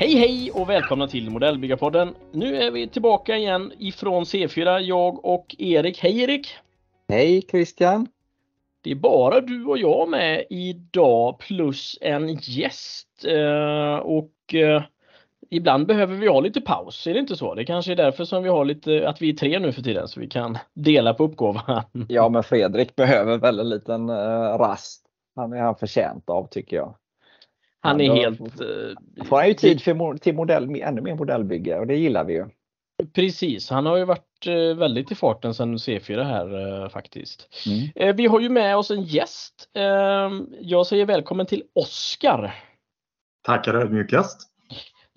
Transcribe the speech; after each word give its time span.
Hej 0.00 0.14
hej 0.14 0.50
och 0.50 0.68
välkomna 0.68 1.08
till 1.08 1.30
Modellbyggarpodden. 1.30 2.14
Nu 2.32 2.56
är 2.56 2.70
vi 2.70 2.88
tillbaka 2.88 3.36
igen 3.36 3.72
ifrån 3.78 4.24
C4, 4.24 4.78
jag 4.78 5.24
och 5.24 5.56
Erik. 5.58 5.98
Hej 6.02 6.20
Erik! 6.20 6.48
Hej 7.08 7.42
Christian! 7.50 8.06
Det 8.82 8.90
är 8.90 8.94
bara 8.94 9.40
du 9.40 9.64
och 9.64 9.78
jag 9.78 10.08
med 10.08 10.44
idag 10.50 11.38
plus 11.38 11.98
en 12.00 12.38
gäst. 12.42 13.24
Eh, 13.24 13.96
och 13.96 14.54
eh, 14.54 14.82
ibland 15.50 15.86
behöver 15.86 16.14
vi 16.14 16.28
ha 16.28 16.40
lite 16.40 16.60
paus, 16.60 17.06
är 17.06 17.14
det 17.14 17.20
inte 17.20 17.36
så? 17.36 17.54
Det 17.54 17.64
kanske 17.64 17.92
är 17.92 17.96
därför 17.96 18.24
som 18.24 18.42
vi 18.42 18.48
har 18.48 18.64
lite, 18.64 19.08
att 19.08 19.22
vi 19.22 19.28
är 19.28 19.34
tre 19.34 19.58
nu 19.58 19.72
för 19.72 19.82
tiden 19.82 20.08
så 20.08 20.20
vi 20.20 20.26
kan 20.26 20.58
dela 20.74 21.14
på 21.14 21.24
uppgåvan. 21.24 21.82
Ja, 22.08 22.28
men 22.28 22.42
Fredrik 22.42 22.96
behöver 22.96 23.38
väl 23.38 23.60
en 23.60 23.68
liten 23.68 24.10
uh, 24.10 24.58
rast. 24.58 25.04
Han 25.36 25.52
är 25.52 25.60
han 25.60 25.76
förtjänt 25.76 26.30
av 26.30 26.48
tycker 26.50 26.76
jag. 26.76 26.94
Han 27.80 28.00
är 28.00 28.14
helt... 28.14 28.40
Uh, 28.40 29.24
får 29.24 29.36
han 29.36 29.48
ju 29.48 29.54
tid 29.54 29.82
för, 29.82 30.18
till 30.18 30.34
modell, 30.34 30.80
ännu 30.82 31.00
mer 31.00 31.14
modellbygge 31.14 31.78
och 31.78 31.86
det 31.86 31.96
gillar 31.96 32.24
vi 32.24 32.32
ju. 32.32 32.46
Precis, 33.14 33.70
han 33.70 33.86
har 33.86 33.96
ju 33.96 34.04
varit 34.04 34.46
uh, 34.48 34.74
väldigt 34.74 35.12
i 35.12 35.14
farten 35.14 35.54
sedan 35.54 35.76
C4 35.76 36.22
här 36.22 36.82
uh, 36.82 36.88
faktiskt. 36.88 37.48
Mm. 37.66 38.16
vi 38.16 38.26
har 38.26 38.40
ju 38.40 38.48
med 38.48 38.76
oss 38.76 38.90
en 38.90 39.02
gäst. 39.02 39.68
Ehm, 39.74 40.46
jag 40.60 40.86
säger 40.86 41.06
välkommen 41.06 41.46
till 41.46 41.62
Oskar. 41.74 42.54
Tackar 43.42 43.74
ödmjukast. 43.74 44.47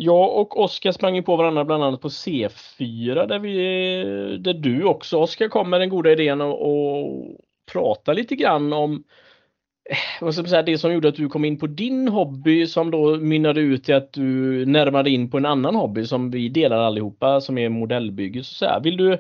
Jag 0.04 0.38
och 0.38 0.60
Oskar 0.60 0.92
sprang 0.92 1.16
ju 1.16 1.22
på 1.22 1.36
varandra 1.36 1.66
bland 1.66 1.84
annat 1.84 2.02
på 2.02 2.08
C4 2.08 3.28
där, 3.28 3.40
vi, 3.40 3.58
där 4.40 4.54
du 4.54 4.84
också 4.84 5.18
Oskar 5.18 5.48
kom 5.48 5.70
med 5.70 5.82
den 5.82 5.90
goda 5.90 6.12
idén 6.12 6.42
att 6.42 6.58
prata 7.72 8.14
lite 8.14 8.36
grann 8.36 8.74
om 8.74 9.04
eh, 9.90 9.98
vad 10.22 10.34
ska 10.34 10.44
man 10.44 10.50
säga, 10.50 10.64
det 10.64 10.78
som 10.78 10.94
gjorde 10.94 11.08
att 11.08 11.16
du 11.16 11.30
kom 11.30 11.46
in 11.46 11.60
på 11.60 11.68
din 11.68 12.08
hobby 12.08 12.68
som 12.68 12.92
då 12.92 13.16
mynnade 13.16 13.62
ut 13.62 13.90
i 13.90 13.94
att 13.94 14.14
du 14.14 14.66
närmade 14.66 15.10
in 15.10 15.32
på 15.32 15.38
en 15.38 15.46
annan 15.46 15.76
hobby 15.76 16.06
som 16.06 16.32
vi 16.32 16.50
delar 16.50 16.78
allihopa 16.78 17.42
som 17.42 17.58
är 17.58 17.70
modellbygge. 17.70 18.44
Så, 18.44 18.54
så 18.56 18.80
Vill 18.84 18.98
du, 18.98 19.18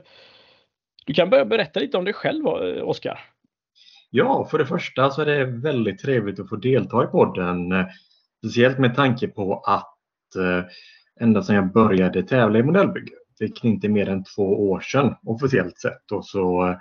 du 1.06 1.14
kan 1.14 1.30
börja 1.30 1.46
berätta 1.46 1.80
lite 1.80 1.98
om 1.98 2.06
dig 2.06 2.14
själv 2.14 2.46
eh, 2.48 2.84
Oskar. 2.84 3.20
Ja, 4.10 4.48
för 4.52 4.58
det 4.58 4.66
första 4.66 5.10
så 5.10 5.22
är 5.22 5.26
det 5.26 5.46
väldigt 5.46 6.00
trevligt 6.00 6.40
att 6.40 6.50
få 6.50 6.56
delta 6.56 7.04
i 7.04 7.08
podden. 7.08 7.72
Eh, 7.72 7.86
speciellt 8.46 8.80
med 8.80 8.96
tanke 8.96 9.28
på 9.28 9.64
att 9.66 9.91
ända 11.20 11.44
sedan 11.44 11.56
jag 11.56 11.72
började 11.74 12.24
tävla 12.24 12.60
i 12.60 12.64
modellbygge, 12.64 13.12
vilket 13.40 13.64
inte 13.64 13.88
är 13.88 13.90
mer 13.90 14.10
än 14.10 14.24
två 14.24 14.70
år 14.70 14.80
sedan 14.80 15.16
officiellt 15.26 15.80
sett, 15.80 16.12
och 16.12 16.26
så 16.26 16.76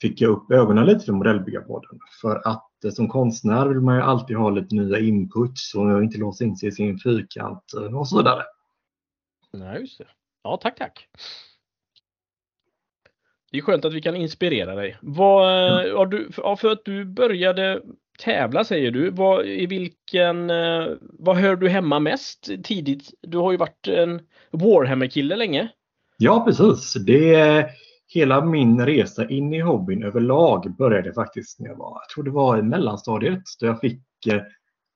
fick 0.00 0.20
jag 0.20 0.30
upp 0.30 0.50
ögonen 0.50 0.86
lite 0.86 1.04
för 1.04 1.12
modellbyggarpodden. 1.12 1.98
För 2.20 2.48
att 2.48 2.66
Eh, 2.86 2.90
som 2.90 3.08
konstnär 3.08 3.66
vill 3.66 3.80
man 3.80 3.96
ju 3.96 4.02
alltid 4.02 4.36
ha 4.36 4.50
lite 4.50 4.74
nya 4.74 4.98
inputs 4.98 5.74
och 5.74 6.02
inte 6.02 6.18
låsa 6.18 6.44
in 6.44 6.56
sig 6.56 6.68
i 6.68 6.72
sin 6.72 6.98
fyrkant 6.98 7.74
eh, 7.76 7.98
och 7.98 8.08
så 8.08 8.18
vidare. 8.18 8.42
Nej, 9.52 9.80
just 9.80 9.98
det. 9.98 10.06
Ja, 10.42 10.58
tack, 10.62 10.78
tack. 10.78 11.08
Det 13.50 13.58
är 13.58 13.62
skönt 13.62 13.84
att 13.84 13.94
vi 13.94 14.02
kan 14.02 14.16
inspirera 14.16 14.74
dig. 14.74 14.98
Vad, 15.02 15.80
mm. 15.80 16.10
du, 16.10 16.32
för 16.32 16.68
att 16.72 16.84
du 16.84 17.04
började 17.04 17.82
tävla 18.18 18.64
säger 18.64 18.90
du. 18.90 19.10
Vad, 19.10 19.46
i 19.46 19.66
vilken, 19.66 20.50
vad 21.00 21.36
hör 21.36 21.56
du 21.56 21.68
hemma 21.68 21.98
mest 21.98 22.50
tidigt? 22.64 23.10
Du 23.22 23.38
har 23.38 23.52
ju 23.52 23.56
varit 23.56 23.88
en 23.88 24.20
Warhammer-kille 24.50 25.36
länge. 25.36 25.68
Ja, 26.18 26.44
precis. 26.44 26.94
Det 26.94 27.66
hela 28.08 28.44
min 28.44 28.86
resa 28.86 29.28
in 29.28 29.54
i 29.54 29.60
hobbyn 29.60 30.04
överlag 30.04 30.76
började 30.76 31.12
faktiskt 31.12 31.60
när 31.60 31.68
jag 31.68 31.76
var, 31.76 32.00
jag 32.02 32.08
tror 32.14 32.24
det 32.24 32.30
var 32.30 32.58
i 32.58 32.62
mellanstadiet, 32.62 33.42
då 33.60 33.66
jag 33.66 33.80
fick 33.80 34.26
eh, 34.26 34.42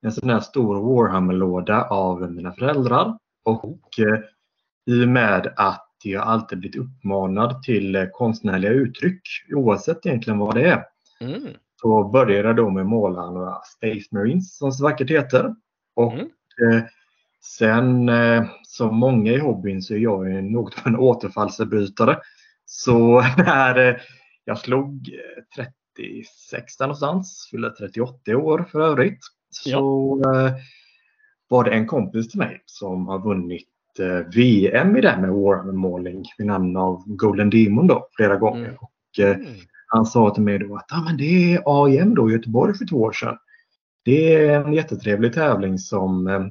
en 0.03 0.13
sån 0.13 0.31
här 0.31 0.41
stor 0.41 0.95
Warhammer-låda 0.95 1.85
av 1.85 2.33
mina 2.33 2.53
föräldrar. 2.53 3.19
Och 3.45 3.99
eh, 3.99 4.21
i 4.87 5.05
och 5.05 5.09
med 5.09 5.53
att 5.57 5.87
jag 6.05 6.23
alltid 6.23 6.59
blivit 6.59 6.81
uppmanad 6.81 7.63
till 7.63 7.97
eh, 7.97 8.07
konstnärliga 8.13 8.71
uttryck, 8.71 9.23
oavsett 9.55 10.07
egentligen 10.07 10.39
vad 10.39 10.55
det 10.55 10.67
är. 10.67 10.85
Mm. 11.21 11.43
Så 11.83 12.05
började 12.05 12.49
jag 12.49 12.57
då 12.57 12.71
med 12.71 12.81
att 12.81 12.89
måla 12.89 13.31
några 13.31 13.55
Space 13.77 14.09
Marines 14.11 14.57
som 14.57 14.73
så 14.73 14.85
vackert 14.85 15.11
heter. 15.11 15.55
Och 15.97 16.13
mm. 16.13 16.27
eh, 16.27 16.83
sen 17.59 18.11
som 18.63 18.97
många 18.97 19.33
i 19.33 19.39
hobbyn 19.39 19.83
så 19.83 19.95
är 19.95 19.99
jag 19.99 20.45
något 20.45 20.79
av 20.79 20.87
en 20.87 20.97
återfallsförbrytare. 20.97 22.19
Så 22.65 23.21
när 23.37 23.89
eh, 23.89 23.97
jag 24.45 24.59
slog 24.59 25.11
36 25.57 26.81
eh, 26.81 26.87
någonstans, 26.87 27.49
fyllde 27.51 27.71
38 27.71 28.37
år 28.37 28.69
för 28.73 28.81
övrigt, 28.81 29.21
så 29.51 29.71
ja. 30.25 30.55
var 31.49 31.65
det 31.65 31.71
en 31.71 31.87
kompis 31.87 32.29
till 32.29 32.39
mig 32.39 32.63
som 32.67 33.09
har 33.09 33.19
vunnit 33.19 33.67
VM 34.35 34.97
i 34.97 35.01
det 35.01 35.09
här 35.09 35.21
med 35.21 35.31
Warhammer-målning 35.31 36.25
vid 36.39 36.47
namn 36.47 36.77
av 36.77 37.03
Golden 37.07 37.51
Demon 37.51 37.87
då, 37.87 38.09
flera 38.17 38.37
gånger. 38.37 38.69
Mm. 38.69 38.77
Och, 38.77 39.19
mm. 39.19 39.47
Han 39.93 40.07
sa 40.07 40.35
till 40.35 40.43
mig 40.43 40.59
då 40.59 40.77
att 40.77 40.93
ah, 40.93 41.03
men 41.05 41.17
det 41.17 41.55
är 41.55 41.63
AIM 41.67 42.15
då 42.15 42.31
i 42.31 42.33
Göteborg 42.33 42.75
för 42.75 42.87
två 42.87 42.97
år 42.97 43.13
sedan. 43.13 43.37
Det 44.05 44.35
är 44.35 44.61
en 44.61 44.73
jättetrevlig 44.73 45.33
tävling 45.33 45.79
som 45.79 46.27
eh, 46.27 46.47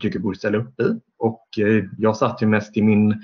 tycker 0.00 0.18
borde 0.18 0.38
ställa 0.38 0.58
upp 0.58 0.80
i. 0.80 1.00
Och 1.18 1.58
eh, 1.58 1.84
jag 1.98 2.16
satt 2.16 2.42
ju 2.42 2.46
mest 2.46 2.76
i 2.76 2.82
min 2.82 3.22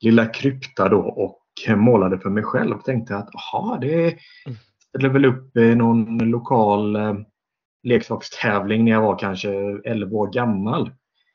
lilla 0.00 0.26
krypta 0.26 0.88
då 0.88 1.00
och 1.00 1.40
målade 1.76 2.18
för 2.18 2.30
mig 2.30 2.42
själv. 2.42 2.78
Tänkte 2.78 3.16
att 3.16 3.30
aha, 3.34 3.78
det 3.80 4.04
mm. 4.04 4.58
ställer 4.88 5.08
väl 5.08 5.24
upp 5.24 5.54
någon 5.54 6.18
lokal 6.18 6.96
eh, 6.96 7.14
leksakstävling 7.82 8.84
när 8.84 8.92
jag 8.92 9.02
var 9.02 9.18
kanske 9.18 9.50
11 9.84 10.16
år 10.16 10.32
gammal. 10.32 10.90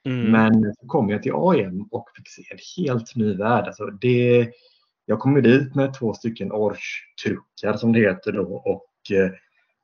Mm. 0.05 0.31
Men 0.31 0.73
så 0.73 0.87
kom 0.87 1.09
jag 1.09 1.23
till 1.23 1.33
AIM 1.35 1.87
och 1.91 2.05
fick 2.15 2.29
se 2.29 2.43
en 2.51 2.57
helt 2.77 3.15
ny 3.15 3.35
värld. 3.35 3.67
Alltså 3.67 3.85
det, 3.85 4.49
jag 5.09 5.19
kom 5.19 5.41
dit 5.41 5.75
med 5.75 5.93
två 5.93 6.13
stycken 6.13 6.51
Orch-truckar 6.51 7.77
som 7.77 7.93
det 7.93 7.99
heter 7.99 8.31
då 8.31 8.55
och 8.65 9.17
eh, 9.17 9.31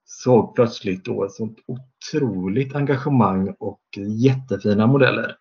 såg 0.04 0.56
plötsligt 0.56 1.06
då 1.06 1.26
ett 1.26 1.32
sånt 1.32 1.58
otroligt 1.68 2.76
engagemang 2.76 3.56
och 3.60 3.82
jättefina 4.24 4.88
modeller. 4.88 5.36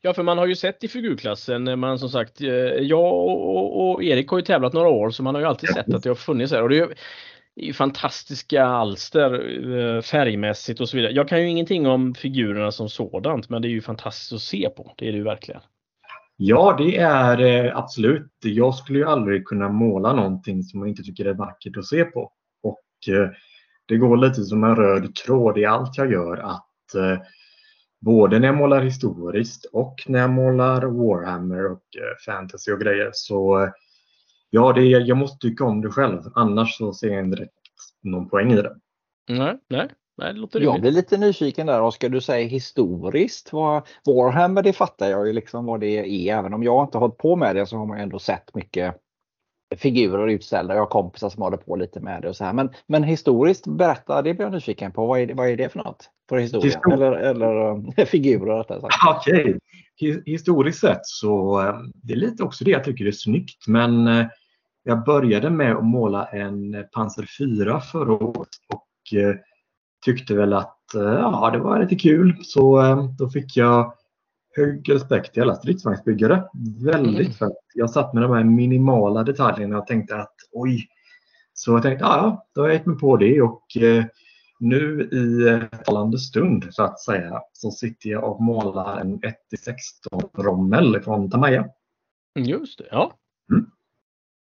Ja, 0.00 0.14
för 0.14 0.22
man 0.22 0.38
har 0.38 0.46
ju 0.46 0.54
sett 0.54 0.84
i 0.84 0.88
figurklassen, 0.88 1.64
när 1.64 1.76
man 1.76 1.98
som 1.98 2.08
sagt, 2.08 2.40
eh, 2.40 2.48
jag 2.48 3.14
och, 3.14 3.90
och, 3.90 4.04
Erik 4.04 4.28
har 4.28 4.38
ju 4.38 4.44
tävlat 4.44 4.72
några 4.72 4.88
år 4.88 5.10
så 5.10 5.22
man 5.22 5.34
har 5.34 5.42
ju 5.42 5.48
alltid 5.48 5.68
sett 5.74 5.94
att 5.94 6.02
det 6.02 6.10
har 6.10 6.14
funnits 6.14 6.52
här. 6.52 6.62
Och 6.62 6.68
det 6.68 6.78
är 6.78 6.94
ju 7.56 7.72
fantastiska 7.72 8.64
alster 8.64 9.32
eh, 9.78 10.00
färgmässigt 10.00 10.80
och 10.80 10.88
så 10.88 10.96
vidare. 10.96 11.12
Jag 11.12 11.28
kan 11.28 11.40
ju 11.40 11.48
ingenting 11.48 11.86
om 11.86 12.14
figurerna 12.14 12.72
som 12.72 12.88
sådant, 12.88 13.48
men 13.48 13.62
det 13.62 13.68
är 13.68 13.70
ju 13.70 13.82
fantastiskt 13.82 14.32
att 14.32 14.40
se 14.40 14.68
på. 14.76 14.94
Det 14.96 15.08
är 15.08 15.12
det 15.12 15.18
ju 15.18 15.24
verkligen. 15.24 15.60
Ja, 16.36 16.74
det 16.78 16.96
är 16.96 17.40
eh, 17.40 17.76
absolut. 17.76 18.32
Jag 18.40 18.74
skulle 18.74 18.98
ju 18.98 19.04
aldrig 19.04 19.44
kunna 19.44 19.68
måla 19.68 20.12
någonting 20.12 20.62
som 20.62 20.80
jag 20.80 20.88
inte 20.88 21.02
tycker 21.02 21.24
är 21.24 21.34
vackert 21.34 21.76
att 21.76 21.86
se 21.86 22.04
på. 22.04 22.32
Och 22.62 23.14
eh, 23.14 23.30
det 23.86 23.96
går 23.96 24.16
lite 24.16 24.44
som 24.44 24.64
en 24.64 24.76
röd 24.76 25.14
tråd 25.14 25.58
i 25.58 25.64
allt 25.64 25.98
jag 25.98 26.12
gör 26.12 26.36
att 26.36 26.94
eh, 26.94 27.18
både 28.00 28.38
när 28.38 28.48
jag 28.48 28.56
målar 28.56 28.82
historiskt 28.82 29.64
och 29.64 29.94
när 30.06 30.18
jag 30.18 30.30
målar 30.30 30.82
Warhammer 30.82 31.72
och 31.72 31.82
eh, 31.96 32.16
fantasy 32.26 32.72
och 32.72 32.80
grejer. 32.80 33.10
Så 33.12 33.68
ja, 34.50 34.72
det, 34.72 34.82
jag 34.82 35.16
måste 35.16 35.48
tycka 35.48 35.64
om 35.64 35.80
det 35.80 35.90
själv. 35.90 36.20
Annars 36.34 36.76
så 36.76 36.92
ser 36.92 37.08
jag 37.08 37.24
inte 37.24 37.36
direkt 37.36 37.52
någon 38.02 38.28
poäng 38.28 38.52
i 38.52 38.56
det. 38.56 38.76
Nej, 39.28 39.58
nej. 39.68 39.90
Nej, 40.16 40.34
det 40.34 40.40
låter 40.40 40.60
jag 40.60 40.80
blir 40.80 40.90
lite 40.90 41.16
nyfiken 41.16 41.66
där 41.66 41.82
Oskar, 41.82 42.08
du 42.08 42.20
säger 42.20 42.48
historiskt. 42.48 43.52
Vad, 43.52 43.82
Warhammer 44.06 44.62
det 44.62 44.72
fattar 44.72 45.10
jag 45.10 45.26
ju 45.26 45.32
liksom 45.32 45.66
vad 45.66 45.80
det 45.80 45.98
är. 45.98 46.38
Även 46.38 46.54
om 46.54 46.62
jag 46.62 46.84
inte 46.84 46.98
har 46.98 47.00
hållit 47.00 47.18
på 47.18 47.36
med 47.36 47.56
det 47.56 47.66
så 47.66 47.76
har 47.76 47.86
man 47.86 48.00
ändå 48.00 48.18
sett 48.18 48.54
mycket 48.54 48.94
figurer 49.76 50.28
utställda. 50.28 50.74
Jag 50.74 50.82
har 50.82 50.86
kompisar 50.86 51.28
som 51.28 51.42
håller 51.42 51.56
på 51.56 51.76
lite 51.76 52.00
med 52.00 52.22
det 52.22 52.28
och 52.28 52.36
så 52.36 52.44
här. 52.44 52.52
Men, 52.52 52.70
men 52.86 53.02
historiskt, 53.02 53.66
berätta, 53.66 54.22
det 54.22 54.34
blir 54.34 54.46
jag 54.46 54.52
nyfiken 54.52 54.92
på. 54.92 55.06
Vad 55.06 55.20
är, 55.20 55.26
det, 55.26 55.34
vad 55.34 55.48
är 55.48 55.56
det 55.56 55.68
för 55.68 55.78
något? 55.78 56.10
För 56.28 56.38
historia? 56.38 56.64
Histor 56.64 56.92
eller, 56.92 57.12
eller 57.12 57.70
äh, 58.00 58.06
figurer 58.06 58.58
rättare 58.58 58.80
sagt. 58.80 58.94
Okej. 59.16 59.58
Okay. 60.00 60.22
Historiskt 60.26 60.80
sett 60.80 61.06
så 61.06 61.60
äh, 61.60 61.74
det 61.94 62.12
är 62.12 62.16
lite 62.16 62.42
också 62.42 62.64
det 62.64 62.70
jag 62.70 62.84
tycker 62.84 63.06
är 63.06 63.12
snyggt. 63.12 63.66
Men 63.66 64.06
äh, 64.08 64.26
jag 64.82 65.04
började 65.04 65.50
med 65.50 65.76
att 65.76 65.84
måla 65.84 66.26
en 66.26 66.84
Panzer 66.92 67.28
4 67.38 67.80
förra 67.80 68.12
året 68.12 68.48
och 68.74 68.88
tyckte 70.04 70.34
väl 70.34 70.52
att 70.52 70.80
ja, 70.94 71.50
det 71.52 71.58
var 71.58 71.80
lite 71.80 71.94
kul. 71.94 72.36
Så 72.42 72.82
då 73.18 73.28
fick 73.28 73.56
jag 73.56 73.92
hög 74.56 74.90
respekt 74.92 75.32
till 75.32 75.42
alla 75.42 75.54
stridsvagnsbyggare. 75.54 76.44
Väldigt 76.84 77.20
mm. 77.20 77.32
fett. 77.32 77.52
Jag 77.74 77.90
satt 77.90 78.14
med 78.14 78.22
de 78.22 78.32
här 78.32 78.44
minimala 78.44 79.22
detaljerna 79.22 79.78
och 79.78 79.86
tänkte 79.86 80.16
att 80.16 80.34
oj. 80.52 80.88
Så 81.52 81.72
jag 81.72 81.82
tänkte, 81.82 82.04
ja, 82.04 82.46
då 82.54 82.60
har 82.60 82.68
jag 82.68 82.74
gett 82.74 82.86
mig 82.86 82.98
på 82.98 83.16
det 83.16 83.42
och 83.42 83.76
eh, 83.76 84.04
nu 84.60 85.08
i 85.12 85.48
eh, 85.48 85.78
talande 85.78 86.18
stund 86.18 86.66
så 86.70 86.82
att 86.82 87.00
säga 87.00 87.40
så 87.52 87.70
sitter 87.70 88.10
jag 88.10 88.24
och 88.24 88.42
målar 88.42 89.00
en 89.00 89.20
1-16 89.20 89.32
rommel 90.42 91.00
från 91.00 91.30
Tamaya. 91.30 91.68
Just 92.38 92.78
det, 92.78 92.86
ja. 92.90 93.12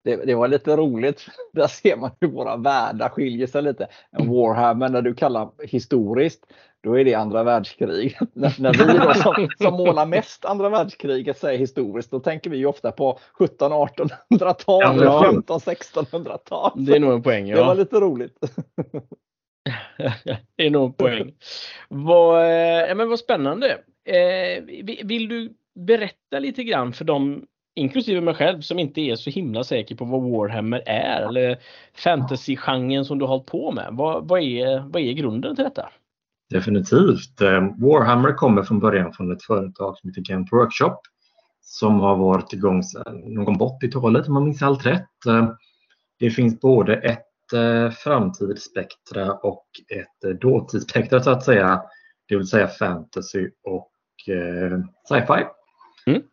Det, 0.04 0.16
det, 0.16 0.36
var 0.36 0.48
lite 0.48 0.78
roligt. 0.78 1.26
Där 1.54 1.68
ser 1.68 1.98
man 1.98 2.12
hur 2.22 2.28
våra 2.28 2.58
världar 2.58 3.10
skiljer 3.10 3.48
sig 3.48 3.62
lite. 3.62 3.88
En 4.12 4.30
Warhammer 4.30 4.90
när 4.90 5.02
du 5.02 5.14
kallar 5.14 5.50
historiskt, 5.64 6.46
då 6.84 7.00
är 7.00 7.06
det 7.06 7.14
andra 7.14 7.44
världskriget. 7.44 8.20
när, 8.34 8.62
när 8.62 8.74
vi 8.74 9.00
då 9.00 9.14
som, 9.14 9.50
som 9.58 9.74
målar 9.74 10.06
mest 10.06 10.46
andra 10.46 10.70
världskriget 10.70 11.38
säger 11.38 11.60
historiskt, 11.60 12.12
då 12.12 12.20
tänker 12.20 12.50
vi 12.50 12.66
ofta 12.66 12.92
på 12.92 13.20
1700-1800-tal 13.40 14.82
ja, 14.82 14.94
eller 14.94 15.06
1500-1600-tal. 15.06 16.86
Det 16.86 16.96
är 16.96 17.00
nog 17.00 17.14
en 17.14 17.24
poäng. 17.24 17.48
Ja. 17.48 17.58
Det 17.58 17.64
var 17.64 17.76
lite 17.76 18.00
roligt. 18.00 18.40
det 20.56 20.66
är 20.66 20.70
nog 20.70 20.86
en 20.86 20.94
poäng. 20.94 21.34
Vad, 21.90 22.42
eh, 22.42 22.96
men 22.96 23.10
vad 23.10 23.20
spännande. 23.20 23.78
Eh, 24.06 24.64
vill 25.04 25.30
du 25.30 25.54
berätta 25.76 26.40
lite 26.40 26.64
grann 26.64 26.94
för 26.94 27.06
dem 27.06 27.46
inklusive 27.76 28.22
mig 28.22 28.34
själv 28.34 28.62
som 28.62 28.80
inte 28.80 29.02
är 29.02 29.16
så 29.16 29.30
himla 29.30 29.64
säker 29.64 29.96
på 29.96 30.06
vad 30.06 30.22
Warhammer 30.22 30.84
är 30.86 31.22
eller 31.28 31.58
fantasy-genren 32.04 33.06
som 33.06 33.20
du 33.20 33.26
har 33.26 33.30
hållit 33.30 33.46
på 33.46 33.72
med. 33.72 33.88
Vad, 33.92 34.28
vad, 34.28 34.42
är, 34.42 34.80
vad 34.80 35.02
är 35.02 35.14
grunden 35.14 35.56
till 35.56 35.64
detta? 35.64 35.90
Definitivt. 36.50 37.42
Eh, 37.42 37.68
Warhammer 37.78 38.34
kommer 38.34 38.64
från 38.64 38.80
början 38.80 39.14
från 39.14 39.32
ett 39.32 39.44
företag 39.44 39.98
som 39.98 40.10
heter 40.10 40.22
Gent 40.22 40.52
Workshop 40.52 40.98
som 41.62 42.00
har 42.00 42.16
varit 42.16 42.54
igång 42.54 42.84
sedan 42.84 43.22
någon 43.26 43.46
gång 43.46 43.58
på 43.58 43.80
80-talet 43.82 44.28
om 44.28 44.34
man 44.34 44.44
minns 44.44 44.62
allt 44.62 44.86
rätt. 44.86 45.26
Eh, 45.28 45.50
det 46.20 46.30
finns 46.30 46.60
både 46.60 46.96
ett 46.96 47.54
eh, 47.54 47.90
framtidsspektra 47.90 49.34
och 49.34 49.66
ett 49.90 50.42
dåtidsspektra 50.42 51.24
så 51.24 51.30
att 51.30 51.44
säga. 51.44 51.82
Det 52.28 52.36
vill 52.36 52.48
säga 52.48 52.68
fantasy 52.68 53.50
och 53.64 53.90
sci-fi. 55.08 55.44
Mm 56.06 56.24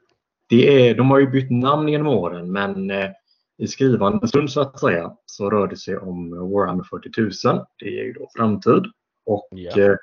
det 0.51 0.89
är, 0.89 0.95
de 0.95 1.11
har 1.11 1.19
ju 1.19 1.27
bytt 1.27 1.51
namn 1.51 1.89
genom 1.89 2.07
åren 2.07 2.53
men 2.53 2.91
eh, 2.91 3.11
i 3.59 3.67
skrivande 3.67 4.29
stund 4.29 4.51
så 4.51 4.61
att 4.61 4.81
säga 4.81 5.13
så 5.27 5.51
rör 5.51 5.69
det 5.69 5.77
sig 5.77 5.99
om 5.99 6.31
Warhammer 6.31 6.85
40 6.85 7.49
000. 7.49 7.65
Det 7.79 8.01
är 8.01 8.05
ju 8.05 8.13
då 8.13 8.29
framtid. 8.37 8.83
Och 9.27 9.79
eh, 9.79 9.97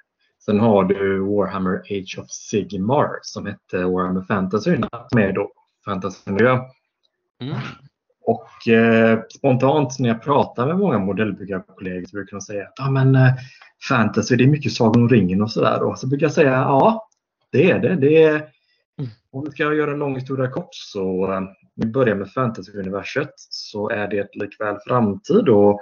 sen 0.46 0.60
har 0.60 0.84
du 0.84 1.20
Warhammer 1.20 1.78
Age 1.78 2.18
of 2.20 2.30
Sigmar 2.30 3.10
som 3.22 3.46
hette 3.46 3.78
Warhammer 3.78 4.22
Fantasy 4.22 4.76
som 5.10 5.20
är 5.20 5.34
då 5.34 5.52
fantasymiljö. 5.86 6.60
Mm. 7.42 7.56
Och 8.22 8.68
eh, 8.68 9.20
spontant 9.30 10.00
när 10.00 10.10
jag 10.10 10.24
pratar 10.24 10.68
med 10.68 10.78
många 10.78 11.00
modellbyggarkollegor 11.00 12.06
så 12.08 12.16
brukar 12.16 12.38
de 12.38 12.42
säga 12.42 12.64
att 12.64 12.80
ah, 12.80 12.90
men, 12.90 13.16
eh, 13.16 13.34
fantasy 13.90 14.36
det 14.36 14.44
är 14.44 14.48
mycket 14.48 14.74
Sagan 14.74 15.02
om 15.02 15.10
ringen 15.10 15.42
och 15.42 15.52
sådär. 15.52 15.84
Och 15.84 16.00
så 16.00 16.08
brukar 16.08 16.26
jag 16.26 16.34
säga 16.34 16.52
ja, 16.52 17.08
det 17.52 17.72
är 17.72 17.80
det. 17.80 17.96
Det 17.96 18.24
är 18.24 18.48
om 19.32 19.44
vi 19.46 19.52
ska 19.52 19.74
göra 19.74 19.92
en 19.92 20.00
lång 20.00 20.16
historia 20.16 20.52
kort 20.52 20.70
så 20.72 21.32
eh, 21.32 21.42
vi 21.76 21.88
börjar 21.88 22.16
med 22.16 22.32
fantasyuniverset 22.32 23.34
så 23.38 23.90
är 23.90 24.08
det 24.08 24.36
likväl 24.36 24.78
framtid 24.88 25.50
och 25.50 25.82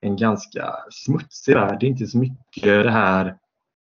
en 0.00 0.16
ganska 0.16 0.74
smutsig 0.90 1.54
värld. 1.54 1.76
Det 1.80 1.86
är 1.86 1.90
inte 1.90 2.06
så 2.06 2.18
mycket 2.18 2.62
det 2.62 2.90
här 2.90 3.36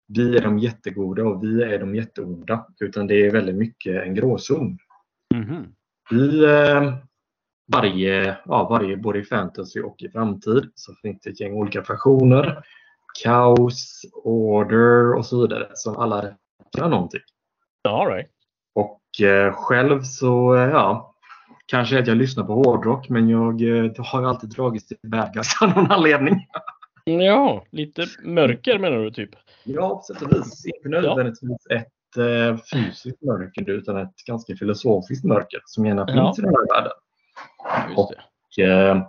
vi 0.07 0.37
är 0.37 0.41
de 0.41 0.59
jättegoda 0.59 1.23
och 1.23 1.43
vi 1.43 1.63
är 1.63 1.79
de 1.79 1.95
jätteonda 1.95 2.67
utan 2.79 3.07
det 3.07 3.25
är 3.25 3.31
väldigt 3.31 3.55
mycket 3.55 4.03
en 4.03 4.15
gråzon. 4.15 4.77
Mm. 5.35 5.63
I 6.11 6.43
eh, 6.43 6.93
varje, 7.73 8.37
ja, 8.45 8.67
varje, 8.69 8.97
både 8.97 9.19
i 9.19 9.23
fantasy 9.23 9.81
och 9.81 10.03
i 10.03 10.09
framtid 10.09 10.71
så 10.75 10.93
finns 10.95 11.21
det 11.21 11.29
ett 11.29 11.39
gäng 11.39 11.53
olika 11.53 11.83
fraktioner. 11.83 12.63
Kaos, 13.23 14.01
order 14.23 15.13
och 15.13 15.25
så 15.25 15.41
vidare 15.41 15.71
som 15.73 15.97
alla 15.97 16.37
gör 16.77 16.89
någonting. 16.89 17.21
All 17.89 18.07
right. 18.07 18.34
Eh, 19.21 19.53
själv 19.53 20.01
så, 20.01 20.55
eh, 20.55 20.69
ja, 20.69 21.15
kanske 21.65 21.99
att 21.99 22.07
jag 22.07 22.17
lyssnar 22.17 22.43
på 22.43 22.53
hårdrock 22.53 23.09
men 23.09 23.29
jag 23.29 23.61
eh, 23.61 23.91
har 23.97 24.21
ju 24.21 24.27
alltid 24.27 24.49
dragits 24.49 24.87
till 24.87 24.97
bad 25.03 25.33
guys 25.33 25.61
av 25.61 25.69
någon 25.69 25.91
anledning. 25.91 26.47
Ja, 27.07 27.65
lite 27.71 28.05
mörker 28.23 28.79
menar 28.79 28.97
du 28.97 29.11
typ? 29.11 29.29
Ja, 29.63 29.89
på 29.89 30.01
sätt 30.01 30.21
och 30.21 30.31
vis. 30.31 30.65
Inte 30.65 30.89
nödvändigtvis 30.89 31.57
ja. 31.69 31.75
ett 31.75 32.17
eh, 32.17 32.57
fysiskt 32.71 33.21
mörker 33.21 33.69
utan 33.69 33.97
ett 33.97 34.15
ganska 34.27 34.55
filosofiskt 34.55 35.25
mörker 35.25 35.59
som 35.65 35.85
gärna 35.85 36.05
finns 36.05 36.17
ja. 36.17 36.33
i 36.37 36.41
den 36.41 36.55
här 36.55 36.75
världen. 36.75 36.91
och 37.97 38.11
det. 38.57 38.63
Eh, 38.63 39.07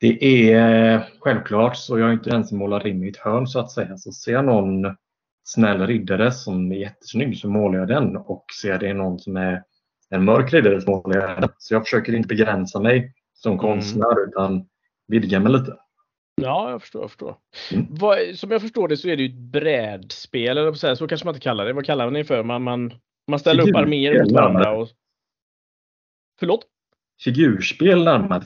det 0.00 0.52
är 0.52 1.08
självklart 1.20 1.76
så 1.76 1.98
jag 1.98 2.08
är 2.08 2.12
inte 2.12 2.30
den 2.30 2.44
som 2.44 2.58
målar 2.58 2.86
in 2.86 3.04
i 3.04 3.08
ett 3.08 3.16
hörn 3.16 3.46
så 3.46 3.60
att 3.60 3.70
säga. 3.70 3.96
Så 3.96 4.12
ser 4.12 4.32
jag 4.32 4.44
någon 4.44 4.96
snäll 5.48 5.86
riddare 5.86 6.32
som 6.32 6.72
är 6.72 6.76
jättesnygg 6.76 7.38
så 7.38 7.48
målar 7.48 7.78
jag 7.78 7.88
den 7.88 8.16
och 8.16 8.44
ser 8.62 8.78
det 8.78 8.88
är 8.88 8.94
någon 8.94 9.18
som 9.18 9.36
är 9.36 9.62
en 10.10 10.24
mörk 10.24 10.52
riddare 10.52 10.80
så 10.80 10.90
målar 10.90 11.20
jag 11.20 11.40
den. 11.40 11.50
Så 11.58 11.74
jag 11.74 11.84
försöker 11.84 12.14
inte 12.14 12.28
begränsa 12.28 12.80
mig 12.80 13.12
som 13.34 13.52
mm. 13.52 13.60
konstnär 13.60 14.12
mm. 14.12 14.28
utan 14.28 14.66
vidga 15.08 15.40
mig 15.40 15.52
lite. 15.52 15.76
Ja, 16.42 16.70
jag 16.70 16.82
förstår. 16.82 17.02
Jag 17.02 17.10
förstår. 17.10 17.36
Mm. 17.72 17.86
Vad, 17.90 18.18
som 18.34 18.50
jag 18.50 18.62
förstår 18.62 18.88
det 18.88 18.96
så 18.96 19.08
är 19.08 19.16
det 19.16 19.22
ju 19.22 19.28
ett 19.28 19.52
brädspel, 19.52 20.58
eller 20.58 20.72
så, 20.72 20.86
här, 20.86 20.94
så 20.94 21.08
kanske 21.08 21.24
man 21.24 21.34
inte 21.34 21.44
kallar 21.44 21.66
det. 21.66 21.72
Vad 21.72 21.86
kallar 21.86 22.04
man 22.04 22.14
det 22.14 22.24
för? 22.24 22.42
Man, 22.42 22.62
man, 22.62 22.92
man 23.28 23.38
ställer 23.38 23.62
Figurspel, 23.62 23.82
upp 23.82 23.86
arméer 23.86 24.22
mot 24.22 24.32
varandra. 24.32 24.70
Och... 24.70 24.88
Förlåt? 26.38 26.66
Figurspel 27.24 28.04
närmare. 28.04 28.44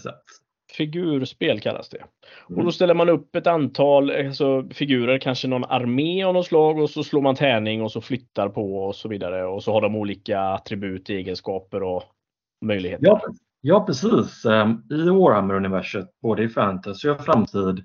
Figurspel 0.76 1.60
kallas 1.60 1.88
det. 1.88 2.02
Och 2.46 2.54
då 2.54 2.60
mm. 2.60 2.72
ställer 2.72 2.94
man 2.94 3.08
upp 3.08 3.36
ett 3.36 3.46
antal 3.46 4.10
alltså, 4.10 4.68
figurer, 4.70 5.18
kanske 5.18 5.48
någon 5.48 5.64
armé 5.64 6.24
av 6.24 6.34
något 6.34 6.46
slag 6.46 6.78
och 6.78 6.90
så 6.90 7.04
slår 7.04 7.20
man 7.20 7.34
tärning 7.34 7.82
och 7.82 7.92
så 7.92 8.00
flyttar 8.00 8.48
på 8.48 8.84
och 8.86 8.94
så 8.94 9.08
vidare. 9.08 9.44
Och 9.44 9.62
så 9.62 9.72
har 9.72 9.80
de 9.80 9.96
olika 9.96 10.40
attribut, 10.40 11.10
egenskaper 11.10 11.82
och 11.82 12.02
möjligheter. 12.64 13.06
Ja, 13.06 13.20
ja 13.60 13.86
precis. 13.86 14.44
Ehm, 14.44 14.82
I 14.90 15.08
Warhammer-universet, 15.08 16.08
både 16.22 16.42
i 16.42 16.48
fantasy 16.48 17.08
och 17.08 17.24
framtid, 17.24 17.84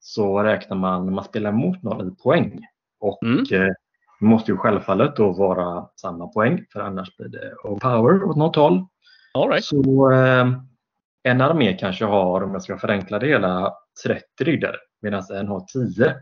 så 0.00 0.42
räknar 0.42 0.76
man 0.76 1.04
när 1.04 1.12
man 1.12 1.24
spelar 1.24 1.52
mot 1.52 1.82
någon 1.82 2.08
i 2.08 2.16
poäng. 2.22 2.60
Och 3.00 3.22
mm. 3.22 3.38
Eh, 3.38 3.72
det 4.20 4.26
måste 4.26 4.52
ju 4.52 4.56
självfallet 4.56 5.16
då 5.16 5.32
vara 5.32 5.86
samma 6.00 6.26
poäng 6.26 6.64
för 6.72 6.80
annars 6.80 7.16
blir 7.16 7.28
det 7.28 7.52
power 7.80 8.24
åt 8.24 8.36
något 8.36 8.56
håll. 8.56 8.86
All 9.34 9.48
right. 9.48 9.64
Så 9.64 10.10
ehm, 10.10 10.54
en 11.24 11.40
armé 11.40 11.72
kanske 11.72 12.04
har, 12.04 12.42
om 12.42 12.52
jag 12.52 12.62
ska 12.62 12.78
förenkla 12.78 13.18
det 13.18 13.26
hela, 13.26 13.74
30 14.04 14.24
riddare 14.38 14.76
medan 15.02 15.22
en 15.32 15.48
har 15.48 15.60
10. 15.60 16.14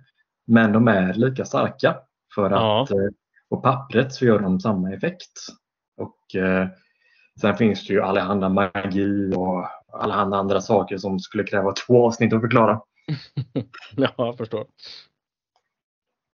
Men 0.46 0.72
de 0.72 0.88
är 0.88 1.14
lika 1.14 1.44
starka 1.44 1.96
för 2.34 2.50
att 2.50 2.90
ja. 2.90 2.96
Eh, 2.96 3.10
på 3.50 3.56
pappret 3.56 4.12
så 4.12 4.25
gör 4.25 4.38
de 4.38 4.60
samma 4.60 4.93
effekt. 4.93 5.32
Och 5.96 6.40
eh, 6.40 6.69
Sen 7.40 7.56
finns 7.56 7.87
det 7.87 7.94
ju 7.94 8.02
allehanda 8.02 8.49
magi 8.49 9.32
och 9.37 9.66
allehanda 9.92 10.37
andra 10.37 10.61
saker 10.61 10.99
som 10.99 11.18
skulle 11.18 11.44
kräva 11.44 11.73
två 11.87 12.06
avsnitt 12.06 12.32
att 12.32 12.40
förklara. 12.40 12.80
ja, 13.97 14.12
jag 14.16 14.37
förstår. 14.37 14.66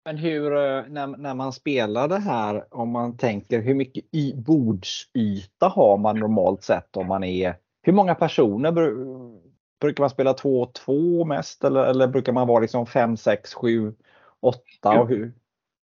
Men 0.05 0.17
hur, 0.17 0.55
eh, 0.55 0.84
när, 0.88 1.08
när 1.08 1.34
man 1.34 1.53
spelar 1.53 2.08
det 2.08 2.20
här, 2.20 2.74
om 2.74 2.89
man 2.89 3.17
tänker 3.17 3.62
hur 3.62 3.75
mycket 3.75 4.03
i, 4.12 4.34
bordsyta 4.36 5.67
har 5.67 5.98
man 5.98 6.20
normalt 6.20 6.63
sett 6.63 6.98
om 6.98 7.08
man 7.08 7.24
är 7.24 7.55
hur 7.84 7.94
många 7.94 8.16
personer 8.16 8.72
brukar 9.82 10.04
man 10.04 10.10
spela 10.10 10.34
2-2 10.34 11.25
mest 11.25 11.63
eller, 11.63 11.86
eller 11.86 12.08
brukar 12.08 12.34
man 12.34 12.48
vara 12.48 12.60
liksom 12.60 12.86
5, 12.86 13.18
6, 13.18 13.54
7, 13.54 13.94
8 14.40 15.00
och 15.00 15.10
hur? 15.10 15.34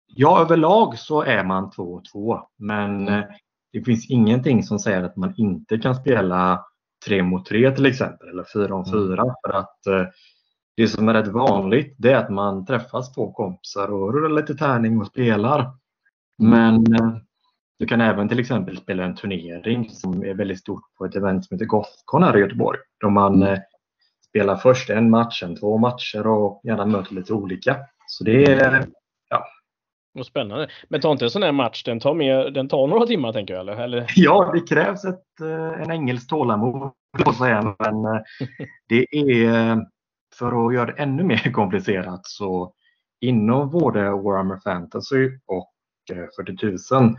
Ja, 0.07 0.41
överlag 0.41 0.97
så 0.97 1.21
är 1.21 1.43
man 1.43 1.71
2-2 1.71 2.41
men 2.57 3.07
mm. 3.07 3.13
Eh, 3.13 3.25
det 3.73 3.81
finns 3.81 4.09
ingenting 4.09 4.63
som 4.63 4.79
säger 4.79 5.03
att 5.03 5.15
man 5.15 5.33
inte 5.37 5.77
kan 5.77 5.95
spela 5.95 6.65
3 7.05 7.23
mot 7.23 7.45
3 7.45 7.71
till 7.71 7.85
exempel 7.85 8.29
eller 8.29 8.45
4 8.53 8.77
mot 8.77 8.91
4 8.91 9.21
mm. 9.21 9.33
för 9.45 9.53
att 9.53 9.87
eh, 9.87 10.05
det 10.77 10.87
som 10.87 11.09
är 11.09 11.13
rätt 11.13 11.27
vanligt 11.27 11.95
det 11.97 12.11
är 12.11 12.15
att 12.15 12.29
man 12.29 12.65
träffas 12.65 13.13
två 13.13 13.31
kompisar 13.31 13.87
och 13.87 14.13
rullar 14.13 14.41
lite 14.41 14.55
tärning 14.55 15.01
och 15.01 15.07
spelar. 15.07 15.59
Mm. 16.41 16.51
Men 16.51 16.93
eh, 16.93 17.17
du 17.79 17.85
kan 17.85 18.01
även 18.01 18.29
till 18.29 18.39
exempel 18.39 18.77
spela 18.77 19.03
en 19.03 19.15
turnering 19.15 19.89
som 19.89 20.23
är 20.23 20.33
väldigt 20.33 20.59
stort 20.59 20.83
på 20.97 21.05
ett 21.05 21.15
event 21.15 21.45
som 21.45 21.55
heter 21.55 21.65
Gothcon 21.65 22.23
här 22.23 22.37
i 22.37 22.39
Göteborg. 22.39 22.79
Då 22.99 23.09
man 23.09 23.35
mm. 23.35 23.53
eh, 23.53 23.59
spelar 24.29 24.55
först 24.55 24.89
en 24.89 25.09
match, 25.09 25.43
en 25.43 25.55
två 25.55 25.77
matcher 25.77 26.27
och 26.27 26.61
gärna 26.63 26.85
möter 26.85 27.15
lite 27.15 27.33
olika. 27.33 27.77
Så 28.07 28.23
det 28.23 28.43
är, 28.45 28.87
ja. 29.29 29.45
Vad 30.13 30.25
spännande. 30.25 30.67
Men 30.89 31.01
tar 31.01 31.11
inte 31.11 31.25
en 31.25 31.31
sån 31.31 31.43
här 31.43 31.51
match, 31.51 31.83
den 31.83 31.99
tar, 31.99 32.13
mer, 32.13 32.49
den 32.49 32.67
tar 32.67 32.87
några 32.87 33.05
timmar 33.05 33.33
tänker 33.33 33.53
jag? 33.53 33.61
Eller? 33.61 33.83
eller? 33.83 34.05
Ja, 34.15 34.51
det 34.53 34.75
krävs 34.75 35.05
ett, 35.05 35.41
eh, 35.41 35.81
en 35.81 35.91
engelsk 35.91 36.29
tålamod 36.29 36.91
säga. 37.37 37.75
Men 37.79 38.05
eh, 38.05 38.21
det 38.89 39.05
är 39.11 39.77
för 40.35 40.67
att 40.67 40.73
göra 40.73 40.85
det 40.85 41.01
ännu 41.01 41.23
mer 41.23 41.51
komplicerat 41.53 42.25
så 42.25 42.73
inom 43.19 43.69
både 43.69 44.09
Warhammer 44.09 44.59
Fantasy 44.63 45.29
och 45.45 45.71
40 46.37 46.65
000 46.95 47.15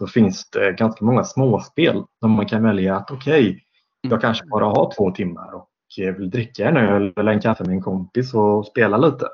så 0.00 0.06
finns 0.06 0.50
det 0.50 0.72
ganska 0.72 1.04
många 1.04 1.24
småspel 1.24 2.04
där 2.20 2.28
man 2.28 2.46
kan 2.46 2.62
välja 2.62 2.96
att 2.96 3.10
okej, 3.10 3.50
okay, 3.50 3.60
jag 4.00 4.12
mm. 4.12 4.20
kanske 4.20 4.46
bara 4.46 4.64
har 4.64 4.94
två 4.96 5.10
timmar 5.10 5.54
och 5.54 5.68
vill 5.96 6.30
dricka 6.30 6.68
en 6.68 6.76
öl 6.76 7.12
eller 7.16 7.32
en 7.32 7.40
kaffe 7.40 7.64
med 7.64 7.72
en 7.72 7.82
kompis 7.82 8.34
och 8.34 8.66
spela 8.66 8.96
lite. 8.96 9.28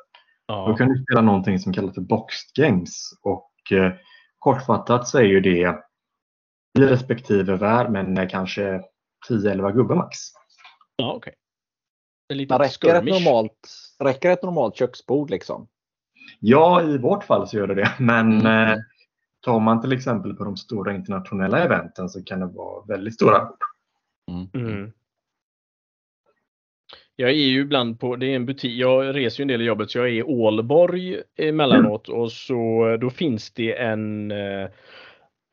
Ja. 0.47 0.67
Då 0.69 0.75
kan 0.75 0.89
du 0.89 1.03
spela 1.03 1.21
någonting 1.21 1.59
som 1.59 1.73
kallas 1.73 1.95
för 1.95 2.01
boxed 2.01 2.65
games 2.65 3.11
och 3.23 3.53
eh, 3.73 3.93
kortfattat 4.39 5.09
så 5.09 5.19
är 5.19 5.23
ju 5.23 5.41
det 5.41 5.77
respektive 6.79 7.57
värld 7.57 7.91
men 7.91 8.29
kanske 8.29 8.83
10-11 9.29 9.73
gubbar 9.73 9.97
max. 9.97 10.19
Ja, 10.97 11.13
okej. 11.13 11.35
Okay. 12.29 12.47
Men 12.49 12.59
räcker 12.59 12.95
ett, 12.95 13.05
normalt, 13.05 13.69
räcker 14.05 14.31
ett 14.31 14.43
normalt 14.43 14.77
köksbord 14.77 15.31
liksom? 15.31 15.69
Ja, 16.41 16.83
i 16.83 16.99
vårt 16.99 17.25
fall 17.25 17.49
så 17.49 17.57
gör 17.57 17.67
det 17.67 17.75
det. 17.75 17.93
Men 17.99 18.41
mm. 18.41 18.69
eh, 18.69 18.79
tar 19.47 19.61
man 19.61 19.81
till 19.81 19.93
exempel 19.93 20.35
på 20.35 20.45
de 20.45 20.57
stora 20.57 20.95
internationella 20.95 21.65
eventen 21.65 22.09
så 22.09 22.25
kan 22.25 22.41
det 22.41 22.47
vara 22.47 22.85
väldigt 22.85 23.15
stora 23.15 23.45
bord. 23.45 23.59
Mm. 24.31 24.69
Mm. 24.69 24.93
Jag 27.17 27.31
är 27.31 27.35
ju 27.35 27.61
ibland 27.61 28.01
på, 28.01 28.17
det 28.17 28.27
är 28.27 28.37
en 28.37 28.47
butik, 28.47 28.79
jag 28.79 29.17
reser 29.17 29.41
ju 29.41 29.43
en 29.43 29.49
del 29.49 29.63
i 29.63 29.65
jobbet 29.65 29.91
så 29.91 29.99
jag 29.99 30.07
är 30.07 30.13
i 30.13 30.23
Ålborg 30.23 31.23
emellanåt 31.37 32.09
och 32.09 32.33
så 32.33 32.97
då 33.01 33.11
finns 33.11 33.51
det 33.51 33.79
en 33.79 34.31
eh, 34.31 34.69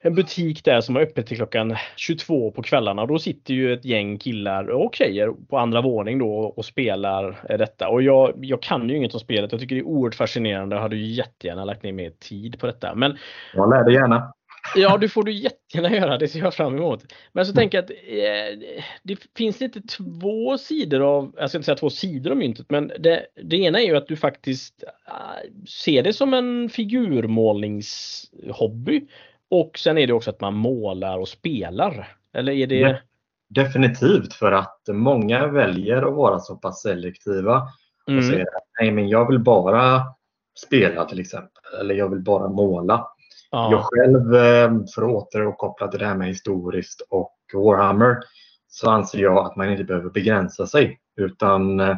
en 0.05 0.15
butik 0.15 0.63
där 0.63 0.81
som 0.81 0.95
har 0.95 1.01
öppet 1.01 1.27
till 1.27 1.37
klockan 1.37 1.75
22 1.95 2.51
på 2.51 2.61
kvällarna. 2.61 3.05
Då 3.05 3.19
sitter 3.19 3.53
ju 3.53 3.73
ett 3.73 3.85
gäng 3.85 4.17
killar 4.17 4.69
och 4.69 4.95
tjejer 4.95 5.33
på 5.49 5.57
andra 5.57 5.81
våning 5.81 6.19
då 6.19 6.35
och 6.35 6.65
spelar 6.65 7.45
eh, 7.49 7.57
detta. 7.57 7.89
Och 7.89 8.01
jag, 8.01 8.33
jag 8.37 8.61
kan 8.61 8.89
ju 8.89 8.97
inget 8.97 9.13
om 9.13 9.19
spelet. 9.19 9.51
Jag 9.51 9.61
tycker 9.61 9.75
det 9.75 9.81
är 9.81 9.87
oerhört 9.87 10.15
fascinerande. 10.15 10.75
Jag 10.75 10.81
hade 10.81 10.95
ju 10.95 11.05
jättegärna 11.05 11.65
lagt 11.65 11.83
ner 11.83 11.91
mer 11.91 12.09
tid 12.09 12.59
på 12.59 12.65
detta. 12.65 12.95
Men, 12.95 13.17
jag 13.53 13.69
lär 13.69 13.83
dig 13.83 13.93
gärna. 13.93 14.33
Ja, 14.75 14.97
det 14.97 15.09
får 15.09 15.23
du 15.23 15.31
jättegärna 15.31 15.95
göra. 15.95 16.17
Det 16.17 16.27
ser 16.27 16.39
jag 16.39 16.53
fram 16.53 16.77
emot. 16.77 17.03
Men 17.31 17.45
så 17.45 17.53
tänker 17.53 17.77
jag 17.77 17.85
att 17.85 17.91
eh, 17.91 17.95
det 19.03 19.17
finns 19.37 19.61
inte 19.61 19.81
två 19.81 20.57
sidor 20.57 21.01
av, 21.01 21.33
jag 21.37 21.49
ska 21.49 21.57
inte 21.57 21.65
säga 21.65 21.75
två 21.75 21.89
sidor 21.89 22.31
av 22.31 22.37
myntet, 22.37 22.65
men 22.69 22.91
det, 22.99 23.25
det 23.43 23.57
ena 23.57 23.81
är 23.81 23.85
ju 23.85 23.95
att 23.95 24.07
du 24.07 24.15
faktiskt 24.15 24.83
äh, 25.07 25.13
ser 25.67 26.03
det 26.03 26.13
som 26.13 26.33
en 26.33 26.69
figurmålningshobby. 26.69 29.07
Och 29.53 29.77
sen 29.77 29.97
är 29.97 30.07
det 30.07 30.13
också 30.13 30.29
att 30.29 30.41
man 30.41 30.53
målar 30.53 31.19
och 31.19 31.27
spelar. 31.27 32.17
Eller 32.33 32.53
är 32.53 32.67
det? 32.67 33.01
Definitivt 33.49 34.33
för 34.33 34.51
att 34.51 34.81
många 34.89 35.47
väljer 35.47 36.01
att 36.01 36.13
vara 36.13 36.39
så 36.39 36.55
pass 36.55 36.81
selektiva 36.81 37.67
och 38.05 38.11
mm. 38.11 38.23
säger 38.23 38.41
att 38.41 38.63
nej 38.79 38.91
men 38.91 39.07
jag 39.09 39.29
vill 39.29 39.39
bara 39.39 40.01
spela 40.65 41.05
till 41.05 41.19
exempel 41.19 41.63
eller 41.79 41.95
jag 41.95 42.09
vill 42.09 42.19
bara 42.19 42.49
måla. 42.49 43.07
Ja. 43.51 43.71
Jag 43.71 43.81
själv, 43.83 44.35
eh, 44.35 44.71
för 44.95 45.01
att 45.01 45.09
återkoppla 45.09 45.87
till 45.87 45.99
det 45.99 46.05
här 46.05 46.15
med 46.15 46.27
historiskt 46.27 47.01
och 47.09 47.37
Warhammer, 47.53 48.17
så 48.67 48.89
anser 48.89 49.19
jag 49.19 49.45
att 49.45 49.55
man 49.55 49.71
inte 49.71 49.83
behöver 49.83 50.09
begränsa 50.09 50.67
sig 50.67 50.99
utan 51.15 51.79
eh, 51.79 51.97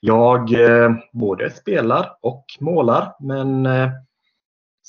jag 0.00 0.52
eh, 0.52 0.90
både 1.12 1.50
spelar 1.50 2.16
och 2.20 2.44
målar 2.60 3.14
men 3.20 3.68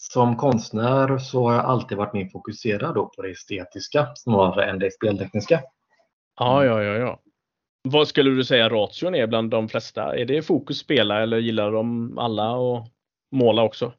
som 0.02 0.36
konstnär 0.36 1.18
så 1.18 1.48
har 1.48 1.54
jag 1.54 1.66
alltid 1.66 1.98
varit 1.98 2.14
mer 2.14 2.30
fokuserad 2.30 2.96
då 2.96 3.06
på 3.06 3.22
det 3.22 3.32
estetiska 3.32 4.08
snarare 4.16 4.70
än 4.70 4.80
det 4.80 4.94
speltekniska. 4.94 5.62
Ja, 6.40 6.66
ja, 6.66 6.84
ja, 6.84 6.94
ja. 6.94 7.20
Vad 7.84 8.08
skulle 8.08 8.30
du 8.30 8.44
säga 8.44 8.70
ration 8.70 9.16
är 9.16 9.28
bland 9.28 9.50
de 9.50 9.70
flesta? 9.70 10.16
Är 10.16 10.26
det 10.26 10.42
fokus 10.42 10.78
spela 10.78 11.22
eller 11.22 11.38
gillar 11.38 11.72
de 11.72 12.18
alla 12.18 12.52
och 12.52 12.88
måla 13.32 13.64
också? 13.64 13.94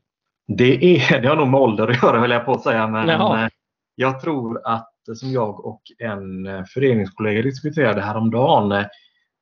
Det, 0.49 0.97
är, 0.97 1.21
det 1.21 1.29
har 1.29 1.37
nog 1.37 1.49
med 1.49 1.61
ålder 1.61 1.89
att 1.89 2.03
göra 2.03 2.21
höll 2.21 2.31
jag 2.31 2.45
på 2.45 2.53
att 2.53 2.63
säga. 2.63 2.89
Men 2.89 3.09
Jaha. 3.09 3.45
Eh, 3.45 3.49
jag 3.95 4.21
tror 4.21 4.61
att 4.65 4.91
som 5.15 5.31
jag 5.31 5.65
och 5.65 5.83
en 5.99 6.47
eh, 6.47 6.65
föreningskollega 6.65 7.43
diskuterade 7.43 8.01
häromdagen. 8.01 8.73
Eh, 8.73 8.87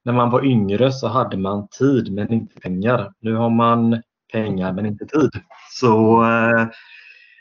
när 0.04 0.12
man 0.12 0.30
var 0.30 0.44
yngre 0.44 0.92
så 0.92 1.08
hade 1.08 1.36
man 1.36 1.68
tid 1.68 2.12
men 2.12 2.32
inte 2.32 2.60
pengar. 2.60 3.12
Nu 3.20 3.34
har 3.34 3.50
man 3.50 4.02
pengar 4.32 4.72
men 4.72 4.86
inte 4.86 5.06
tid. 5.06 5.30
Så 5.70 6.22
eh, 6.22 6.68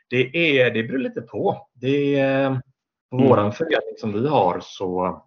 det, 0.09 0.59
är, 0.59 0.71
det 0.71 0.83
beror 0.83 0.99
lite 0.99 1.21
på. 1.21 1.67
Det 1.73 2.19
är, 2.19 2.61
på 3.11 3.17
mm. 3.17 3.29
våran 3.29 3.53
förening 3.53 3.97
som 3.99 4.13
vi 4.13 4.27
har 4.27 4.59
så 4.61 5.21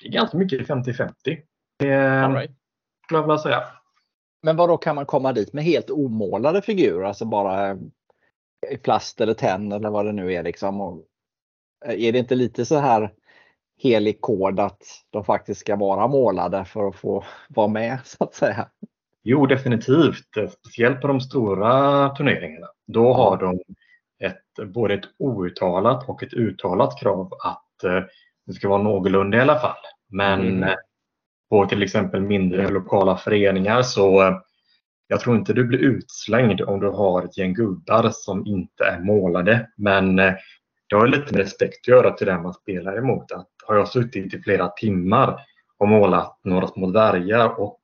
det 0.00 0.08
är 0.08 0.12
ganska 0.12 0.38
mycket 0.38 0.68
50-50. 0.68 1.12
Det 1.78 2.28
right. 2.28 2.50
skulle 3.04 3.20
jag 3.20 3.22
vilja 3.22 3.38
säga. 3.38 3.62
Men 4.42 4.56
vad 4.56 4.68
då 4.68 4.76
kan 4.76 4.94
man 4.94 5.06
komma 5.06 5.32
dit 5.32 5.52
med 5.52 5.64
helt 5.64 5.90
omålade 5.90 6.62
figurer? 6.62 7.04
Alltså 7.04 7.24
bara 7.24 7.78
i 8.70 8.76
plast 8.76 9.20
eller 9.20 9.34
tenn 9.34 9.72
eller 9.72 9.90
vad 9.90 10.06
det 10.06 10.12
nu 10.12 10.32
är 10.32 10.42
liksom. 10.42 10.80
Och 10.80 11.04
eh, 11.84 12.04
är 12.04 12.12
det 12.12 12.18
inte 12.18 12.34
lite 12.34 12.66
så 12.66 12.78
här 12.78 13.14
helig 13.76 14.20
kod 14.20 14.60
att 14.60 14.82
de 15.10 15.24
faktiskt 15.24 15.60
ska 15.60 15.76
vara 15.76 16.08
målade 16.08 16.64
för 16.64 16.88
att 16.88 16.96
få 16.96 17.24
vara 17.48 17.68
med 17.68 17.98
så 18.04 18.24
att 18.24 18.34
säga? 18.34 18.68
Jo, 19.22 19.46
definitivt. 19.46 20.52
Speciellt 20.58 21.00
på 21.00 21.06
de 21.06 21.20
stora 21.20 22.08
turneringarna. 22.08 22.66
Då 22.86 23.12
har 23.12 23.36
de 23.36 23.60
ett, 24.24 24.72
både 24.74 24.94
ett 24.94 25.04
outtalat 25.18 26.08
och 26.08 26.22
ett 26.22 26.34
uttalat 26.34 27.00
krav 27.00 27.32
att 27.44 27.84
eh, 27.84 28.04
det 28.46 28.52
ska 28.52 28.68
vara 28.68 28.82
någorlunda 28.82 29.36
i 29.38 29.40
alla 29.40 29.58
fall. 29.58 29.76
Men 30.08 30.40
mm. 30.40 30.62
Eh, 30.62 30.74
på 31.50 31.66
till 31.66 31.82
exempel 31.82 32.20
mindre 32.20 32.68
lokala 32.68 33.16
föreningar 33.16 33.82
så 33.82 34.22
eh, 34.22 34.38
jag 35.06 35.20
tror 35.20 35.36
inte 35.36 35.52
du 35.52 35.64
blir 35.64 35.78
utslängd 35.78 36.60
om 36.60 36.80
du 36.80 36.88
har 36.88 37.24
ett 37.24 37.38
gäng 37.38 37.54
gubbar 37.54 38.10
som 38.12 38.46
inte 38.46 38.84
är 38.84 39.00
målade. 39.00 39.68
Men 39.76 40.16
det 40.16 40.96
har 40.96 41.06
lite 41.06 41.34
med 41.34 41.42
respekt 41.42 41.76
att 41.82 41.88
göra 41.88 42.10
till 42.10 42.26
den 42.26 42.42
man 42.42 42.54
spelar 42.54 42.98
emot. 42.98 43.32
Att 43.32 43.48
har 43.66 43.76
jag 43.76 43.88
suttit 43.88 44.34
i 44.34 44.42
flera 44.42 44.68
timmar 44.68 45.40
och 45.78 45.88
målat 45.88 46.40
några 46.44 46.66
små 46.66 46.90
dvärgar 46.90 47.60
och 47.60 47.80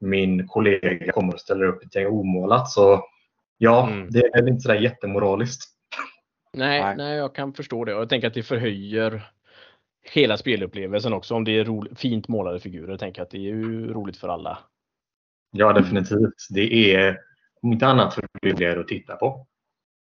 min 0.00 0.48
kollega 0.48 1.12
kommer 1.12 1.34
och 1.34 1.40
ställer 1.40 1.64
upp 1.64 1.82
ett 1.82 1.94
gäng 1.94 2.06
omålat. 2.06 2.70
Så 2.70 3.04
ja, 3.58 3.88
mm. 3.88 4.10
det 4.10 4.18
är 4.18 4.48
inte 4.48 4.60
sådär 4.60 4.80
jättemoraliskt. 4.80 5.74
Nej, 6.52 6.80
nej, 6.80 6.96
nej, 6.96 7.16
jag 7.16 7.34
kan 7.34 7.52
förstå 7.52 7.84
det. 7.84 7.94
Och 7.94 8.00
jag 8.00 8.08
tänker 8.08 8.28
att 8.28 8.34
det 8.34 8.42
förhöjer 8.42 9.30
hela 10.12 10.36
spelupplevelsen 10.36 11.12
också. 11.12 11.34
Om 11.34 11.44
det 11.44 11.58
är 11.58 11.64
ro, 11.64 11.84
fint 11.96 12.28
målade 12.28 12.60
figurer. 12.60 12.90
Jag 12.90 13.00
tänker 13.00 13.22
att 13.22 13.30
det 13.30 13.36
är 13.36 13.40
ju 13.40 13.92
roligt 13.92 14.16
för 14.16 14.28
alla. 14.28 14.58
Ja, 15.50 15.72
definitivt. 15.72 16.46
Det 16.50 16.94
är 16.94 17.18
om 17.62 17.72
inte 17.72 17.86
annat 17.86 18.14
för 18.14 18.26
roligare 18.42 18.80
att 18.80 18.88
titta 18.88 19.16
på. 19.16 19.46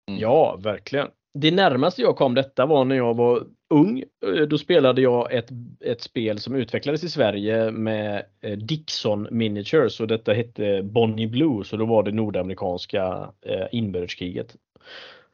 Mm. 0.08 0.20
Ja, 0.22 0.56
verkligen. 0.56 1.08
Det 1.38 1.51
närmaste 1.51 2.01
jag 2.01 2.15
kom 2.15 2.34
detta 2.34 2.65
var 2.65 2.86
när 2.86 2.96
jag 2.96 3.13
var 3.13 3.44
ung. 3.70 4.04
Eh, 4.25 4.42
då 4.42 4.58
spelade 4.58 5.01
jag 5.01 5.34
ett, 5.34 5.50
ett 5.86 6.01
spel 6.01 6.39
som 6.39 6.56
utvecklades 6.56 7.04
i 7.04 7.10
Sverige 7.10 7.72
med 7.72 8.25
eh, 8.42 8.58
Dixon 8.58 9.27
Miniatures 9.32 10.00
och 10.00 10.08
detta 10.08 10.34
hette 10.34 10.84
Bonnie 10.84 11.27
Blue 11.27 11.63
så 11.63 11.77
då 11.77 11.86
var 11.86 12.04
det 12.04 12.12
nordamerikanska 12.12 13.30
eh, 13.46 13.65
inbördeskriget. 13.72 14.56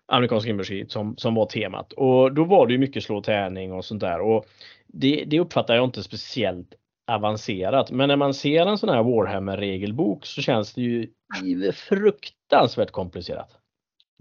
Amerikanska 0.08 0.50
inbördeskriget 0.50 0.92
som, 0.92 1.18
som 1.18 1.36
var 1.36 1.46
temat 1.46 1.94
och 1.94 2.34
då 2.34 2.44
var 2.44 2.68
det 2.68 2.74
ju 2.74 2.80
mycket 2.80 3.04
slå 3.04 3.22
tärning 3.22 3.74
och 3.74 3.86
sånt 3.86 4.02
där 4.02 4.22
och 4.22 4.46
det, 4.88 5.24
det 5.28 5.40
uppfattar 5.40 5.76
jag 5.76 5.84
inte 5.84 6.04
speciellt 6.04 6.74
avancerat 7.12 7.92
men 7.92 8.08
när 8.08 8.16
man 8.16 8.34
ser 8.34 8.66
en 8.66 8.78
sån 8.78 8.90
här 8.90 9.04
Warhammer 9.04 9.58
regelbok 9.58 10.26
så 10.26 10.42
känns 10.42 10.74
det 10.74 10.82
ju 10.82 11.08
fruktansvärt 11.74 12.92
komplicerat. 12.92 13.61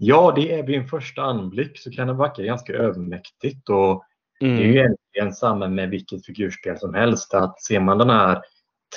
Ja, 0.03 0.33
det 0.35 0.53
är 0.53 0.63
vid 0.63 0.75
en 0.75 0.87
första 0.87 1.21
anblick 1.21 1.79
så 1.79 1.91
kan 1.91 2.07
det 2.07 2.13
verka 2.13 2.43
ganska 2.43 2.73
övermäktigt 2.73 3.69
och 3.69 4.03
mm. 4.41 4.57
det 4.57 4.63
är 4.63 4.67
ju 4.67 4.73
egentligen 4.73 5.33
samma 5.33 5.67
med 5.67 5.89
vilket 5.89 6.25
figurspel 6.25 6.77
som 6.77 6.93
helst. 6.93 7.33
Att 7.33 7.61
ser 7.61 7.79
man 7.79 7.97
den 7.97 8.09
här 8.09 8.41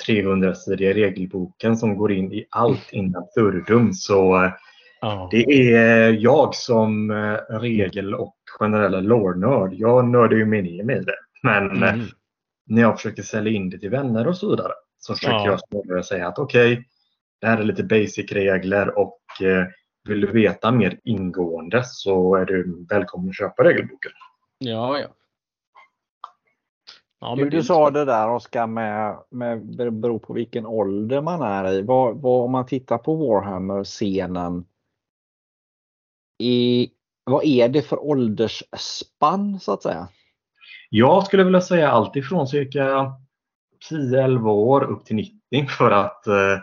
300-sidiga 0.07 0.93
regelboken 0.93 1.77
som 1.77 1.97
går 1.97 2.11
in 2.11 2.33
i 2.33 2.45
allt 2.49 2.93
in 2.93 3.15
absurdum 3.15 3.93
så 3.93 4.51
oh. 5.01 5.29
det 5.31 5.73
är 5.73 6.11
jag 6.11 6.55
som 6.55 7.11
eh, 7.11 7.57
regel 7.59 8.15
och 8.15 8.35
generella 8.59 8.99
lore-nörd. 8.99 9.73
Jag 9.73 10.05
nördar 10.05 10.37
ju 10.37 10.45
mig 10.45 10.61
ner 10.61 10.83
med 10.83 11.05
det. 11.05 11.17
Men 11.43 11.83
mm. 11.83 12.05
när 12.65 12.81
jag 12.81 12.95
försöker 12.95 13.23
sälja 13.23 13.51
in 13.51 13.69
det 13.69 13.79
till 13.79 13.89
vänner 13.89 14.27
och 14.27 14.37
så 14.37 14.49
vidare 14.49 14.73
så 14.97 15.13
försöker 15.13 15.37
oh. 15.37 15.45
jag 15.45 15.59
snarare 15.59 16.03
säga 16.03 16.27
att 16.27 16.39
okej, 16.39 16.73
okay, 16.73 16.83
det 17.41 17.47
här 17.47 17.57
är 17.57 17.63
lite 17.63 17.83
basic 17.83 18.31
regler 18.31 18.99
och 18.99 19.19
eh, 19.41 19.67
vill 20.05 20.21
du 20.21 20.31
veta 20.31 20.71
mer 20.71 20.99
ingående 21.03 21.83
så 21.83 22.35
är 22.35 22.45
du 22.45 22.85
välkommen 22.89 23.29
att 23.29 23.35
köpa 23.35 23.63
regelboken. 23.63 24.11
Ja, 24.57 24.99
ja. 24.99 25.07
ja 27.19 27.35
men 27.35 27.49
du 27.49 27.63
sa 27.63 27.89
det 27.91 28.05
där 28.05 28.29
Oskar 28.29 28.67
med, 28.67 29.17
med 29.29 29.65
beror 29.75 30.19
på 30.19 30.33
vilken 30.33 30.65
ålder 30.65 31.21
man 31.21 31.41
är 31.41 31.71
i. 31.71 31.81
Vad, 31.81 32.21
vad, 32.21 32.45
om 32.45 32.51
man 32.51 32.65
tittar 32.65 32.97
på 32.97 33.15
Warhammer-scenen. 33.15 34.65
I, 36.39 36.89
vad 37.23 37.45
är 37.45 37.69
det 37.69 37.81
för 37.81 38.03
åldersspann 38.03 39.59
så 39.59 39.73
att 39.73 39.83
säga? 39.83 40.07
Jag 40.89 41.25
skulle 41.25 41.43
vilja 41.43 41.61
säga 41.61 41.89
allt 41.89 42.15
ifrån 42.15 42.47
cirka 42.47 43.13
10-11 43.91 44.49
år 44.49 44.83
upp 44.83 45.05
till 45.05 45.15
90 45.15 45.67
för 45.67 45.91
att 45.91 46.27
eh, 46.27 46.59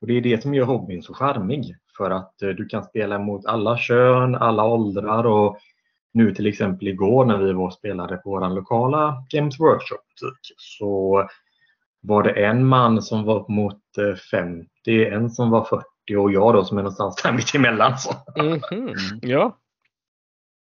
och 0.00 0.06
det 0.06 0.16
är 0.16 0.20
det 0.20 0.42
som 0.42 0.54
gör 0.54 0.64
hobbyn 0.64 1.02
så 1.02 1.14
charmig. 1.14 1.76
För 1.96 2.10
att 2.10 2.42
eh, 2.42 2.48
du 2.48 2.66
kan 2.66 2.84
spela 2.84 3.18
mot 3.18 3.46
alla 3.46 3.78
kön, 3.78 4.34
alla 4.34 4.64
åldrar 4.64 5.26
och 5.26 5.58
nu 6.12 6.34
till 6.34 6.46
exempel 6.46 6.88
igår 6.88 7.24
när 7.24 7.38
vi 7.38 7.52
var 7.52 7.66
och 7.66 7.72
spelade 7.72 8.16
på 8.16 8.30
vår 8.30 8.54
lokala 8.54 9.24
Games 9.30 9.60
Workshop-butik 9.60 10.54
så 10.56 11.28
var 12.00 12.22
det 12.22 12.44
en 12.46 12.66
man 12.66 13.02
som 13.02 13.24
var 13.24 13.40
upp 13.40 13.48
mot 13.48 13.82
50, 14.30 14.68
eh, 14.86 15.14
en 15.14 15.30
som 15.30 15.50
var 15.50 15.64
40 15.64 15.84
och 16.18 16.32
jag 16.32 16.54
då 16.54 16.64
som 16.64 16.78
är 16.78 16.82
någonstans 16.82 17.22
där 17.22 17.32
mitt 17.32 17.54
emellan. 17.54 17.98
Så. 17.98 18.12
Mm 18.36 18.58
-hmm. 18.58 19.18
Ja. 19.22 19.56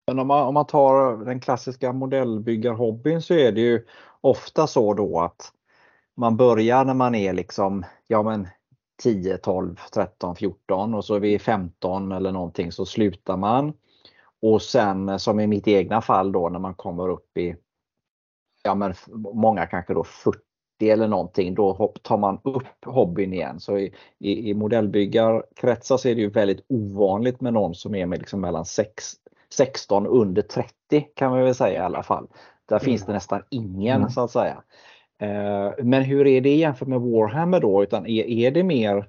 Men 0.07 0.19
om 0.19 0.27
man, 0.27 0.47
om 0.47 0.55
man 0.55 0.67
tar 0.67 1.25
den 1.25 1.41
klassiska 1.41 1.93
modellbyggarhobbyn 1.93 3.23
så 3.23 3.35
är 3.35 3.53
det 3.53 3.61
ju 3.61 3.87
ofta 4.21 4.67
så 4.67 4.95
då 4.95 5.21
att 5.21 5.53
man 6.17 6.37
börjar 6.37 6.85
när 6.85 6.95
man 6.95 7.15
är 7.15 7.33
liksom 7.33 7.85
ja 8.07 8.23
men 8.23 8.49
10, 9.03 9.37
12, 9.37 9.77
13, 9.95 10.37
14 10.37 10.95
och 10.95 11.05
så 11.05 11.15
är 11.15 11.21
vi 11.21 11.39
15 11.39 12.13
eller 12.13 12.33
någonting 12.33 12.73
så 12.73 12.87
slutar 12.87 13.37
man. 13.37 13.73
Och 14.43 14.63
sen 14.63 15.19
som 15.19 15.41
i 15.41 15.47
mitt 15.47 15.69
egna 15.69 16.01
fall 16.01 16.33
då 16.33 16.49
när 16.49 16.59
man 16.59 16.75
kommer 16.75 17.09
upp 17.09 17.37
i 17.39 17.57
ja 18.63 18.75
men 18.75 18.95
många 19.35 19.67
kanske 19.67 19.95
då 19.95 20.05
40 20.05 20.41
eller 20.81 21.09
någonting, 21.09 21.55
då 21.55 21.95
tar 22.03 22.19
man 22.19 22.41
upp 22.45 22.85
hobbyn 22.87 23.33
igen. 23.33 23.61
Så 23.61 23.79
i, 23.79 23.95
i, 24.19 24.51
i 24.51 24.55
modellbyggarkretsar 24.55 25.97
så 25.97 26.09
är 26.09 26.15
det 26.15 26.21
ju 26.21 26.31
väldigt 26.31 26.65
ovanligt 26.69 27.41
med 27.41 27.53
någon 27.53 27.75
som 27.75 27.95
är 27.95 28.07
med 28.07 28.19
liksom 28.19 28.41
mellan 28.41 28.65
6, 28.65 29.05
16 29.53 30.07
under 30.07 30.43
30 30.43 30.73
kan 31.15 31.31
man 31.31 31.43
väl 31.43 31.55
säga 31.55 31.83
i 31.83 31.85
alla 31.85 32.03
fall. 32.03 32.29
Där 32.69 32.77
mm. 32.77 32.85
finns 32.85 33.07
det 33.07 33.13
nästan 33.13 33.43
ingen 33.51 33.97
mm. 33.97 34.11
så 34.11 34.21
att 34.21 34.31
säga. 34.31 34.63
Eh, 35.21 35.85
men 35.85 36.03
hur 36.03 36.27
är 36.27 36.41
det 36.41 36.57
jämfört 36.57 36.89
med 36.89 37.01
Warhammer 37.01 37.61
då? 37.61 37.83
Utan 37.83 38.07
är, 38.07 38.25
är 38.25 38.51
det 38.51 38.63
mer 38.63 39.09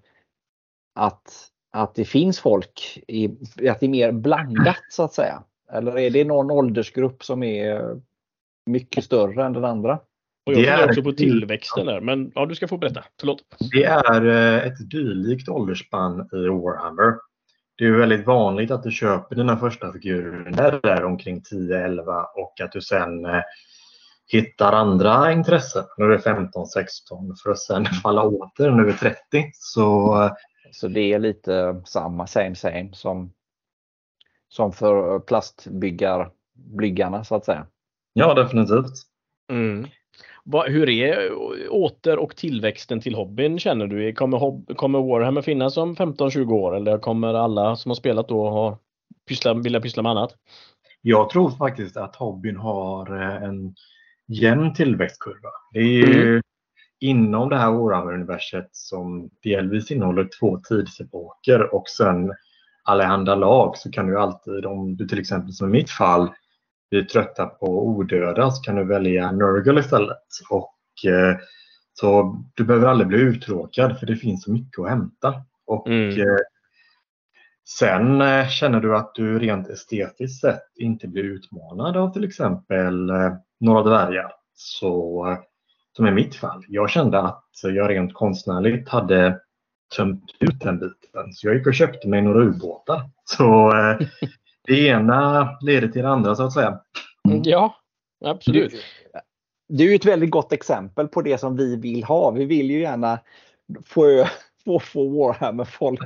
att, 0.96 1.50
att 1.72 1.96
det 1.96 2.06
finns 2.06 2.40
folk, 2.40 3.04
i, 3.08 3.28
att 3.70 3.80
det 3.80 3.86
är 3.86 3.90
mer 3.90 4.12
blandat 4.12 4.84
så 4.90 5.04
att 5.04 5.14
säga? 5.14 5.44
Eller 5.72 5.98
är 5.98 6.10
det 6.10 6.24
någon 6.24 6.52
åldersgrupp 6.52 7.24
som 7.24 7.44
är 7.44 8.02
mycket 8.66 9.04
större 9.04 9.46
än 9.46 9.54
den 9.54 9.66
andra? 9.66 10.00
Och 10.46 10.54
jag 10.54 10.56
funderar 10.56 10.88
också 10.88 11.04
på 11.04 11.12
tillväxten 11.12 11.86
där, 11.86 12.02
men 12.02 12.32
ja, 12.36 12.46
du 12.46 12.56
ska 12.56 12.68
få 12.68 12.78
berätta. 12.78 13.04
Förlåt. 13.20 13.40
Det 13.72 13.84
är 13.84 14.26
eh, 14.26 14.68
ett 14.68 14.90
dylikt 14.90 15.50
åldersspann 15.50 16.30
i 16.34 16.48
Warhammer. 16.48 17.16
Det 17.78 17.86
är 17.86 17.92
väldigt 17.92 18.28
vanligt 18.28 18.72
att 18.72 18.84
du 18.84 18.92
köper 18.92 19.36
dina 19.36 19.58
första 19.58 19.94
figurer 19.94 20.80
där 20.82 21.04
omkring 21.04 21.42
10-11 21.42 22.26
och 22.36 22.62
att 22.62 22.72
du 22.72 22.82
sen 22.82 23.26
eh, 23.26 23.42
hittar 24.28 24.74
andra 24.74 25.32
intressen 25.32 25.84
när 25.98 26.08
du 26.08 26.16
är 26.16 26.20
15-16 26.20 26.50
för 27.44 27.52
att 27.52 27.60
sen 27.60 27.86
falla 27.86 28.24
åter 28.24 28.72
när 28.72 28.84
du 28.84 28.90
är 28.90 28.94
30. 28.94 29.18
Så, 29.54 30.18
så 30.72 30.88
det 30.88 31.14
är 31.14 31.20
lite 31.20 31.82
samma 31.86 32.28
same 32.28 32.56
same 32.56 32.90
som, 32.94 33.34
som 34.50 34.74
för 34.74 35.20
plastbyggarna 35.20 37.24
så 37.24 37.36
att 37.36 37.46
säga? 37.46 37.68
Ja, 38.14 38.34
definitivt. 38.34 38.94
Mm. 39.52 39.88
Hur 40.68 40.90
är 40.90 41.32
åter 41.70 42.20
och 42.20 42.36
tillväxten 42.36 43.02
till 43.02 43.16
hobbyn 43.16 43.60
känner 43.60 43.88
du? 43.88 44.14
Kommer, 44.14 44.38
hob 44.38 44.78
kommer 44.78 45.00
Warhammer 45.00 45.42
finnas 45.42 45.78
om 45.78 45.96
15-20 45.96 46.52
år 46.52 46.76
eller 46.76 46.98
kommer 46.98 47.34
alla 47.34 47.76
som 47.76 47.90
har 47.90 47.96
spelat 47.96 48.28
då 48.28 48.50
ha 48.50 48.80
pyssla, 49.28 49.54
vilja 49.54 49.82
pyssla 49.82 50.04
med 50.04 50.10
annat? 50.10 50.36
Jag 51.02 51.30
tror 51.30 51.50
faktiskt 51.50 51.98
att 51.98 52.16
hobbyn 52.16 52.58
har 52.58 53.22
eh, 53.22 53.44
en 53.44 53.76
jämn 54.28 54.74
tillväxtkurva. 54.74 55.50
Det 55.74 55.80
är 55.80 55.84
ju 55.84 56.30
mm. 56.30 56.42
inom 57.00 57.50
det 57.50 57.58
här 57.58 57.72
Warhammer-universet 57.72 58.70
som 58.72 59.30
delvis 59.44 59.92
innehåller 59.92 60.30
två 60.40 60.60
tidsepoker 60.70 61.76
och 61.76 61.90
sen 61.90 62.34
allehanda 62.84 63.36
lag 63.36 63.78
så 63.78 63.92
kan 63.92 64.08
du 64.08 64.20
alltid, 64.20 64.66
om 64.66 64.96
du 64.96 65.08
till 65.08 65.20
exempel 65.20 65.54
som 65.54 65.68
i 65.68 65.72
mitt 65.72 65.90
fall 65.90 66.30
blir 66.90 67.04
trötta 67.04 67.46
på 67.46 67.88
odöda 67.88 68.52
så 68.52 68.62
kan 68.62 68.76
du 68.76 68.84
välja 68.84 69.32
Nurgle 69.32 69.80
istället. 69.80 70.18
Och, 70.50 71.12
eh, 71.12 71.38
så 71.94 72.40
du 72.54 72.64
behöver 72.64 72.88
aldrig 72.88 73.08
bli 73.08 73.18
uttråkad 73.18 74.00
för 74.00 74.06
det 74.06 74.16
finns 74.16 74.44
så 74.44 74.52
mycket 74.52 74.80
att 74.80 74.90
hämta. 74.90 75.34
Och, 75.66 75.88
mm. 75.88 76.10
eh, 76.10 76.38
sen 77.80 78.22
eh, 78.22 78.48
känner 78.48 78.80
du 78.80 78.96
att 78.96 79.16
du 79.16 79.40
rent 79.40 79.70
estetiskt 79.70 80.42
sett 80.42 80.64
inte 80.76 81.08
blir 81.08 81.24
utmanad 81.24 81.98
av 81.98 82.14
till 82.14 82.24
exempel 82.24 83.10
eh, 83.10 83.34
några 83.64 83.84
dvärgar. 83.84 84.32
Så, 84.56 85.26
eh, 85.28 85.38
som 85.96 86.08
i 86.08 86.12
mitt 86.12 86.36
fall. 86.36 86.66
Jag 86.68 86.90
kände 86.90 87.20
att 87.20 87.44
jag 87.64 87.90
rent 87.90 88.14
konstnärligt 88.14 88.90
hade 88.90 89.40
tömt 89.96 90.24
ut 90.40 90.60
den 90.60 90.80
biten. 90.80 91.34
Så 91.34 91.48
jag 91.48 91.56
gick 91.56 91.68
och 91.68 91.74
köpte 91.74 92.08
mig 92.08 92.22
några 92.22 92.44
ubåtar. 92.44 93.10
Så 93.26 93.78
eh, 93.78 94.08
det 94.68 94.88
ena 94.88 95.50
leder 95.62 95.88
till 95.88 96.02
det 96.02 96.10
andra 96.10 96.36
så 96.36 96.44
att 96.44 96.54
säga. 96.54 96.80
Mm. 97.30 97.42
Ja, 97.44 97.76
absolut. 98.26 98.74
Det 99.70 99.84
är 99.84 99.88
ju 99.88 99.96
ett 99.96 100.06
väldigt 100.06 100.32
gott 100.32 100.54
exempel 100.54 101.08
på 101.08 101.22
det 101.22 101.38
som 101.38 101.56
vi 101.56 101.76
vill 101.76 102.04
ha. 102.04 102.32
Vi 102.32 102.46
vill 102.46 102.72
ju 102.72 102.80
gärna 102.80 103.20
få, 103.86 104.26
få, 104.66 104.80
få 104.80 105.10
Warhammer-folk 105.10 106.02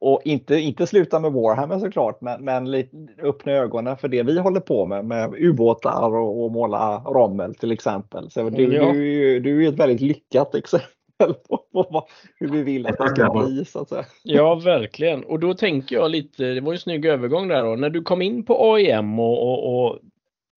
och 0.00 0.22
inte, 0.24 0.56
inte 0.56 0.86
sluta 0.86 1.20
med 1.20 1.32
Warhammer 1.32 1.78
såklart, 1.78 2.20
men, 2.20 2.44
men 2.44 2.70
lite, 2.70 2.96
öppna 3.22 3.52
ögonen 3.52 3.96
för 3.96 4.08
det 4.08 4.22
vi 4.22 4.38
håller 4.38 4.60
på 4.60 4.86
med, 4.86 5.04
med 5.04 5.34
ubåtar 5.38 6.14
och, 6.14 6.44
och 6.44 6.50
måla 6.50 6.98
rommel 6.98 7.54
till 7.54 7.72
exempel. 7.72 8.30
Så 8.30 8.50
du, 8.50 8.74
ja. 8.74 8.92
du, 8.92 9.40
du 9.40 9.64
är 9.64 9.68
ett 9.68 9.78
väldigt 9.78 10.00
lyckat 10.00 10.54
exempel 10.54 11.34
på, 11.48 11.56
på 11.72 12.06
hur 12.40 12.48
vi 12.48 12.62
vill 12.62 12.86
att 12.86 12.98
det 12.98 13.08
ska 13.08 13.30
bli. 13.30 13.64
Så 13.64 13.80
att 13.80 13.88
säga. 13.88 14.04
Ja, 14.22 14.54
verkligen. 14.54 15.24
Och 15.24 15.40
då 15.40 15.54
tänker 15.54 15.96
jag 15.96 16.10
lite, 16.10 16.44
det 16.44 16.60
var 16.60 16.72
ju 16.72 16.76
en 16.76 16.80
snygg 16.80 17.06
övergång 17.06 17.48
där 17.48 17.64
då, 17.64 17.76
när 17.76 17.90
du 17.90 18.02
kom 18.02 18.22
in 18.22 18.44
på 18.44 18.74
AIM 18.74 19.18
och, 19.18 19.42
och, 19.42 19.86
och 19.86 19.98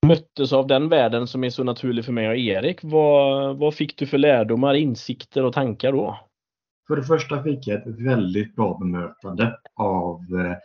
möttes 0.07 0.53
av 0.53 0.67
den 0.67 0.89
världen 0.89 1.27
som 1.27 1.43
är 1.43 1.49
så 1.49 1.63
naturlig 1.63 2.05
för 2.05 2.11
mig 2.11 2.29
och 2.29 2.37
Erik. 2.37 2.79
Vad, 2.81 3.57
vad 3.57 3.73
fick 3.73 3.97
du 3.97 4.05
för 4.05 4.17
lärdomar, 4.17 4.73
insikter 4.73 5.45
och 5.45 5.53
tankar 5.53 5.91
då? 5.91 6.17
För 6.91 6.95
det 6.95 7.03
första 7.03 7.43
fick 7.43 7.67
jag 7.67 7.81
ett 7.81 7.99
väldigt 7.99 8.55
bra 8.55 8.77
bemötande 8.77 9.57
av 9.75 10.19
eh, 10.19 10.57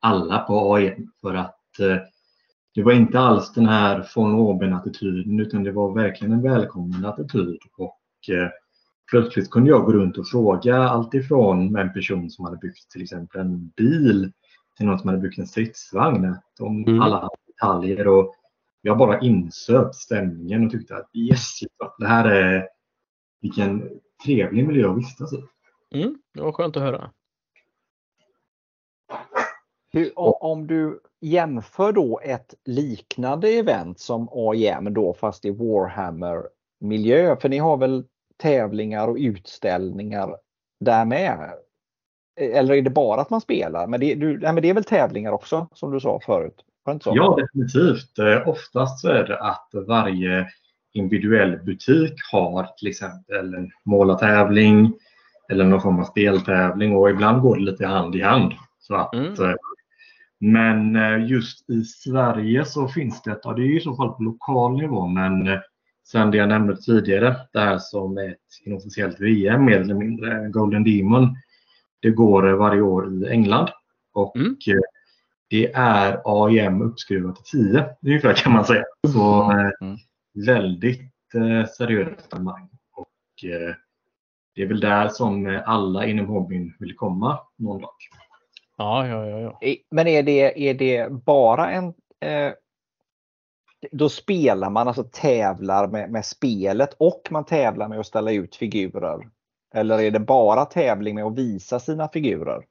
alla 0.00 0.38
på 0.38 0.74
AIM 0.74 1.10
för 1.20 1.34
att 1.34 1.80
eh, 1.80 1.96
det 2.74 2.82
var 2.82 2.92
inte 2.92 3.18
alls 3.18 3.52
den 3.52 3.66
här 3.66 4.08
von 4.16 4.34
oben 4.34 4.72
attityden 4.72 5.40
utan 5.40 5.64
det 5.64 5.72
var 5.72 5.94
verkligen 5.94 6.32
en 6.32 6.42
välkommen 6.42 7.04
attityd. 7.04 7.58
Och 7.78 8.34
eh, 8.34 8.48
plötsligt 9.10 9.50
kunde 9.50 9.70
jag 9.70 9.84
gå 9.84 9.92
runt 9.92 10.18
och 10.18 10.28
fråga 10.28 10.76
alltifrån 10.76 11.76
en 11.76 11.92
person 11.92 12.30
som 12.30 12.44
hade 12.44 12.56
byggt 12.56 12.90
till 12.90 13.02
exempel 13.02 13.40
en 13.40 13.68
bil 13.68 14.32
till 14.76 14.86
någon 14.86 14.98
som 14.98 15.08
hade 15.08 15.20
byggt 15.20 15.38
en 15.38 15.46
stridsvagn. 15.46 16.36
Om 16.60 16.84
mm. 16.84 17.00
alla 17.00 17.28
detaljer 17.46 18.08
och 18.08 18.34
jag 18.82 18.98
bara 18.98 19.20
insöp 19.20 19.94
stämningen 19.94 20.66
och 20.66 20.72
tyckte 20.72 20.96
att 20.96 21.10
yes, 21.14 21.58
det 21.98 22.06
här 22.06 22.24
är 22.24 22.68
vilken 23.40 23.88
trevlig 24.24 24.66
miljö 24.66 24.90
att 24.90 24.98
vistas 24.98 25.32
i. 25.32 25.42
Mm, 25.94 26.18
det 26.34 26.40
var 26.40 26.52
skönt 26.52 26.76
att 26.76 26.82
höra. 26.82 27.10
Hur, 29.92 30.12
om 30.16 30.66
du 30.66 31.00
jämför 31.20 31.92
då 31.92 32.20
ett 32.24 32.54
liknande 32.64 33.48
event 33.48 34.00
som 34.00 34.28
AIM 34.32 34.94
då 34.94 35.14
fast 35.14 35.44
i 35.44 35.50
Warhammer 35.50 36.42
miljö, 36.80 37.36
för 37.36 37.48
ni 37.48 37.58
har 37.58 37.76
väl 37.76 38.04
tävlingar 38.36 39.08
och 39.08 39.16
utställningar 39.16 40.36
där 40.80 41.04
med? 41.04 41.52
Eller 42.40 42.74
är 42.74 42.82
det 42.82 42.90
bara 42.90 43.20
att 43.20 43.30
man 43.30 43.40
spelar? 43.40 43.86
Men 43.86 44.00
det, 44.00 44.14
du, 44.14 44.38
nej, 44.38 44.52
men 44.52 44.62
det 44.62 44.70
är 44.70 44.74
väl 44.74 44.84
tävlingar 44.84 45.32
också 45.32 45.68
som 45.72 45.92
du 45.92 46.00
sa 46.00 46.20
förut? 46.26 46.64
Ja, 47.04 47.38
definitivt. 47.40 48.18
Eh, 48.18 48.48
oftast 48.48 49.00
så 49.00 49.08
är 49.08 49.24
det 49.24 49.40
att 49.40 49.68
varje 49.86 50.48
individuell 50.92 51.58
butik 51.58 52.14
har 52.32 52.68
till 52.76 52.88
exempel 52.88 53.54
en 53.54 53.70
målartävling 53.84 54.92
eller 55.52 55.64
någon 55.64 55.80
form 55.80 56.00
av 56.00 56.04
speltävling 56.04 56.96
och 56.96 57.10
ibland 57.10 57.42
går 57.42 57.56
det 57.56 57.62
lite 57.62 57.86
hand 57.86 58.14
i 58.14 58.22
hand. 58.22 58.52
Så 58.78 58.94
att, 58.94 59.14
mm. 59.14 59.32
Eh, 59.32 59.54
men 60.40 60.96
eh, 60.96 61.26
just 61.26 61.70
i 61.70 61.84
Sverige 61.84 62.64
så 62.64 62.88
finns 62.88 63.22
det, 63.22 63.40
ja, 63.42 63.52
det 63.52 63.62
är 63.62 63.76
i 63.76 63.80
så 63.80 63.96
fall 63.96 64.12
på 64.12 64.22
lokal 64.22 64.76
nivå, 64.76 65.06
men 65.06 65.60
Sen 66.04 66.30
det 66.30 66.36
jag 66.36 66.48
nämnde 66.48 66.76
tidigare, 66.76 67.36
det 67.52 67.60
här 67.60 67.78
som 67.78 68.18
är 68.18 68.28
ett 68.28 68.38
inofficiellt 68.64 69.20
VM 69.20 69.64
mer 69.64 69.80
eller 69.80 69.94
mindre, 69.94 70.48
Golden 70.48 70.84
Demon. 70.84 71.36
Det 72.00 72.10
går 72.10 72.42
varje 72.42 72.80
år 72.80 73.12
i 73.12 73.28
England 73.28 73.68
och 74.12 74.36
mm. 74.36 74.56
Eh, 74.68 74.80
det 75.50 75.72
är 75.72 76.20
AIM 76.24 76.82
uppskruvat 76.82 77.36
till 77.36 77.70
10 77.70 77.86
ungefär 78.02 78.34
kan 78.34 78.52
man 78.52 78.64
säga. 78.64 78.84
Så 79.12 79.42
mm. 79.42 79.66
Eh, 79.66 79.72
mm. 79.80 79.96
väldigt 80.46 81.34
eh, 81.34 81.68
seriöst 81.68 82.32
arrangemang. 82.32 82.68
Och 82.92 83.50
eh, 83.50 83.74
det 84.54 84.62
är 84.62 84.66
väl 84.66 84.80
där 84.80 85.08
som 85.08 85.62
alla 85.66 86.06
inom 86.06 86.26
hobbyn 86.26 86.74
vill 86.78 86.96
komma 86.96 87.38
någon 87.58 87.80
dag. 87.80 87.90
Ja, 88.76 89.06
ja, 89.06 89.26
ja, 89.26 89.38
ja. 89.60 89.74
Men 89.90 90.06
är 90.06 90.22
det, 90.22 90.68
är 90.70 90.74
det 90.74 91.12
bara 91.12 91.70
en 91.70 91.86
eh, 92.20 92.52
då 93.92 94.08
spelar 94.08 94.70
man, 94.70 94.88
alltså 94.88 95.04
tävlar 95.12 95.88
med, 95.88 96.10
med 96.10 96.24
spelet 96.24 96.96
och 96.98 97.28
man 97.30 97.44
tävlar 97.44 97.88
med 97.88 98.00
att 98.00 98.06
ställa 98.06 98.32
ut 98.32 98.56
figurer. 98.56 99.28
Eller 99.74 100.00
är 100.00 100.10
det 100.10 100.20
bara 100.20 100.64
tävling 100.64 101.14
med 101.14 101.24
att 101.24 101.38
visa 101.38 101.80
sina 101.80 102.08
figurer? 102.08 102.64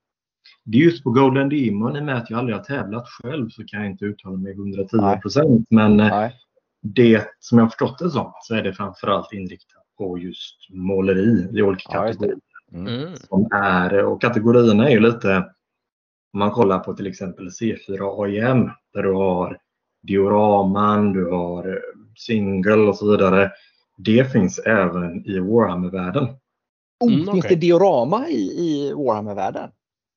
Det 0.63 0.77
är 0.77 0.81
just 0.81 1.03
på 1.03 1.09
Golden 1.09 1.49
Demon, 1.49 1.95
i 1.95 1.99
och 1.99 2.03
med 2.03 2.17
att 2.17 2.29
jag 2.29 2.39
aldrig 2.39 2.57
har 2.57 2.63
tävlat 2.63 3.07
själv 3.07 3.49
så 3.49 3.63
kan 3.65 3.81
jag 3.81 3.91
inte 3.91 4.05
uttala 4.05 4.37
mig 4.37 4.51
110 4.51 5.21
procent. 5.21 5.67
Men 5.69 5.99
eh, 5.99 6.07
Nej. 6.07 6.35
det 6.81 7.25
som 7.39 7.57
jag 7.57 7.65
har 7.65 7.69
förstått 7.69 7.99
det 7.99 8.09
som 8.09 8.33
så 8.41 8.55
är 8.55 8.63
det 8.63 8.73
framförallt 8.73 9.33
inriktat 9.33 9.80
på 10.01 10.17
just 10.17 10.69
måleri 10.69 11.47
i 11.53 11.61
olika 11.61 11.91
kategorier. 11.91 12.37
Mm. 12.73 12.87
mm. 12.87 13.15
Som 13.15 13.47
är, 13.51 14.05
och 14.05 14.21
kategorierna 14.21 14.89
är 14.89 14.91
ju 14.91 14.99
lite 14.99 15.37
om 16.33 16.39
man 16.39 16.51
kollar 16.51 16.79
på 16.79 16.93
till 16.93 17.07
exempel 17.07 17.49
C4 17.49 18.23
AIM 18.23 18.69
där 18.93 19.03
du 19.03 19.13
har 19.13 19.57
dioraman, 20.03 21.13
du 21.13 21.31
har 21.31 21.81
single 22.17 22.73
och 22.73 22.95
så 22.97 23.11
vidare. 23.11 23.51
Det 23.97 24.31
finns 24.31 24.59
även 24.59 25.25
i 25.25 25.39
Warhammer-världen. 25.39 26.23
Oh, 26.99 27.13
Mm, 27.13 27.31
finns 27.33 27.45
det 27.47 27.55
diorama 27.55 28.27
i, 28.27 28.41
i 28.41 28.93
Warhammer-världen? 28.93 29.69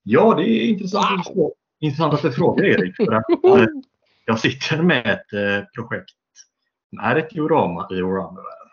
Ja, 0.03 0.35
det 0.35 0.49
är 0.49 0.69
intressant, 0.69 1.05
att 1.05 1.35
du 1.35 1.41
frå- 1.41 1.53
intressant 1.81 2.15
att 2.15 2.23
du 2.23 2.33
frågar 2.33 2.65
Erik. 2.65 2.97
För 2.97 3.13
att, 3.13 3.25
eh, 3.45 3.67
jag 4.27 4.41
sitter 4.41 4.83
med 4.83 5.07
ett 5.07 5.33
eh, 5.33 5.67
projekt 5.75 6.11
som 6.91 6.99
är 6.99 7.17
ett 7.17 7.31
diorama 7.31 7.89
i 7.91 8.01
Warhammer-världen. 8.01 8.64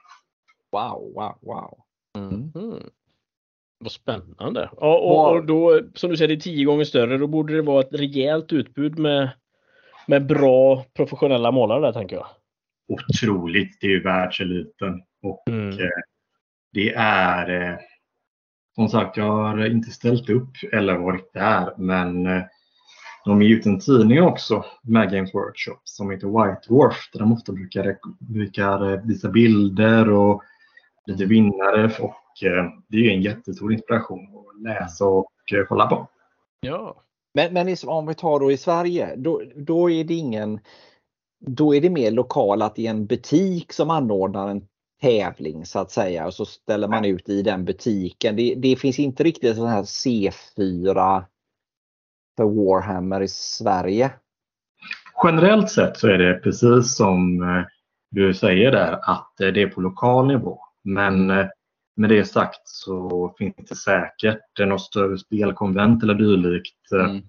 Wow, 0.72 1.14
wow, 1.14 1.38
wow. 1.42 1.78
Mm. 2.16 2.52
Vad 3.80 3.92
spännande. 3.92 4.70
Ja, 4.78 4.98
och, 4.98 5.36
och 5.36 5.46
då, 5.46 5.82
som 5.96 6.10
du 6.10 6.18
säger, 6.18 6.28
det 6.28 6.34
är 6.34 6.40
tio 6.40 6.66
gånger 6.66 6.84
större. 6.84 7.18
Då 7.18 7.28
borde 7.28 7.56
det 7.56 7.62
vara 7.62 7.82
ett 7.82 7.94
rejält 7.94 8.54
utbud 8.54 9.00
med, 9.00 9.30
med 10.08 10.26
bra 10.26 10.86
professionella 10.94 11.52
målare 11.52 11.82
där 11.82 11.94
tänker 11.94 12.16
jag. 12.16 12.28
Otroligt, 12.88 13.78
det 13.82 13.88
är 13.88 13.92
ju 13.92 14.04
världseliten. 14.04 15.02
Och 15.24 15.44
Mm. 15.50 15.70
eh, 15.70 15.90
det 16.74 16.94
är 16.98 17.72
eh, 17.72 17.78
som 18.76 18.88
sagt, 18.88 19.18
jag 19.18 19.24
har 19.26 19.66
inte 19.66 19.90
ställt 19.90 20.30
upp 20.30 20.50
eller 20.72 20.98
varit 20.98 21.34
där, 21.34 21.74
men 21.78 22.26
eh, 22.26 22.44
de 23.26 23.42
ger 23.42 23.50
ut 23.56 23.66
en 23.66 23.80
tidning 23.80 24.22
också 24.22 24.66
med 24.84 25.12
Games 25.12 25.34
Workshop 25.34 25.80
som 25.84 26.12
heter 26.12 26.28
White 26.28 26.62
Dwarf 26.68 27.10
där 27.14 27.20
de 27.20 27.32
ofta 27.34 27.52
brukar, 27.52 27.98
brukar 28.20 28.94
eh, 28.94 29.02
visa 29.06 29.30
bilder 29.30 30.10
och 30.10 30.44
lite 31.12 31.26
vinnare 31.26 31.86
och 31.86 32.44
eh, 32.44 32.66
det 32.88 32.98
är 32.98 33.02
ju 33.02 33.12
en 33.12 33.22
jättestor 33.22 33.74
inspiration 33.74 34.20
att 34.20 34.64
läsa 34.64 35.06
och 35.06 35.32
eh, 35.54 35.66
kolla 35.68 35.88
på. 35.88 36.08
Ja. 36.62 37.04
Men, 37.34 37.54
men 37.54 37.76
om 37.86 38.08
vi 38.08 38.16
tar 38.16 38.40
då 38.40 38.52
i 38.52 38.58
Sverige, 38.58 39.16
då, 39.16 39.42
då 39.56 39.90
är 39.90 40.04
det 40.04 40.14
ingen 40.14 40.60
då 41.46 41.76
är 41.76 41.82
det 41.82 41.90
mer 41.90 42.12
lokalt 42.12 42.64
att 42.64 42.76
det 42.76 42.88
är 42.88 42.90
en 42.90 43.06
butik 43.06 43.74
som 43.74 43.90
anordnar 43.90 44.48
en 44.48 44.68
tävling 45.02 45.66
så 45.66 45.80
att 45.80 45.92
säga 45.92 46.26
och 46.26 46.34
så 46.34 46.46
ställer 46.46 46.88
man 46.88 47.06
ut 47.06 47.30
i 47.30 47.42
den 47.42 47.66
butiken. 47.66 48.36
Det, 48.36 48.56
det 48.56 48.76
finns 48.76 49.00
inte 49.00 49.24
riktigt 49.24 49.56
sån 49.56 49.68
här 49.68 49.84
C4 49.84 51.24
för 52.38 52.44
Warhammer 52.44 53.22
i 53.22 53.28
Sverige. 53.28 54.12
Generellt 55.24 55.70
sett 55.70 55.98
så 55.98 56.08
är 56.08 56.18
det 56.18 56.34
precis 56.34 56.96
som 56.96 57.42
eh, 57.42 57.66
du 58.12 58.34
säger 58.34 58.72
där 58.72 59.00
att 59.02 59.42
eh, 59.42 59.48
det 59.48 59.62
är 59.62 59.68
på 59.68 59.82
lokal 59.82 60.28
nivå. 60.28 60.60
Men 60.84 61.30
eh, 61.30 61.48
med 61.96 62.10
det 62.10 62.26
sagt 62.26 62.62
så 62.68 63.36
finns 63.38 63.56
det 63.70 63.76
säkert 63.76 64.60
eh, 64.60 64.66
något 64.68 64.82
större 64.82 65.18
spelkonvent 65.18 66.04
eller 66.04 66.14
dylikt 66.14 66.92
eh, 66.92 67.06
Mm, 67.10 67.22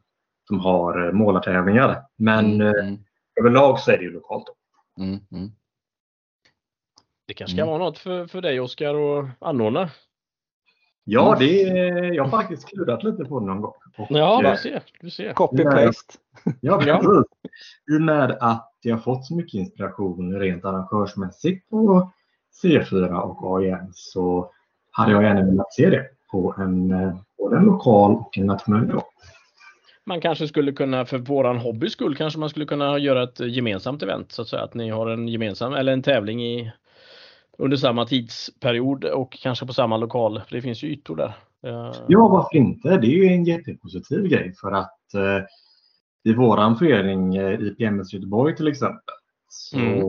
som 0.49 0.61
har 0.61 1.12
målartävlingar. 1.12 2.03
Men 2.17 2.45
mm, 2.61 2.75
mm, 2.75 2.99
överlag 3.41 3.81
så 3.81 3.91
är 3.91 3.99
det 3.99 4.05
ju 4.05 4.11
lokalt. 4.11 4.45
Då. 4.47 5.03
mm, 5.03 5.21
mm. 5.33 5.51
Det 7.27 7.35
kanske 7.35 7.57
Mm. 7.57 7.67
vara 7.69 7.79
något 7.79 7.99
för, 7.99 8.27
för 8.27 8.41
dig 8.41 8.61
Oskar 8.61 9.19
att 9.19 9.29
anordna. 9.38 9.91
Ja, 11.05 11.37
det 11.38 11.62
är, 11.62 12.12
jag 12.12 12.25
har 12.25 12.31
faktiskt 12.31 12.69
klurat 12.69 13.05
lite 13.05 13.25
på 13.25 13.41
det 13.41 13.47
någon 13.47 13.61
gång. 13.61 13.75
Och, 13.99 14.07
Ja, 14.11 14.51
du 14.53 14.57
ser. 14.57 14.83
Du 15.01 15.11
ser. 15.11 15.33
Copy-paste. 15.33 16.17
Ja, 16.61 16.83
Ja. 16.87 16.99
precis. 17.03 17.33
I 17.93 17.97
och 17.97 18.03
med 18.03 18.37
att 18.41 18.73
jag 18.81 18.97
har 18.97 19.03
fått 19.03 19.27
så 19.27 19.35
mycket 19.37 19.55
inspiration 19.55 20.38
rent 20.41 20.65
arrangörsmässigt 20.65 21.69
på 21.71 22.12
C4 22.62 23.21
och 23.21 23.59
AIM 23.59 23.91
så 23.93 24.51
hade 24.91 25.12
jag 25.12 25.23
gärna 25.23 25.45
velat 25.45 25.73
se 25.73 25.91
det 25.91 26.07
på 26.31 26.55
en, 26.59 26.91
eh, 26.91 27.15
både 27.38 27.57
en 27.57 27.65
lokal 27.65 28.15
och 28.15 28.38
en 28.38 28.47
nationell 28.47 28.87
nivå. 28.87 29.03
Man 30.05 30.21
kanske 30.21 30.49
skulle 30.49 30.73
kunna, 30.73 31.05
för 31.05 31.19
våran 31.19 31.59
hobbys 31.59 31.93
skull, 31.93 32.17
kanske 32.17 32.38
man 32.38 32.51
skulle 32.51 32.67
kunna 32.67 32.99
göra 32.99 33.23
ett 33.23 33.41
gemensamt 33.41 34.03
event 34.03 34.33
så 34.33 34.43
att 34.43 34.49
säga. 34.49 34.62
Att 34.62 34.75
ni 34.75 34.91
har 34.91 35.07
en 35.07 35.29
gemensam, 35.29 35.73
eller 35.73 35.93
en 35.93 36.03
tävling 36.03 36.45
i 36.45 36.73
under 37.59 37.77
samma 37.77 38.07
tidsperiod 38.07 39.05
och 39.05 39.33
kanske 39.33 39.67
på 39.67 39.73
samma 39.73 39.97
lokal. 39.97 40.43
För 40.49 40.57
det 40.57 40.62
finns 40.62 40.83
ju 40.83 40.88
ytor 40.88 41.17
där. 41.17 41.35
Eh, 41.67 41.95
Ja, 42.09 42.29
varför 42.29 42.57
inte? 42.57 42.97
Det 42.97 43.07
är 43.07 43.17
ju 43.17 43.27
en 43.27 43.45
jättepositiv 43.45 44.29
grej 44.29 44.55
för 44.61 44.73
att 44.73 45.15
eh, 45.15 45.45
i 46.25 46.35
våran 46.35 46.77
förening 46.77 47.37
eh, 47.37 47.61
IPMS 47.61 48.12
Göteborg 48.12 48.57
till 48.57 48.69
exempel 48.69 49.15
så 49.49 49.77
Mm. 49.77 50.03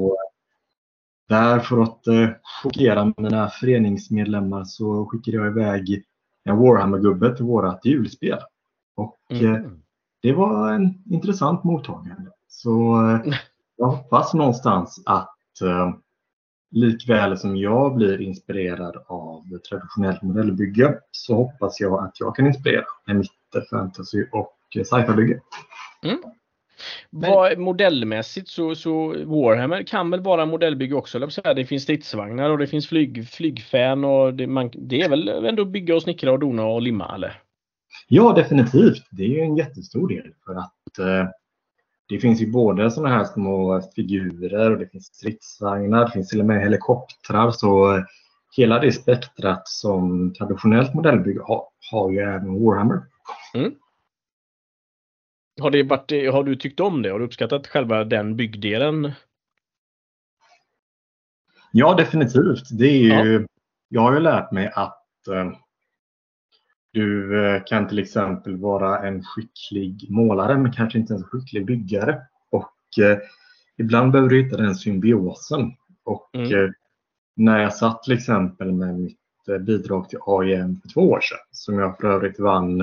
Där 1.29 1.59
för 1.59 1.81
att 1.81 2.07
eh, 2.07 2.29
chockera 2.63 3.13
mina 3.17 3.49
föreningsmedlemmar 3.49 4.63
så 4.63 5.05
skickade 5.05 5.37
jag 5.37 5.47
iväg 5.47 6.03
en 6.43 6.57
Warhammer-gubbe 6.57 7.35
till 7.35 7.45
vårat 7.45 7.85
julspel. 7.85 8.39
Och 8.95 9.17
eh, 9.29 9.39
Mm. 9.41 9.81
det 10.21 10.33
var 10.33 10.71
en 10.71 11.03
intressant 11.05 11.63
mottagande. 11.63 12.31
Så 12.47 13.01
eh, 13.09 13.33
jag 13.77 13.87
hoppas 13.87 14.33
någonstans 14.33 15.03
att 15.05 15.61
eh, 15.61 15.93
likväl 16.71 17.37
som 17.37 17.57
jag 17.57 17.95
blir 17.95 18.21
inspirerad 18.21 18.97
av 19.07 19.57
traditionellt 19.69 20.21
modellbygge 20.21 20.99
så 21.11 21.35
hoppas 21.35 21.79
jag 21.79 22.03
att 22.05 22.19
jag 22.19 22.35
kan 22.35 22.47
inspirera 22.47 22.85
med 23.07 23.15
mitt 23.15 23.69
fantasy 23.69 24.25
och 24.31 24.57
eh, 24.75 24.83
Vad, 27.09 27.57
modellmässigt 27.57 28.47
så, 28.47 28.75
så 28.75 29.07
Warhammer 29.25 29.83
kan 29.83 30.09
väl 30.11 30.21
vara 30.21 30.45
modellbygge 30.45 30.95
också. 30.95 31.19
Det 31.43 31.65
finns 31.65 31.83
stridsvagnar 31.83 32.49
och 32.49 32.57
det 32.57 32.67
finns 32.67 32.87
flyg, 32.87 33.27
flygfän 33.27 34.03
och 34.03 34.33
det, 34.33 34.47
man, 34.47 34.71
det 34.73 35.01
är 35.01 35.09
väl 35.09 35.29
ändå 35.29 35.65
bygga 35.65 35.95
och 35.95 36.03
snickra 36.03 36.31
och 36.31 36.39
dona 36.39 36.65
och 36.65 36.81
limma 36.81 37.15
eller? 37.15 37.39
Ja, 38.07 38.33
definitivt. 38.33 39.03
Det 39.11 39.23
är 39.23 39.29
ju 39.29 39.39
en 39.39 39.55
jättestor 39.55 40.07
del 40.07 40.33
för 40.45 40.55
att 40.55 40.99
eh, 40.99 41.29
det 42.09 42.19
finns 42.19 42.41
ju 42.41 42.51
både 42.51 42.91
sådana 42.91 43.15
här 43.15 43.23
små 43.23 43.81
figurer 43.95 44.71
och 44.71 44.79
det 44.79 44.87
finns 44.87 45.05
stridsvagnar, 45.05 46.05
det 46.05 46.11
finns 46.11 46.29
till 46.29 46.39
och 46.39 46.45
med 46.45 46.61
helikoptrar. 46.61 47.51
Så 47.51 47.95
eh, 47.95 48.03
hela 48.57 48.79
det 48.79 48.91
spektrat 48.91 49.67
som 49.67 50.33
traditionellt 50.33 50.93
modellbygge 50.93 51.41
har, 51.43 51.63
har 51.91 52.11
ju 52.11 52.19
även 52.19 52.65
Warhammer. 52.65 53.01
Har, 55.61 55.71
det 55.71 55.83
varit, 55.83 56.33
har 56.33 56.43
du 56.43 56.55
tyckt 56.55 56.79
om 56.79 57.01
det? 57.01 57.09
Har 57.09 57.19
du 57.19 57.25
uppskattat 57.25 57.67
själva 57.67 58.03
den 58.03 58.35
byggdelen? 58.35 59.11
Ja, 61.71 61.93
definitivt. 61.95 62.77
Det 62.79 62.85
är 62.87 63.23
ju, 63.25 63.47
Jag 63.89 64.01
har 64.01 64.13
ju 64.13 64.19
lärt 64.19 64.51
mig 64.51 64.71
att 64.75 65.27
eh, 65.27 65.51
du 66.93 67.39
eh, 67.45 67.63
kan 67.65 67.87
till 67.87 67.99
exempel 67.99 68.57
vara 68.57 69.07
en 69.07 69.23
skicklig 69.23 70.05
målare 70.09 70.57
men 70.57 70.71
kanske 70.71 70.99
inte 70.99 71.13
en 71.13 71.23
skicklig 71.23 71.65
byggare. 71.65 72.21
Och 72.51 73.03
eh, 73.03 73.17
ibland 73.77 74.11
behöver 74.11 74.29
du 74.29 74.43
hitta 74.43 74.57
den 74.57 74.75
symbiosen. 74.75 75.71
Och 76.03 76.29
Mm. 76.33 76.51
eh, 76.65 76.69
när 77.35 77.59
jag 77.59 77.73
satt 77.73 78.03
till 78.03 78.13
exempel 78.13 78.71
med 78.71 78.99
mitt 78.99 79.17
eh, 79.49 79.57
bidrag 79.57 80.09
till 80.09 80.19
AIM 80.27 80.81
för 80.81 80.89
två 80.89 81.01
år 81.01 81.19
sedan 81.21 81.37
som 81.51 81.79
jag 81.79 81.97
för 81.97 82.07
övrigt 82.07 82.39
vann 82.39 82.81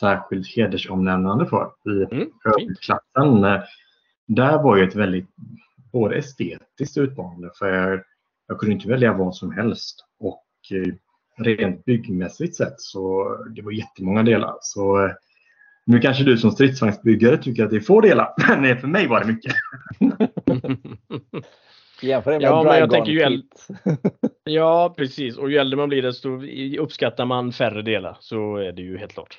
särskilt 0.00 0.56
hedersomnämnande 0.56 1.46
för 1.46 1.70
i 1.86 2.06
Mm, 3.16 3.62
Där 4.26 4.62
var 4.62 4.76
ju 4.76 4.84
ett 4.84 4.96
väldigt 4.96 5.26
både 5.92 6.16
estetiskt 6.16 6.98
utmanande 6.98 7.50
för 7.58 8.02
jag, 8.46 8.58
kunde 8.58 8.74
inte 8.74 8.88
välja 8.88 9.12
vad 9.12 9.34
som 9.34 9.52
helst 9.52 10.04
och 10.20 10.44
eh, 10.70 10.94
rent 11.44 11.84
byggmässigt 11.84 12.56
sett 12.56 12.80
så 12.80 13.36
det 13.56 13.62
var 13.62 13.72
jättemånga 13.72 14.22
delar. 14.22 14.54
Så 14.60 15.04
eh, 15.04 15.12
nu 15.86 15.98
kanske 16.00 16.24
du 16.24 16.38
som 16.38 16.50
stridsvagnsbyggare 16.50 17.38
tycker 17.38 17.64
att 17.64 17.70
det 17.70 17.76
är 17.76 17.80
få 17.80 18.00
delar, 18.00 18.34
men 18.60 18.78
för 18.78 18.88
mig 18.88 19.06
var 19.06 19.20
det 19.20 19.26
mycket. 19.26 19.54
Jämför 22.02 22.30
det 22.30 22.38
med 22.38 22.46
Ja, 22.46 22.62
men 22.62 22.78
jag 22.78 22.90
tänker 22.90 23.12
ju 23.12 23.20
äl- 23.20 23.40
Kit. 23.40 23.68
ja, 24.44 24.94
precis. 24.96 25.36
Och 25.36 25.50
ju 25.50 25.56
äldre 25.56 25.76
man 25.76 25.88
blir 25.88 26.02
desto 26.02 26.28
uppskattar 26.78 27.26
man 27.26 27.52
färre 27.52 27.82
delar. 27.82 28.16
Så 28.20 28.56
är 28.56 28.72
det 28.72 28.82
ju 28.82 28.98
helt 28.98 29.12
klart. 29.12 29.38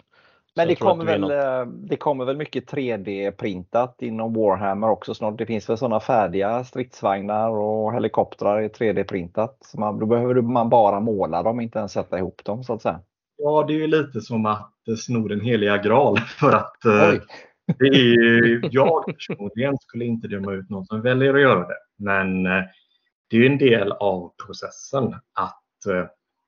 Men 0.55 0.67
det 0.67 0.75
kommer, 0.75 1.05
väl, 1.05 1.21
något- 1.21 1.31
eh, 1.31 1.65
det 1.65 1.97
kommer 1.97 2.25
väl 2.25 2.37
mycket 2.37 2.71
3D-printat 2.71 3.95
inom 3.99 4.33
Warhammer 4.33 4.89
också 4.89 5.13
snart. 5.13 5.37
Det 5.37 5.45
finns 5.45 5.69
väl 5.69 5.77
sådana 5.77 5.99
färdiga 5.99 6.63
stridsvagnar 6.63 7.49
och 7.49 7.93
helikoptrar 7.93 8.61
i 8.61 8.67
3D-printat. 8.67 9.57
Så 9.65 9.79
man, 9.79 9.99
då 9.99 10.05
behöver 10.05 10.41
man 10.41 10.69
bara 10.69 10.99
måla 10.99 11.43
dem, 11.43 11.59
inte 11.59 11.79
ens 11.79 11.91
sätta 11.91 12.17
ihop 12.17 12.41
dem 12.45 12.63
så 12.63 12.73
att 12.73 12.81
säga. 12.81 12.99
Ja, 13.37 13.63
det 13.67 13.73
är 13.73 13.77
ju 13.77 13.87
lite 13.87 14.21
som 14.21 14.45
att 14.45 14.71
eh, 14.89 14.95
sno 14.95 15.27
den 15.27 15.41
heliga 15.41 15.77
graal 15.77 16.17
för 16.39 16.51
att 16.51 16.85
eh, 16.85 17.09
Oj. 17.09 17.21
det 17.79 17.87
är 17.87 17.93
ju, 17.93 18.61
jag 18.71 19.05
personligen 19.05 19.77
skulle 19.79 20.05
inte 20.05 20.27
döma 20.27 20.53
ut 20.53 20.69
någon 20.69 20.85
som 20.85 21.01
väljer 21.01 21.33
att 21.33 21.41
göra 21.41 21.67
det. 21.67 21.77
Men 21.97 22.43
det 22.43 23.37
är 23.37 23.39
ju 23.39 23.45
en 23.45 23.57
del 23.57 23.91
av 23.91 24.31
processen 24.47 25.13
att 25.33 25.63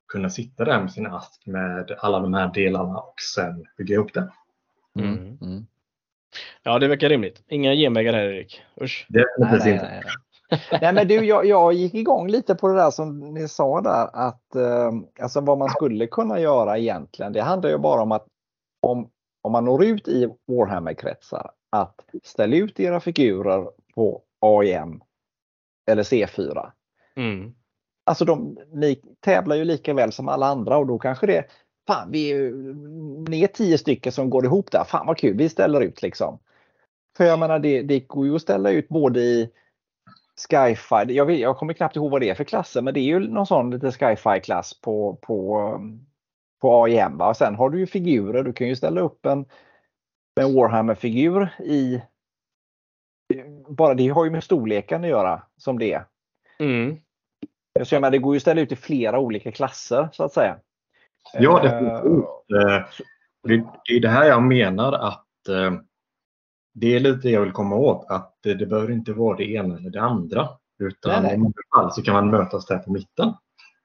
kunna 0.08 0.30
sitta 0.30 0.66
där 0.66 0.82
med 0.82 0.92
sin 0.92 1.08
ask 1.08 1.46
med 1.46 1.96
alla 2.00 2.20
de 2.20 2.34
här 2.34 2.54
delarna 2.54 2.98
och 2.98 3.16
sen 3.36 3.66
bygga 3.78 3.98
upp 3.98 4.14
det. 4.14 4.32
Mm. 5.00 5.38
Mm. 5.42 5.66
Ja, 6.64 6.80
det 6.80 6.88
verkar 6.88 7.10
rimligt. 7.10 7.44
Inga 7.48 7.74
genvägar 7.74 8.14
här 8.14 8.24
Erik. 8.24 8.62
Usch. 8.82 9.08
Definitivt 9.10 9.64
nej, 9.66 9.74
inte. 9.74 9.86
nej, 9.86 10.02
nej. 10.04 10.60
nej 10.82 10.94
men 10.94 11.08
du, 11.08 11.26
jag, 11.26 11.46
jag 11.46 11.74
gick 11.74 11.94
igång 11.94 12.28
lite 12.28 12.56
på 12.56 12.68
det 12.68 12.76
där 12.76 12.92
som 12.92 13.20
ni 13.20 13.48
sa 13.48 13.82
där 13.82 14.10
att 14.14 14.56
eh, 14.56 14.92
alltså 15.20 15.42
vad 15.42 15.58
man 15.58 15.70
skulle 15.70 16.08
kunna 16.08 16.40
göra 16.40 16.78
egentligen. 16.78 17.34
Det 17.34 17.42
handlar 17.42 17.70
ju 17.70 17.78
bara 17.78 18.02
om 18.02 18.12
att 18.12 18.28
om, 18.82 19.10
om 19.42 19.52
man 19.52 19.66
når 19.66 19.84
ut 19.84 20.08
i 20.08 20.30
Warhammer-kretsar 20.48 21.52
att 21.70 21.96
ställa 22.24 22.56
ut 22.56 22.80
era 22.80 23.00
figurer 23.00 23.70
på 23.96 24.22
AIM 24.40 25.02
eller 25.92 26.04
C4. 26.04 26.72
Mm. 27.16 27.56
Alltså 28.06 28.26
de, 28.26 28.58
ni 28.74 29.02
tävlar 29.20 29.56
ju 29.56 29.66
lika 29.66 29.94
väl 29.94 30.12
som 30.12 30.30
alla 30.30 30.46
andra 30.46 30.78
och 30.78 30.88
då 30.88 31.00
kanske 31.00 31.28
det 31.28 31.46
Fan, 31.88 32.12
vi 32.12 32.32
är, 32.32 32.52
ni 33.30 33.44
är 33.44 33.48
tio 33.48 33.78
stycken 33.78 34.12
som 34.12 34.30
går 34.30 34.46
ihop 34.46 34.72
där. 34.72 34.84
Fan 34.84 35.08
vad 35.08 35.18
kul, 35.18 35.38
vi 35.38 35.50
ställer 35.50 35.82
ut 35.82 36.02
liksom. 36.02 36.40
För 37.18 37.24
jag 37.24 37.40
menar 37.40 37.60
det, 37.60 37.82
det 37.82 38.00
går 38.00 38.26
ju 38.26 38.36
att 38.36 38.42
ställa 38.42 38.72
ut 38.72 38.88
både 38.88 39.20
i 39.20 39.50
Skyfi, 40.50 41.14
jag, 41.14 41.26
vet, 41.26 41.40
jag 41.40 41.58
kommer 41.58 41.74
knappt 41.74 41.96
ihåg 41.96 42.12
vad 42.12 42.22
det 42.22 42.30
är 42.30 42.36
för 42.36 42.44
klasser, 42.44 42.82
men 42.82 42.94
det 42.94 43.00
är 43.00 43.04
ju 43.04 43.20
någon 43.20 43.46
sån 43.46 43.72
lite 43.72 43.92
Skyfi-klass 43.92 44.82
på, 44.82 45.20
på, 45.22 45.72
på 46.62 46.84
AIM. 46.84 47.18
Va? 47.18 47.30
Och 47.30 47.38
sen 47.38 47.56
har 47.56 47.70
du 47.70 47.80
ju 47.80 47.88
figurer, 47.88 48.44
du 48.44 48.54
kan 48.54 48.68
ju 48.68 48.76
ställa 48.76 49.02
upp 49.02 49.26
en, 49.26 49.46
en 50.42 50.56
Warhammer-figur 50.56 51.50
i 51.60 52.02
bara 53.68 53.94
det 53.94 54.08
har 54.08 54.26
ju 54.26 54.32
med 54.32 54.44
storleken 54.44 55.04
att 55.04 55.10
göra 55.10 55.44
som 55.58 55.80
det 55.80 55.94
är. 55.94 56.06
Mm. 56.60 56.98
Så 57.84 57.96
jag 57.96 58.02
menar, 58.02 58.12
det 58.12 58.18
går 58.18 58.34
ju 58.34 58.38
att 58.38 58.42
ställa 58.42 58.62
ut 58.62 58.72
i 58.72 58.76
flera 58.76 59.20
olika 59.20 59.52
klasser 59.52 60.10
så 60.12 60.24
att 60.24 60.34
säga. 60.34 60.58
Ja, 61.34 61.58
Eh, 61.58 61.64
definitivt. 61.64 62.26
Eh, 62.68 62.86
Det, 63.44 63.64
det 63.86 63.94
är 63.96 64.00
det 64.00 64.10
här 64.10 64.26
jag 64.26 64.44
menar 64.44 64.94
att 64.94 65.48
eh, 65.50 65.74
det 66.74 66.96
är 66.96 67.00
lite 67.00 67.20
det 67.28 67.30
jag 67.30 67.42
vill 67.42 67.52
komma 67.52 67.76
åt. 67.76 68.06
Att 68.10 68.38
det, 68.44 68.54
det 68.54 68.66
behöver 68.66 68.92
inte 68.94 69.14
vara 69.14 69.38
det 69.38 69.52
ena 69.52 69.78
eller 69.78 69.90
det 69.90 70.02
andra. 70.02 70.50
Utan 70.80 71.12
Nej, 71.12 71.22
nej. 71.22 71.34
i 71.34 71.38
många 71.38 71.54
fall 71.76 71.92
så 71.94 72.02
kan 72.02 72.14
man 72.14 72.30
mötas 72.30 72.66
där 72.66 72.78
på 72.78 72.92
mitten. 72.92 73.34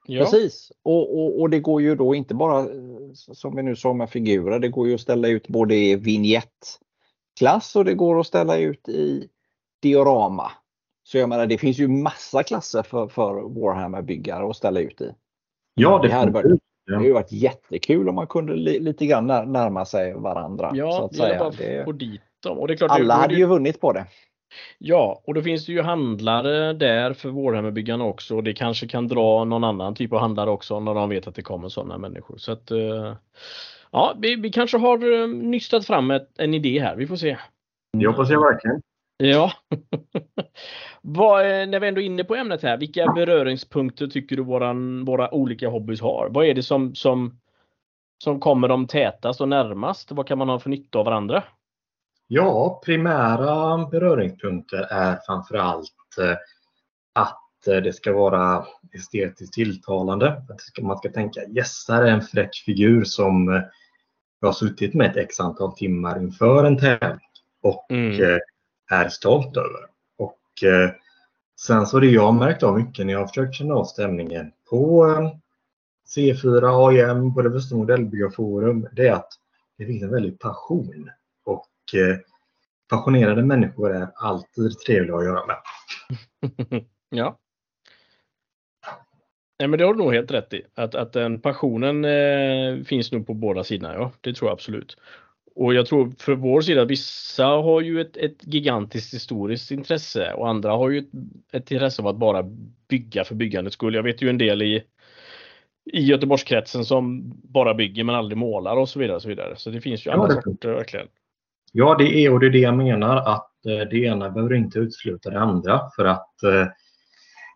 Ja. 0.05 0.23
Precis. 0.23 0.71
Och, 0.83 1.19
och, 1.19 1.41
och 1.41 1.49
det 1.49 1.59
går 1.59 1.81
ju 1.81 1.95
då 1.95 2.15
inte 2.15 2.33
bara 2.35 2.59
eh, 2.59 2.65
som 3.13 3.55
vi 3.55 3.63
nu 3.63 3.75
sa 3.75 3.93
med 3.93 4.09
figurer. 4.09 4.59
Det 4.59 4.69
går 4.69 4.87
ju 4.87 4.93
att 4.93 5.01
ställa 5.01 5.27
ut 5.27 5.47
både 5.47 5.75
i 5.75 5.95
vignettklass 5.95 7.75
och 7.75 7.85
det 7.85 7.93
går 7.93 8.19
att 8.19 8.27
ställa 8.27 8.57
ut 8.57 8.89
i 8.89 9.27
diorama. 9.81 10.51
Så 11.11 11.17
jag 11.17 11.29
menar 11.29 11.45
det 11.45 11.57
finns 11.57 11.77
ju 11.79 11.87
massa 11.87 12.43
klasser 12.43 12.83
för, 12.83 13.07
för 13.07 13.33
Warhammer-byggare 13.33 14.49
att 14.49 14.55
ställa 14.55 14.79
ut 14.79 15.01
i. 15.01 15.11
Ja, 15.73 15.99
Det 16.03 16.11
hade 16.13 16.31
definitivt. 16.31 16.59
Det 16.85 16.93
hade 16.95 17.07
ju 17.07 17.13
varit 17.13 17.31
jättekul 17.31 18.09
om 18.09 18.15
man 18.15 18.27
kunde 18.27 18.55
li, 18.55 18.79
lite 18.79 19.05
grann 19.05 19.27
när- 19.27 19.45
närma 19.45 19.85
sig 19.85 20.13
varandra. 20.13 20.69
så 20.69 20.75
Ja, 20.77 21.05
att 21.05 21.11
det 21.11 21.17
är 21.23 21.27
säga. 21.27 21.39
bara 21.39 21.49
Det, 21.49 21.79
att 21.79 21.85
få 21.85 21.91
dit 21.91 22.21
dem. 22.43 22.57
Och 22.59 22.67
det 22.67 22.73
är 22.73 22.75
klart, 22.77 22.91
alla 22.91 23.15
det, 23.15 23.21
hade 23.21 23.33
det, 23.33 23.39
ju 23.39 23.45
vunnit 23.45 23.81
på 23.81 23.93
det. 23.93 24.05
Ja, 24.77 25.21
och 25.25 25.33
då 25.33 25.41
finns 25.41 25.65
det 25.65 25.71
ju 25.71 25.81
handlare 25.81 26.73
där 26.73 27.13
för 27.13 27.29
Warhammer-byggarna 27.29 28.03
också. 28.05 28.35
Och 28.35 28.43
det 28.43 28.53
kanske 28.53 28.87
kan 28.87 29.07
dra 29.07 29.43
någon 29.45 29.63
annan 29.63 29.95
typ 29.95 30.13
av 30.13 30.19
handlare 30.19 30.49
också 30.49 30.79
när 30.79 30.93
de 30.93 31.09
vet 31.09 31.27
att 31.27 31.35
det 31.35 31.41
kommer 31.41 31.69
sådana 31.69 31.97
människor. 31.97 32.37
Så 32.37 32.51
att 32.51 32.71
eh, 32.71 33.15
ja, 33.91 34.13
vi, 34.19 34.35
vi 34.35 34.49
kanske 34.51 34.77
har 34.77 35.21
eh, 35.21 35.27
nystat 35.27 35.85
fram 35.85 36.11
ett, 36.11 36.29
en 36.39 36.53
idé 36.53 36.79
här. 36.79 36.95
Vi 36.95 37.07
får 37.07 37.15
se. 37.15 37.37
Det 37.97 38.07
hoppas 38.07 38.29
jag 38.29 38.41
verkligen. 38.41 38.81
Ja. 39.21 39.51
Vad, 41.01 41.41
eh, 41.41 41.67
när 41.67 41.79
vi 41.79 41.87
ändå 41.87 42.01
är 42.01 42.05
inne 42.05 42.23
på 42.23 42.35
ämnet 42.35 42.63
här, 42.63 42.77
vilka 42.77 43.11
beröringspunkter 43.15 44.07
tycker 44.07 44.35
du 44.35 44.43
våran, 44.43 45.05
våra 45.05 45.33
olika 45.33 45.69
hobbys 45.69 46.01
har? 46.01 46.29
Vad 46.29 46.45
är 46.45 46.53
det 46.53 46.63
som, 46.63 46.95
som, 46.95 47.39
som 48.23 48.39
kommer 48.39 48.67
dem 48.67 48.87
tätast 48.87 49.41
och 49.41 49.49
närmast? 49.49 50.11
Vad 50.11 50.27
kan 50.27 50.37
man 50.37 50.49
ha 50.49 50.59
för 50.59 50.69
nytta 50.69 50.99
av 50.99 51.05
varandra? 51.05 51.43
Ja, 52.27 52.81
primära 52.85 53.85
beröringspunkter 53.85 54.87
är 54.89 55.19
framförallt 55.25 56.17
eh, 56.21 56.37
att 57.13 57.67
eh, 57.67 57.83
det 57.83 57.93
ska 57.93 58.13
vara 58.13 58.65
estetiskt 58.93 59.53
tilltalande. 59.53 60.27
Att 60.29 60.83
man 60.83 60.97
ska 60.97 61.11
tänka 61.11 61.41
yes, 61.41 61.85
här 61.89 62.03
är 62.03 62.11
en 62.11 62.21
fräck 62.21 62.55
figur 62.65 63.03
som 63.03 63.63
jag 64.39 64.47
har 64.47 64.53
suttit 64.53 64.93
med 64.93 65.11
ett 65.11 65.17
x 65.17 65.39
antal 65.39 65.73
timmar 65.73 66.19
inför 66.19 66.63
en 66.63 66.77
tävling 66.77 67.19
och 67.63 67.85
Mm 67.89 68.39
är 68.91 69.09
stolt 69.09 69.57
över. 69.57 69.85
Och 70.17 70.63
eh, 70.63 70.91
Sen 71.65 71.87
så 71.87 71.99
det 71.99 72.07
jag 72.07 72.21
har 72.21 72.31
märkt 72.31 72.63
av 72.63 72.79
mycket 72.79 73.05
när 73.05 73.13
jag 73.13 73.19
har 73.19 73.27
försökt 73.27 73.55
känna 73.55 73.73
av 73.73 73.85
stämningen 73.85 74.51
på 74.69 75.07
eh, 75.07 75.31
C4, 76.15 76.87
AIM, 76.87 77.33
på 77.33 77.41
det 77.41 77.49
Västra 77.49 77.77
modellbyggarforum, 77.77 78.87
det 78.91 79.07
är 79.07 79.13
att 79.13 79.29
det 79.77 79.85
finns 79.85 80.03
en 80.03 80.11
väldig 80.11 80.39
passion. 80.39 81.09
Och 81.45 81.69
eh, 81.93 82.17
passionerade 82.89 83.43
människor 83.43 83.95
är 83.95 84.07
alltid 84.15 84.79
trevliga 84.79 85.15
att 85.15 85.25
göra 85.25 85.45
med. 85.45 85.57
ja. 87.09 87.39
Nej, 89.59 89.67
men 89.67 89.79
det 89.79 89.85
har 89.85 89.93
du 89.93 90.03
nog 90.03 90.13
helt 90.13 90.31
rätt 90.31 90.53
i. 90.53 90.65
Att, 90.75 90.95
att 90.95 91.13
den 91.13 91.41
passionen 91.41 92.05
eh, 92.05 92.83
finns 92.83 93.11
nog 93.11 93.27
på 93.27 93.33
båda 93.33 93.63
sidorna. 93.63 93.93
Ja, 93.93 94.11
det 94.21 94.33
tror 94.33 94.49
jag 94.49 94.53
absolut. 94.53 94.97
Och 95.55 95.73
jag 95.73 95.85
tror 95.85 96.13
för 96.17 96.35
vår 96.35 96.61
sida, 96.61 96.85
vissa 96.85 97.45
har 97.45 97.81
ju 97.81 98.01
ett, 98.01 98.17
ett 98.17 98.37
gigantiskt 98.53 99.13
historiskt 99.13 99.71
intresse 99.71 100.33
och 100.33 100.49
andra 100.49 100.71
har 100.71 100.89
ju 100.89 100.99
ett, 100.99 101.09
ett 101.51 101.71
intresse 101.71 102.01
av 102.01 102.07
att 102.07 102.17
bara 102.17 102.43
bygga 102.87 103.23
för 103.23 103.35
byggandets 103.35 103.73
skull. 103.73 103.95
Jag 103.95 104.03
vet 104.03 104.21
ju 104.21 104.29
en 104.29 104.37
del 104.37 104.61
i, 104.61 104.83
i 105.93 106.01
Göteborgskretsen 106.01 106.85
som 106.85 107.33
bara 107.43 107.73
bygger 107.73 108.03
men 108.03 108.15
aldrig 108.15 108.37
målar 108.37 108.75
och 108.75 108.89
så 108.89 108.99
vidare. 108.99 109.15
Och 109.15 109.21
så, 109.21 109.29
vidare. 109.29 109.53
så 109.57 109.69
det 109.69 109.81
finns 109.81 110.05
ju 110.07 110.11
Ja, 110.11 110.27
det- 110.27 110.41
sorter 110.41 110.69
verkligen. 110.69 111.07
Ja, 111.73 111.95
det 111.99 112.25
är 112.25 112.33
och 112.33 112.39
det 112.39 112.45
är 112.45 112.49
det 112.51 112.59
jag 112.59 112.77
menar 112.77 113.17
att 113.17 113.65
eh, 113.65 113.89
det 113.89 113.97
ena 113.97 114.29
behöver 114.29 114.55
inte 114.55 114.79
utesluta 114.79 115.29
det 115.29 115.39
andra. 115.39 115.81
För 115.95 116.05
att 116.05 116.43
eh, 116.43 116.67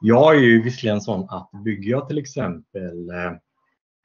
jag 0.01 0.35
är 0.35 0.39
ju 0.39 0.61
visserligen 0.61 1.01
sån 1.01 1.27
att 1.29 1.49
bygger 1.65 1.91
jag 1.91 2.07
till 2.07 2.17
exempel 2.17 3.09
eh, 3.09 3.31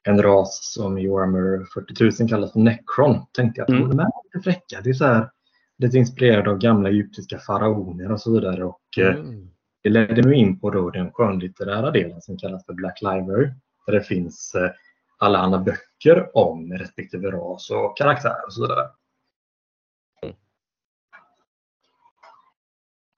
en 0.03 0.21
ras 0.21 0.73
som 0.73 0.95
Warhammer 0.95 1.65
40 1.73 2.21
000 2.23 2.29
kallas 2.29 2.51
för 2.51 2.59
Necron. 2.59 3.25
Tänkte 3.31 3.61
jag 3.61 3.65
att 3.65 3.69
Mm. 3.69 3.89
de 3.89 3.99
är 3.99 4.07
lite 4.23 4.43
fräcka. 4.43 4.81
Det 4.83 4.89
är 4.89 4.93
så 4.93 5.05
här, 5.05 5.29
lite 5.77 5.97
inspirerad 5.97 6.47
av 6.47 6.57
gamla 6.57 6.89
egyptiska 6.89 7.39
faraoner 7.39 8.11
och 8.11 8.21
så 8.21 8.33
vidare. 8.33 8.63
Och, 8.65 8.81
eh, 8.99 9.15
Mm. 9.15 9.47
Det 9.83 9.89
ledde 9.89 10.23
mig 10.23 10.37
in 10.37 10.59
på 10.59 10.69
då 10.69 10.89
den 10.89 11.11
skönlitterära 11.11 11.91
delen 11.91 12.21
som 12.21 12.37
kallas 12.37 12.65
för 12.65 12.73
Black 12.73 13.01
Library. 13.01 13.49
Där 13.85 13.93
det 13.93 14.01
finns 14.01 14.55
eh, 14.55 14.71
alla 15.17 15.39
andra 15.39 15.59
böcker 15.59 16.37
om 16.37 16.73
respektive 16.73 17.31
ras 17.31 17.69
och 17.69 17.97
karaktär 17.97 18.35
och 18.47 18.53
så 18.53 18.61
vidare. 18.61 18.89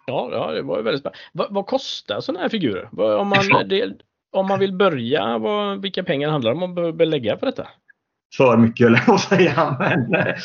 Ja, 0.05 0.29
ja, 0.31 0.51
det 0.51 0.61
var 0.61 0.81
väldigt 0.81 0.99
spännande. 1.01 1.19
Vad, 1.33 1.53
vad 1.53 1.65
kostar 1.65 2.21
sådana 2.21 2.39
här 2.41 2.49
figurer? 2.49 2.99
Om, 3.17 3.27
man, 3.27 3.39
det, 3.69 3.93
om 4.33 4.47
man 4.47 4.59
vill 4.59 4.73
börja, 4.73 5.37
vad, 5.37 5.81
vilka 5.81 6.03
pengar 6.03 6.29
handlar 6.29 6.51
det 6.51 6.53
om 6.53 6.59
man 6.59 6.75
behöver 6.75 7.05
lägga 7.05 7.37
på 7.37 7.45
detta? 7.45 7.67
för 8.37 8.57
mycket 8.57 8.87
höll 8.87 8.97
jag 9.07 9.15
att 9.15 9.21
säga. 9.21 9.75
Men 9.79 10.15
eh, 10.15 10.35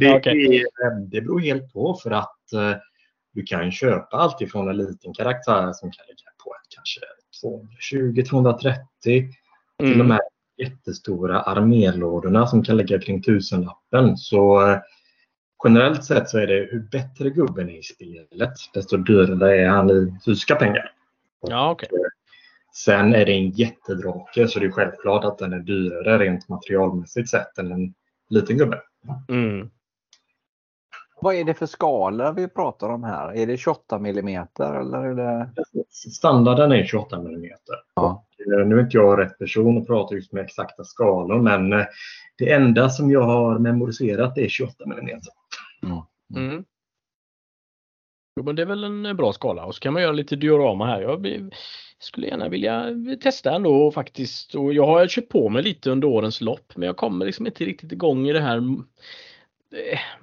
det, 0.00 0.14
Okej. 0.16 0.56
är, 0.56 0.60
eh, 0.60 0.96
det 1.06 1.20
beror 1.20 1.40
helt 1.40 1.72
på 1.72 1.94
för 2.02 2.10
att 2.10 2.52
eh, 2.52 2.72
du 3.32 3.42
kan 3.42 3.72
köpa 3.72 4.16
allt 4.16 4.40
ifrån 4.40 4.68
en 4.68 4.76
liten 4.76 5.14
karaktär 5.14 5.72
som 5.72 5.90
kan 5.90 6.04
ligga 6.06 6.30
på 6.44 6.54
kanske 6.68 7.00
220-230 8.22 8.74
till 9.02 9.28
de 9.78 9.84
Mm. 9.94 10.10
här 10.10 10.20
jättestora 10.56 11.40
armélådorna 11.40 12.46
som 12.46 12.64
kan 12.64 12.76
ligga 12.76 13.00
kring 13.00 13.22
tusenlappen. 13.22 14.16
Så 14.16 14.62
generellt 15.64 16.04
sett 16.04 16.28
så 16.28 16.38
är 16.38 16.46
det 16.46 16.68
hur 16.70 16.88
bättre 16.92 17.30
gubben 17.30 17.68
är 17.68 17.78
i 17.78 17.82
spelet 17.82 18.52
desto 18.74 18.96
dyrare 18.96 19.56
är 19.62 19.68
han 19.68 19.90
i 19.90 20.14
fysiska 20.24 20.54
pengar. 20.54 20.92
Ja, 21.40 21.70
okej. 21.70 21.88
Sen 22.76 23.14
är 23.14 23.26
det 23.26 23.32
en 23.32 23.50
jättedrake 23.50 24.48
så 24.48 24.58
det 24.58 24.66
är 24.66 24.70
självklart 24.70 25.24
att 25.24 25.38
den 25.38 25.52
är 25.52 25.58
dyrare 25.58 26.18
rent 26.18 26.48
materialmässigt 26.48 27.30
sett 27.30 27.58
än 27.58 27.72
en 27.72 27.94
liten 28.28 28.58
gubbe. 28.58 28.80
Mm. 29.28 29.70
Vad 31.20 31.34
är 31.34 31.44
det 31.44 31.54
för 31.54 31.66
skalor 31.66 32.32
vi 32.32 32.48
pratar 32.48 32.88
om 32.88 33.04
här? 33.04 33.36
Är 33.36 33.46
det 33.46 33.56
28 33.56 33.96
mm 33.96 34.46
eller 34.58 34.98
är 34.98 35.14
det? 35.14 35.50
Standarden 35.90 36.72
är 36.72 36.84
28 36.84 37.16
mm. 37.16 37.44
Ja. 37.94 38.24
Nu 38.46 38.78
är 38.78 38.80
inte 38.80 38.96
jag 38.96 39.18
rätt 39.18 39.38
person 39.38 39.78
att 39.78 39.86
prata 39.86 40.14
just 40.14 40.32
med 40.32 40.44
exakta 40.44 40.84
skalor 40.84 41.42
men 41.42 41.72
eh, 41.72 41.86
det 42.38 42.52
enda 42.52 42.90
som 42.90 43.10
jag 43.10 43.22
har 43.22 43.58
memoriserat 43.58 44.38
är 44.38 44.48
28 44.48 44.84
mm. 44.84 45.20
Mm. 46.36 46.64
Jo, 48.36 48.44
men 48.44 48.56
det 48.56 48.62
är 48.62 48.66
väl 48.66 48.84
en 48.84 49.16
bra 49.16 49.32
skala 49.32 49.64
och 49.64 49.74
så 49.74 49.80
kan 49.80 49.92
man 49.92 50.02
göra 50.02 50.12
lite 50.12 50.36
diorama 50.36 50.86
här. 50.86 51.00
Jag 51.00 51.22
skulle 52.04 52.26
gärna 52.26 52.48
vilja 52.48 52.86
testa 53.22 53.54
ändå 53.54 53.90
faktiskt 53.90 54.54
och 54.54 54.74
jag 54.74 54.86
har 54.86 55.06
köpt 55.06 55.28
på 55.28 55.48
mig 55.48 55.62
lite 55.62 55.90
under 55.90 56.08
årens 56.08 56.40
lopp 56.40 56.72
men 56.76 56.86
jag 56.86 56.96
kommer 56.96 57.26
liksom 57.26 57.46
inte 57.46 57.64
riktigt 57.64 57.92
igång 57.92 58.28
i 58.28 58.32
det 58.32 58.40
här. 58.40 58.56
Eh, 58.56 58.62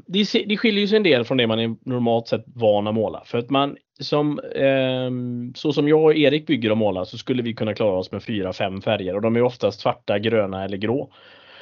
Det, 0.06 0.44
det 0.46 0.58
skiljer 0.58 0.88
sig 0.88 0.98
en 0.98 1.04
del 1.04 1.24
från 1.24 1.38
det 1.38 1.48
man 1.48 1.60
är 1.60 1.76
normalt 1.90 2.28
sett 2.28 2.44
van 2.46 2.88
att 2.88 2.96
måla 2.96 3.24
för 3.26 3.38
att 3.38 3.50
man 3.50 3.78
som 4.00 4.40
ehm, 4.56 5.54
så 5.56 5.74
som 5.74 5.88
jag 5.88 6.04
och 6.04 6.16
Erik 6.16 6.48
bygger 6.48 6.72
och 6.72 6.78
målar 6.78 7.06
så 7.06 7.18
skulle 7.18 7.44
vi 7.44 7.54
kunna 7.54 7.74
klara 7.74 7.98
oss 7.98 8.12
med 8.12 8.24
fyra, 8.24 8.54
fem 8.54 8.82
färger 8.82 9.16
och 9.16 9.22
de 9.22 9.36
är 9.36 9.42
oftast 9.42 9.80
svarta, 9.82 10.20
gröna 10.20 10.64
eller 10.64 10.78
grå. 10.78 11.12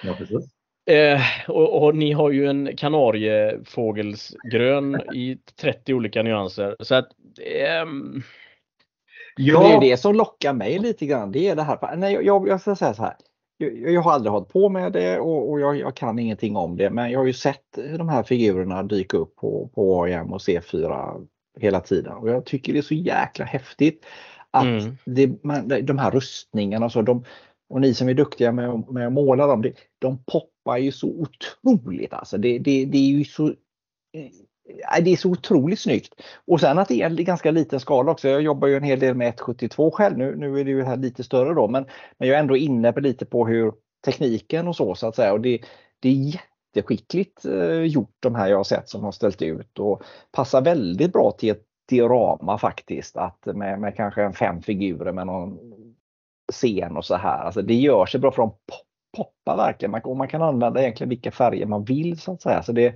Ja, 0.03 0.15
precis. 0.17 0.49
Eh, 0.89 1.21
och, 1.47 1.83
och 1.83 1.95
ni 1.95 2.11
har 2.11 2.31
ju 2.31 2.47
en 2.47 2.77
kanariefågelsgrön 2.77 5.01
i 5.15 5.37
30 5.61 5.93
olika 5.93 6.23
nyanser. 6.23 6.75
Så 6.79 6.95
att 6.95 7.07
ehm, 9.39 9.45
Det 9.45 9.67
är 9.69 9.73
Ja, 9.73 9.79
det 9.79 9.97
som 9.97 10.15
lockar 10.15 10.53
mig 10.53 10.79
lite 10.79 11.05
grann. 11.05 11.31
Det 11.31 11.47
är 11.47 11.55
det 11.55 11.63
här. 11.63 11.95
Nej, 11.95 12.13
jag, 12.13 12.23
jag, 12.25 12.47
jag 12.47 12.61
ska 12.61 12.75
säga 12.75 12.93
så 12.93 13.03
här. 13.03 13.15
jag, 13.57 13.93
jag 13.93 14.01
har 14.01 14.11
aldrig 14.11 14.31
hållit 14.31 14.49
på 14.49 14.69
med 14.69 14.93
det 14.93 15.19
och, 15.19 15.49
och 15.49 15.59
jag, 15.59 15.77
jag, 15.77 15.95
kan 15.95 16.19
ingenting 16.19 16.55
om 16.55 16.77
det 16.77 16.89
men 16.89 17.11
jag 17.11 17.19
har 17.19 17.25
ju 17.25 17.33
sett 17.33 17.77
de 17.97 18.09
här 18.09 18.23
figurerna 18.23 18.83
dyka 18.83 19.17
upp 19.17 19.35
på, 19.35 19.69
på 19.75 20.03
AIM 20.03 20.33
och 20.33 20.39
C4 20.39 21.27
hela 21.59 21.79
tiden 21.79 22.13
och 22.13 22.29
jag 22.29 22.45
tycker 22.45 22.73
det 22.73 22.79
är 22.79 22.83
så 22.83 22.93
jäkla 22.93 23.45
häftigt 23.45 24.05
att 24.51 24.63
mm. 24.63 24.97
det, 25.05 25.43
man, 25.43 25.67
de 25.67 25.97
här 25.97 26.11
rustningarna 26.11 26.85
och 26.85 26.91
så, 26.91 27.01
de, 27.01 27.23
och 27.69 27.81
ni 27.81 27.93
som 27.93 28.09
är 28.09 28.13
duktiga 28.13 28.51
med, 28.51 28.83
med 28.89 29.07
att 29.07 29.13
måla 29.13 29.47
dem, 29.47 29.61
det, 29.61 29.73
de 29.99 30.23
poppar 30.23 30.77
ju 30.77 30.91
så 30.91 31.07
otroligt 31.07 32.13
alltså. 32.13 32.37
Det, 32.37 32.59
det, 32.59 32.85
det 32.85 32.97
är 32.97 33.09
ju 33.09 33.23
så 33.23 33.53
det 35.01 35.11
är 35.11 35.15
så 35.15 35.29
otroligt 35.29 35.79
snyggt. 35.79 36.13
Och 36.47 36.59
sen 36.59 36.79
att 36.79 36.87
det 36.87 37.01
är 37.01 37.05
en 37.05 37.15
ganska 37.15 37.51
liten 37.51 37.79
skala 37.79 38.11
också. 38.11 38.27
Jag 38.27 38.41
jobbar 38.41 38.67
ju 38.67 38.77
en 38.77 38.83
hel 38.83 38.99
del 38.99 39.15
med 39.15 39.33
1.72 39.33 39.91
själv. 39.91 40.17
Nu, 40.17 40.35
nu 40.35 40.59
är 40.59 40.63
det 40.63 40.71
ju 40.71 40.83
här 40.83 40.97
lite 40.97 41.23
större 41.23 41.53
då, 41.53 41.67
men, 41.67 41.85
men 42.17 42.27
jag 42.27 42.35
är 42.35 42.41
ändå 42.41 42.57
inne 42.57 42.91
på 42.91 42.99
lite 42.99 43.25
på 43.25 43.47
hur 43.47 43.73
tekniken 44.05 44.67
och 44.67 44.75
så 44.75 44.95
så 44.95 45.07
att 45.07 45.15
säga. 45.15 45.33
Och 45.33 45.41
det, 45.41 45.61
det 45.99 46.09
är 46.09 46.13
jätteskickligt 46.13 47.45
eh, 47.45 47.81
gjort 47.81 48.15
de 48.19 48.35
här 48.35 48.47
jag 48.47 48.57
har 48.57 48.63
sett 48.63 48.89
som 48.89 49.03
har 49.03 49.11
ställt 49.11 49.41
ut 49.41 49.79
och 49.79 50.03
passar 50.31 50.61
väldigt 50.61 51.13
bra 51.13 51.31
till 51.31 51.49
ett 51.49 51.63
diorama 51.89 52.57
faktiskt. 52.57 53.17
Att 53.17 53.45
med, 53.45 53.79
med 53.79 53.95
kanske 53.95 54.23
en 54.23 54.33
fem 54.33 54.61
figurer 54.61 55.11
med 55.11 55.27
någon 55.27 55.59
scen 56.51 56.97
och 56.97 57.05
så 57.05 57.15
här. 57.15 57.43
Alltså 57.43 57.61
det 57.61 57.73
gör 57.73 58.05
sig 58.05 58.19
bra 58.19 58.31
för 58.31 58.41
de 58.41 58.51
poppar 59.17 59.57
verkligen. 59.57 59.91
Man, 59.91 60.01
och 60.01 60.17
man 60.17 60.27
kan 60.27 60.41
använda 60.41 60.81
egentligen 60.81 61.09
vilka 61.09 61.31
färger 61.31 61.65
man 61.65 61.83
vill 61.83 62.19
så 62.19 62.31
att 62.31 62.41
säga. 62.41 62.63
Så 62.63 62.71
det, 62.71 62.95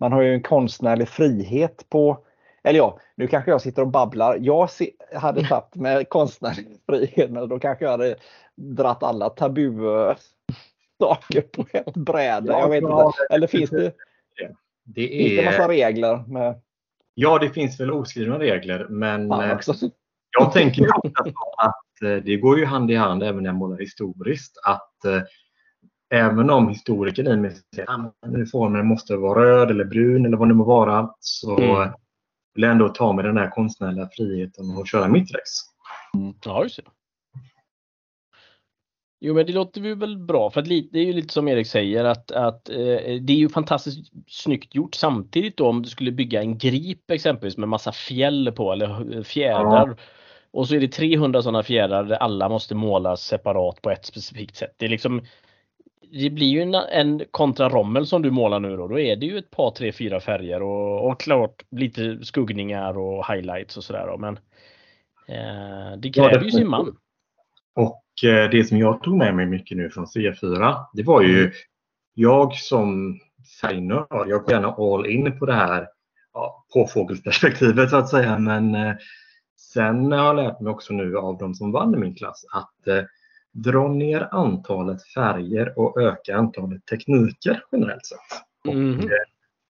man 0.00 0.12
har 0.12 0.22
ju 0.22 0.34
en 0.34 0.42
konstnärlig 0.42 1.08
frihet 1.08 1.86
på 1.88 2.24
eller 2.62 2.78
ja, 2.78 3.00
nu 3.14 3.26
kanske 3.26 3.50
jag 3.50 3.60
sitter 3.60 3.82
och 3.82 3.88
babblar. 3.88 4.38
Jag 4.40 4.68
hade 5.14 5.44
tagit 5.48 5.74
med 5.74 6.08
konstnärlig 6.08 6.66
frihet, 6.86 7.30
men 7.30 7.48
då 7.48 7.58
kanske 7.58 7.84
jag 7.84 7.90
hade 7.90 8.16
dratt 8.56 9.02
alla 9.02 9.28
tabu 9.28 9.72
saker 10.98 11.40
på 11.40 11.66
ett 11.72 11.94
bräde. 11.94 12.52
jag 12.52 12.68
vet 12.68 12.82
inte. 12.82 13.12
Eller 13.30 13.46
finns 13.46 13.70
det, 13.70 13.92
det 14.84 15.02
är... 15.02 15.28
finns 15.28 15.38
det 15.38 15.44
massa 15.44 15.68
regler? 15.68 16.24
Med... 16.26 16.60
Ja, 17.14 17.38
det 17.38 17.50
finns 17.50 17.80
väl 17.80 17.90
oskrivna 17.90 18.38
regler, 18.38 18.86
men 18.88 19.28
ja, 19.28 19.58
jag 20.38 20.52
tänker 20.52 20.86
att 21.56 22.02
eh, 22.02 22.24
det 22.24 22.36
går 22.36 22.58
ju 22.58 22.64
hand 22.64 22.90
i 22.90 22.94
hand 22.94 23.22
även 23.22 23.42
när 23.42 23.50
jag 23.50 23.56
målar 23.56 23.78
historiskt. 23.78 24.58
Att 24.64 25.04
eh, 25.04 25.22
även 26.10 26.50
om 26.50 26.68
historikern 26.68 27.26
i 27.26 27.36
mig 27.36 27.50
säger 27.74 27.90
att 27.90 28.14
uniformen 28.26 28.86
måste 28.86 29.16
vara 29.16 29.44
röd 29.44 29.70
eller 29.70 29.84
brun 29.84 30.26
eller 30.26 30.36
vad 30.36 30.48
det 30.48 30.54
må 30.54 30.64
vara 30.64 31.10
så 31.20 31.58
mm. 31.58 31.90
vill 32.54 32.62
jag 32.62 32.72
ändå 32.72 32.88
ta 32.88 33.12
med 33.12 33.24
den 33.24 33.36
här 33.36 33.50
konstnärliga 33.50 34.08
friheten 34.12 34.76
och 34.76 34.88
köra 34.88 35.08
mitt 35.08 35.32
race. 35.32 35.64
Mm. 36.14 36.34
Ja, 36.44 36.62
just 36.62 36.76
det. 36.76 36.82
Jo 39.20 39.34
men 39.34 39.46
det 39.46 39.52
låter 39.52 39.94
väl 39.94 40.18
bra 40.18 40.50
för 40.50 40.60
att 40.60 40.68
det 40.68 40.98
är 40.98 41.04
ju 41.04 41.12
lite 41.12 41.32
som 41.32 41.48
Erik 41.48 41.66
säger 41.66 42.04
att, 42.04 42.30
att 42.30 42.68
eh, 42.68 42.76
det 43.20 43.32
är 43.32 43.36
ju 43.36 43.48
fantastiskt 43.48 44.12
snyggt 44.26 44.74
gjort 44.74 44.94
samtidigt 44.94 45.56
då 45.56 45.68
om 45.68 45.82
du 45.82 45.88
skulle 45.88 46.12
bygga 46.12 46.40
en 46.40 46.58
grip 46.58 47.10
exempelvis 47.10 47.56
med 47.56 47.68
massa 47.68 47.92
fjäll 47.92 48.52
på 48.52 48.72
eller 48.72 49.22
fjädrar. 49.22 49.88
Ja. 49.88 49.96
Och 50.50 50.68
så 50.68 50.74
är 50.74 50.80
det 50.80 50.88
300 50.88 51.42
sådana 51.42 51.62
fjädrar 51.62 52.04
där 52.04 52.16
alla 52.16 52.48
måste 52.48 52.74
målas 52.74 53.22
separat 53.22 53.82
på 53.82 53.90
ett 53.90 54.04
specifikt 54.04 54.56
sätt. 54.56 54.74
Det 54.76 54.84
är 54.84 54.90
liksom 54.90 55.22
det 56.12 56.30
blir 56.30 56.46
ju 56.46 56.62
en, 56.62 56.74
en 56.74 57.22
kontra 57.30 57.68
Rommel 57.68 58.06
som 58.06 58.22
du 58.22 58.30
målar 58.30 58.60
nu 58.60 58.76
då. 58.76 58.88
Då 58.88 58.98
är 58.98 59.16
det 59.16 59.26
ju 59.26 59.38
ett 59.38 59.50
par, 59.50 59.70
tre, 59.70 59.92
fyra 59.92 60.20
färger 60.20 60.62
och, 60.62 61.10
och 61.10 61.20
klart 61.20 61.62
lite 61.70 62.24
skuggningar 62.24 62.98
och 62.98 63.26
highlights 63.26 63.76
och 63.76 63.84
sådär. 63.84 64.16
Men 64.18 64.38
eh, 65.28 65.98
det 65.98 66.10
kräver 66.10 66.30
ja, 66.30 66.38
det, 66.38 66.44
ju 66.44 66.50
sin 66.50 66.68
man. 66.68 66.96
Och 67.74 68.28
eh, 68.30 68.50
det 68.50 68.64
som 68.64 68.78
jag 68.78 69.02
tog 69.02 69.16
med 69.16 69.34
mig 69.34 69.46
mycket 69.46 69.76
nu 69.76 69.90
från 69.90 70.04
C4, 70.04 70.84
det 70.92 71.02
var 71.02 71.22
ju 71.22 71.40
mm. 71.40 71.52
jag 72.14 72.54
som 72.54 73.18
färgnörd, 73.60 74.28
jag 74.28 74.42
går 74.42 74.52
gärna 74.52 74.68
all 74.68 75.06
in 75.06 75.38
på 75.38 75.46
det 75.46 75.54
här 75.54 75.88
ja, 76.34 76.64
påfågelsperspektivet 76.74 77.90
så 77.90 77.96
att 77.96 78.08
säga. 78.08 78.38
Men 78.38 78.74
eh, 78.74 78.94
sen 79.56 80.12
har 80.12 80.24
jag 80.24 80.36
lärt 80.36 80.60
mig 80.60 80.70
också 80.70 80.94
nu 80.94 81.16
av 81.16 81.38
de 81.38 81.54
som 81.54 81.72
vann 81.72 81.94
i 81.94 81.98
min 81.98 82.14
klass 82.14 82.44
att 82.52 82.88
eh, 82.88 83.04
dra 83.62 83.88
ner 83.88 84.28
antalet 84.30 85.02
färger 85.06 85.78
och 85.78 86.00
öka 86.00 86.36
antalet 86.36 86.86
tekniker 86.86 87.62
generellt 87.72 88.06
sett. 88.06 88.18
Mm. 88.74 88.98
Och, 88.98 89.04
eh, 89.04 89.10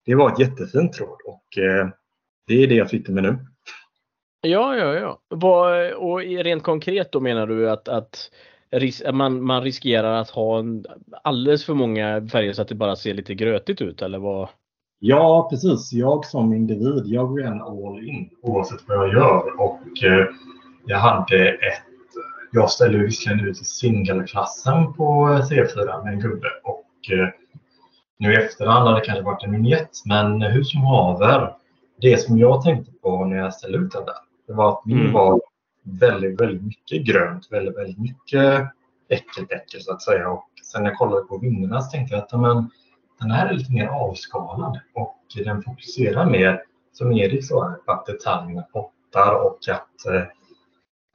det 0.05 0.15
var 0.15 0.31
ett 0.31 0.39
jättefint 0.39 0.99
råd 0.99 1.17
och 1.25 1.63
eh, 1.63 1.89
det 2.47 2.63
är 2.63 2.67
det 2.67 2.75
jag 2.75 2.89
sitter 2.89 3.11
med 3.11 3.23
nu. 3.23 3.37
Ja, 4.41 4.75
ja, 4.75 4.93
ja. 4.93 5.95
och 5.95 6.19
rent 6.19 6.63
konkret 6.63 7.11
då 7.11 7.19
menar 7.19 7.47
du 7.47 7.69
att, 7.69 7.87
att 7.87 8.31
man, 9.13 9.43
man 9.43 9.63
riskerar 9.63 10.21
att 10.21 10.29
ha 10.29 10.59
en, 10.59 10.85
alldeles 11.23 11.65
för 11.65 11.73
många 11.73 12.27
färger 12.27 12.53
så 12.53 12.61
att 12.61 12.67
det 12.67 12.75
bara 12.75 12.95
ser 12.95 13.13
lite 13.13 13.35
grötigt 13.35 13.81
ut 13.81 14.01
eller 14.01 14.19
vad? 14.19 14.49
Ja, 14.99 15.47
precis. 15.49 15.93
Jag 15.93 16.25
som 16.25 16.53
individ, 16.53 17.03
jag 17.05 17.27
går 17.27 17.41
gärna 17.41 17.63
all 17.63 18.09
in 18.09 18.29
oavsett 18.41 18.87
vad 18.87 18.97
jag 18.97 19.13
gör 19.13 19.61
och 19.61 20.03
eh, 20.03 20.27
jag 20.85 20.99
hade 20.99 21.49
ett 21.49 21.94
jag 22.55 22.71
ställde 22.71 22.97
visserligen 22.97 23.47
ut 23.47 23.61
i 23.61 23.65
singelklassen 23.65 24.93
på 24.93 25.27
C4 25.27 26.03
med 26.03 26.13
en 26.13 26.19
gubbe 26.19 26.47
och 26.63 27.11
eh, 27.11 27.29
nu 28.19 28.33
i 28.33 28.35
efterhand 28.35 28.87
har 28.87 28.95
det 28.95 29.05
kanske 29.05 29.23
varit 29.23 29.43
en 29.43 29.51
vignett, 29.51 29.91
men 30.05 30.41
hur 30.41 30.63
som 30.63 30.81
haver, 30.81 31.55
det 32.01 32.17
som 32.17 32.37
jag 32.37 32.63
tänkte 32.63 32.91
på 32.91 33.25
när 33.25 33.37
jag 33.37 33.53
ställde 33.53 33.77
ut 33.77 33.91
den 33.91 34.05
där, 34.05 34.15
det 34.47 34.53
var 34.53 34.71
att 34.71 34.85
min 34.85 34.99
mm. 34.99 35.13
var 35.13 35.41
väldigt, 35.83 36.41
väldigt 36.41 36.63
mycket 36.63 37.05
grönt, 37.05 37.47
väldigt, 37.51 37.77
väldigt 37.77 37.99
mycket 37.99 38.67
äckel-äckel 39.09 39.81
så 39.81 39.93
att 39.93 40.01
säga. 40.01 40.29
Och 40.29 40.49
sen 40.71 40.83
när 40.83 40.89
jag 40.89 40.97
kollade 40.97 41.21
på 41.21 41.37
vingarna 41.37 41.81
så 41.81 41.91
tänkte 41.91 42.15
jag 42.15 42.23
att 42.23 42.41
men, 42.41 42.69
den 43.19 43.31
här 43.31 43.47
är 43.47 43.53
lite 43.53 43.73
mer 43.73 43.87
avskalad 43.87 44.79
och 44.93 45.17
den 45.45 45.63
fokuserar 45.63 46.25
mer, 46.25 46.61
som 46.93 47.11
Erik 47.11 47.47
sa, 47.47 47.75
på 47.85 47.91
att 47.91 48.05
detaljerna 48.05 48.61
pottar 48.61 49.33
och 49.33 49.59
att 49.69 50.13
eh, 50.13 50.23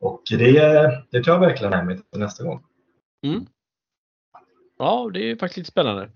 och 0.00 0.22
det, 0.30 1.04
det 1.10 1.24
tar 1.24 1.32
jag 1.32 1.40
verkligen 1.40 1.70
med 1.70 1.86
mig 1.86 1.96
till 1.96 2.20
nästa 2.20 2.44
gång. 2.44 2.62
Mm. 3.26 3.46
Ja, 4.78 5.10
det 5.14 5.30
är 5.30 5.36
faktiskt 5.36 5.56
lite 5.56 5.70
spännande. 5.70 6.10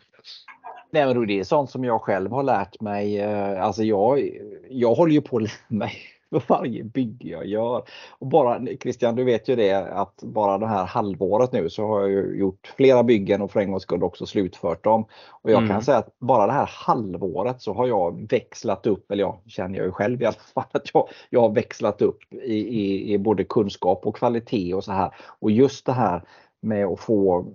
Nej, 0.91 1.07
men 1.07 1.27
det 1.27 1.41
är 1.41 1.45
sånt 1.45 1.71
som 1.71 1.85
jag 1.85 2.01
själv 2.01 2.31
har 2.31 2.43
lärt 2.43 2.81
mig. 2.81 3.21
Eh, 3.21 3.65
alltså 3.65 3.83
jag, 3.83 4.31
jag 4.71 4.95
håller 4.95 5.13
ju 5.13 5.21
på 5.21 5.37
att 5.37 5.43
lära 5.43 5.53
mig 5.69 5.97
för 6.41 6.55
varje 6.55 6.85
bygge 6.85 7.29
jag 7.29 7.47
gör. 7.47 7.83
Och 8.19 8.27
bara, 8.27 8.67
Christian, 8.81 9.17
du 9.17 9.25
vet 9.25 9.49
ju 9.49 9.57
det 9.57 9.73
att 9.73 10.23
bara 10.23 10.59
det 10.59 10.67
här 10.67 10.85
halvåret 10.85 11.53
nu 11.53 11.71
så 11.71 11.87
har 11.87 12.09
jag 12.09 12.37
gjort 12.37 12.73
flera 12.77 13.03
byggen 13.03 13.43
och 13.43 13.51
för 13.51 13.61
en 13.61 13.71
gångs 13.71 13.83
skull 13.83 14.03
också 14.03 14.27
slutfört 14.27 14.85
dem. 14.85 15.07
Och 15.31 15.51
jag 15.51 15.59
mm. 15.59 15.71
kan 15.71 15.83
säga 15.83 15.99
att 15.99 16.19
bara 16.19 16.47
det 16.47 16.53
här 16.53 16.71
halvåret 16.73 17.63
så 17.63 17.75
har 17.75 17.87
jag 17.87 18.31
växlat 18.31 18.87
upp, 18.87 19.11
eller 19.11 19.23
jag 19.23 19.39
känner 19.47 19.79
jag 19.79 19.87
ju 19.87 19.93
själv 19.93 20.23
i 20.23 20.25
alla 20.25 20.37
fall, 20.55 20.65
att 20.73 20.91
jag, 20.95 21.09
jag 21.31 21.41
har 21.41 21.51
växlat 21.51 22.03
upp 22.03 22.19
i, 22.33 22.55
i, 22.55 23.13
i 23.13 23.19
både 23.19 23.45
kunskap 23.45 24.07
och 24.07 24.17
kvalitet 24.17 24.75
och 24.75 24.85
så 24.85 24.93
här. 24.93 25.15
Och 25.41 25.51
just 25.51 25.87
det 25.87 25.93
här 25.93 26.23
med 26.63 26.87
att 26.87 27.01
få 27.01 27.47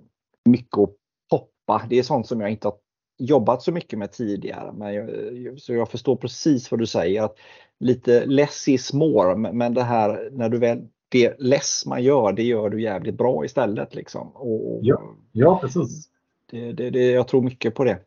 mycket 0.44 0.78
att 0.78 0.90
poppa, 1.30 1.86
det 1.88 1.98
är 1.98 2.02
sånt 2.02 2.26
som 2.26 2.40
jag 2.40 2.50
inte 2.50 2.68
har 2.68 2.76
jobbat 3.20 3.62
så 3.62 3.72
mycket 3.72 3.98
med 3.98 4.12
tidigare. 4.12 4.72
Men 4.72 4.94
jag, 4.94 5.60
så 5.60 5.74
jag 5.74 5.90
förstår 5.90 6.16
precis 6.16 6.70
vad 6.70 6.80
du 6.80 6.86
säger. 6.86 7.22
att 7.22 7.36
Lite 7.80 8.26
less 8.26 8.68
is 8.68 8.92
more, 8.92 9.52
men 9.52 9.74
det 9.74 9.82
här 9.82 10.28
när 10.32 10.48
du 10.48 10.58
väl 10.58 10.88
det 11.10 11.34
less 11.38 11.86
man 11.86 12.02
gör, 12.02 12.32
det 12.32 12.42
gör 12.42 12.70
du 12.70 12.82
jävligt 12.82 13.14
bra 13.14 13.44
istället. 13.44 13.94
Liksom. 13.94 14.28
Och, 14.28 14.80
ja, 14.82 15.16
ja, 15.32 15.58
precis. 15.62 16.08
Det, 16.50 16.72
det, 16.72 16.90
det, 16.90 17.10
jag 17.10 17.28
tror 17.28 17.42
mycket 17.42 17.74
på 17.74 17.84
det. 17.84 17.98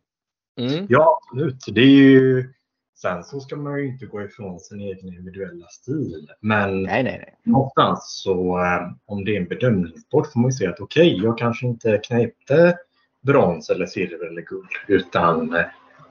Mm. 0.60 0.86
Ja, 0.90 1.20
absolut. 1.22 1.66
Det 1.68 1.82
är 1.82 1.86
ju, 1.86 2.54
sen 2.96 3.24
så 3.24 3.40
ska 3.40 3.56
man 3.56 3.80
ju 3.80 3.88
inte 3.88 4.06
gå 4.06 4.22
ifrån 4.22 4.60
sin 4.60 4.80
egen 4.80 5.08
individuella 5.08 5.68
stil. 5.68 6.28
Men 6.40 6.84
nej, 6.84 7.04
nej, 7.04 7.18
nej. 7.18 7.40
någonstans 7.44 8.22
så 8.24 8.60
eh, 8.60 8.92
om 9.06 9.26
det 9.26 9.36
är 9.36 9.42
en 9.42 9.48
bedömningssport 9.48 10.28
får 10.28 10.40
man 10.40 10.50
ju 10.50 10.54
säga 10.54 10.70
att 10.70 10.80
okej, 10.80 11.16
okay, 11.16 11.26
jag 11.26 11.38
kanske 11.38 11.66
inte 11.68 11.98
knäppte 11.98 12.78
brons 13.22 13.70
eller 13.70 13.86
silver 13.86 14.28
eller 14.28 14.42
guld. 14.42 14.70
Utan 14.88 15.56
eh, 15.56 15.66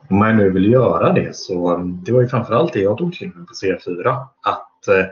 om 0.08 0.18
man 0.18 0.36
nu 0.36 0.50
vill 0.50 0.72
göra 0.72 1.12
det 1.12 1.36
så 1.36 1.76
det 1.76 2.12
var 2.12 2.20
ju 2.20 2.28
framförallt 2.28 2.72
det 2.72 2.80
jag 2.80 2.98
tog 2.98 3.12
till 3.14 3.28
mig 3.28 3.46
på 3.46 3.52
C4. 3.52 4.26
Att 4.42 4.88
eh, 4.88 5.06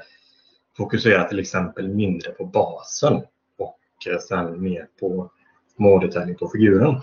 fokusera 0.77 1.25
till 1.25 1.39
exempel 1.39 1.89
mindre 1.89 2.31
på 2.31 2.45
basen 2.45 3.23
och 3.59 4.13
eh, 4.13 4.19
sen 4.19 4.63
mer 4.63 4.87
på 5.01 5.31
smådetaljer 5.77 6.35
på 6.35 6.49
figuren. 6.49 7.01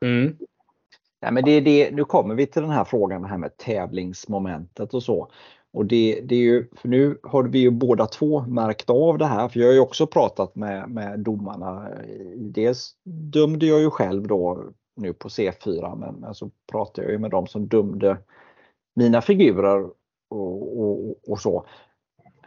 Mm. 0.00 0.36
Ja, 1.20 1.30
men 1.30 1.44
det 1.44 1.50
är 1.50 1.60
det, 1.60 1.90
nu 1.90 2.04
kommer 2.04 2.34
vi 2.34 2.46
till 2.46 2.62
den 2.62 2.70
här 2.70 2.84
frågan 2.84 3.22
det 3.22 3.28
här 3.28 3.38
med 3.38 3.56
tävlingsmomentet 3.56 4.94
och 4.94 5.02
så. 5.02 5.30
Och 5.72 5.86
det, 5.86 6.20
det 6.24 6.34
är 6.34 6.40
ju, 6.40 6.68
för 6.76 6.88
nu 6.88 7.18
har 7.22 7.42
vi 7.42 7.58
ju 7.58 7.70
båda 7.70 8.06
två 8.06 8.40
märkt 8.40 8.90
av 8.90 9.18
det 9.18 9.26
här, 9.26 9.48
för 9.48 9.60
jag 9.60 9.66
har 9.66 9.74
ju 9.74 9.80
också 9.80 10.06
pratat 10.06 10.56
med, 10.56 10.90
med 10.90 11.20
domarna. 11.20 11.88
Dels 12.36 12.94
dömde 13.04 13.66
jag 13.66 13.80
ju 13.80 13.90
själv 13.90 14.26
då 14.26 14.64
nu 14.96 15.12
på 15.12 15.28
C4 15.28 15.96
men, 15.96 16.14
men 16.14 16.34
så 16.34 16.50
pratade 16.70 17.06
jag 17.06 17.12
ju 17.12 17.18
med 17.18 17.30
dem 17.30 17.46
som 17.46 17.68
dömde 17.68 18.18
mina 18.94 19.22
figurer 19.22 19.90
och, 20.28 20.80
och, 20.80 21.16
och 21.28 21.40
så. 21.40 21.66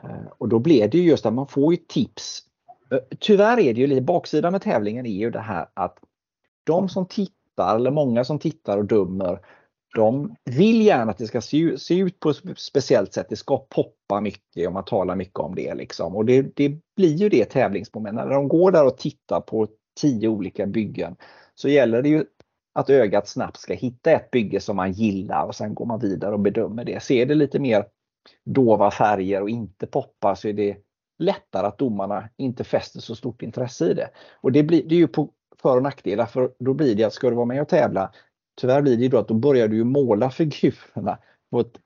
Eh, 0.04 0.28
och 0.38 0.50
då 0.50 0.60
blev 0.60 0.89
det 0.89 0.97
ju 0.97 1.10
just 1.10 1.26
att 1.26 1.34
man 1.34 1.47
får 1.47 1.74
ju 1.74 1.78
tips. 1.88 2.43
Eh, 2.91 3.00
tyvärr 3.20 3.60
är 3.60 3.74
det 3.74 3.82
ju 3.82 3.88
lite 3.88 4.02
baksidan 4.02 4.52
med 4.52 4.62
tävlingen 4.62 5.06
är 5.06 5.20
ju 5.20 5.32
det 5.32 5.39
här 5.39 5.68
att 5.74 5.97
de 6.64 6.89
som 6.89 7.06
tittar, 7.06 7.76
eller 7.76 7.91
många 7.91 8.24
som 8.24 8.39
tittar 8.39 8.78
och 8.78 8.86
dömer, 8.86 9.39
de 9.95 10.36
vill 10.45 10.82
gärna 10.82 11.12
att 11.12 11.18
det 11.18 11.28
ska 11.28 11.41
se, 11.41 11.78
se 11.78 11.97
ut 11.97 12.20
på 12.20 12.30
ett 12.30 12.38
speciellt 12.56 13.14
sätt. 13.14 13.28
Det 13.30 13.36
ska 13.36 13.58
poppa 13.58 14.22
mycket 14.22 14.68
och 14.68 14.74
man 14.74 14.86
talar 14.86 15.16
mycket 15.16 15.39
om 15.39 15.56
det. 15.56 15.76
Liksom. 15.76 16.16
Och 16.16 16.26
det, 16.26 16.56
det 16.56 16.78
blir 16.95 17.16
ju 17.16 17.30
det 17.30 17.45
tävlingsmomentet. 17.45 18.28
När 18.28 18.34
de 18.34 18.47
går 18.47 18.72
där 18.72 18.86
och 18.86 18.97
tittar 18.97 19.41
på 19.41 19.68
tio 20.02 20.28
olika 20.28 20.66
byggen 20.66 21.16
så 21.56 21.70
gäller 21.70 22.02
det 22.02 22.10
ju 22.10 22.26
att 22.74 22.89
ögat 22.89 23.28
snabbt 23.28 23.57
ska 23.57 23.74
hitta 23.74 24.11
ett 24.11 24.32
bygge 24.32 24.59
som 24.59 24.76
man 24.76 24.91
gillar 24.91 25.45
och 25.45 25.55
sen 25.55 25.76
går 25.76 25.86
man 25.86 25.99
vidare 25.99 26.34
och 26.34 26.39
bedömer 26.39 26.86
det. 26.86 27.03
Ser 27.03 27.26
det 27.26 27.36
lite 27.36 27.59
mer 27.59 27.86
dova 28.45 28.91
färger 28.91 29.41
och 29.41 29.49
inte 29.49 29.88
poppar 29.88 30.36
så 30.36 30.47
är 30.47 30.53
det 30.53 30.78
lättare 31.20 31.67
att 31.67 31.78
domarna 31.78 32.30
inte 32.38 32.63
fäster 32.63 32.99
så 32.99 33.15
stort 33.15 33.41
intresse 33.41 33.91
i 33.91 33.93
det. 33.93 34.09
Och 34.41 34.51
det, 34.51 34.63
blir, 34.63 34.84
det 34.89 34.95
är 34.95 34.99
ju 34.99 35.07
på 35.07 35.30
för 35.61 35.78
och 35.78 35.84
nackdelar 35.84 36.26
för 36.26 36.51
då 36.59 36.74
blir 36.74 36.95
det 36.95 37.03
att 37.03 37.13
ska 37.13 37.30
du 37.30 37.36
vara 37.36 37.45
med 37.45 37.61
och 37.61 37.67
tävla 37.67 38.11
Tyvärr 38.59 38.82
blir 38.82 38.97
det 38.97 39.03
ju 39.03 39.09
då 39.09 39.17
att 39.17 39.28
då 39.28 39.34
börjar 39.34 39.67
du 39.67 39.84
måla 39.84 40.30
figurerna 40.30 41.17
på 41.51 41.59
ett, 41.59 41.80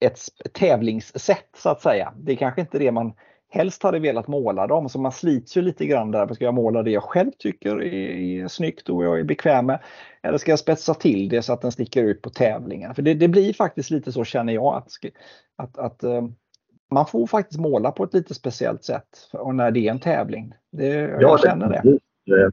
ett 0.00 0.18
tävlingssätt 0.52 1.48
så 1.56 1.68
att 1.68 1.82
säga. 1.82 2.14
Det 2.16 2.32
är 2.32 2.36
kanske 2.36 2.60
inte 2.60 2.78
det 2.78 2.92
man 2.92 3.12
helst 3.48 3.82
hade 3.82 3.98
velat 3.98 4.28
måla 4.28 4.66
dem. 4.66 4.88
Så 4.88 4.98
man 4.98 5.12
slits 5.12 5.56
ju 5.56 5.62
lite 5.62 5.86
grann 5.86 6.10
där. 6.10 6.34
Ska 6.34 6.44
jag 6.44 6.54
måla 6.54 6.82
det 6.82 6.90
jag 6.90 7.02
själv 7.02 7.30
tycker 7.38 7.82
är, 7.82 8.42
är 8.42 8.48
snyggt 8.48 8.88
och 8.88 9.04
jag 9.04 9.20
är 9.20 9.24
bekväm 9.24 9.66
med? 9.66 9.82
Eller 10.22 10.38
ska 10.38 10.52
jag 10.52 10.58
spetsa 10.58 10.94
till 10.94 11.28
det 11.28 11.42
så 11.42 11.52
att 11.52 11.60
den 11.60 11.72
sticker 11.72 12.02
ut 12.02 12.22
på 12.22 12.30
tävlingen? 12.30 12.94
För 12.94 13.02
det, 13.02 13.14
det 13.14 13.28
blir 13.28 13.52
faktiskt 13.52 13.90
lite 13.90 14.12
så 14.12 14.24
känner 14.24 14.52
jag 14.52 14.74
att, 14.74 14.88
att, 15.56 15.78
att 15.78 16.02
eh, 16.02 16.22
man 16.90 17.06
får 17.06 17.26
faktiskt 17.26 17.60
måla 17.60 17.92
på 17.92 18.04
ett 18.04 18.14
lite 18.14 18.34
speciellt 18.34 18.84
sätt 18.84 19.28
och 19.32 19.54
när 19.54 19.70
det 19.70 19.86
är 19.86 19.90
en 19.90 20.00
tävling. 20.00 20.54
Det, 20.72 20.86
ja, 20.86 21.20
jag 21.20 21.40
känner 21.40 21.68
det. 21.68 21.98
Det, 22.26 22.50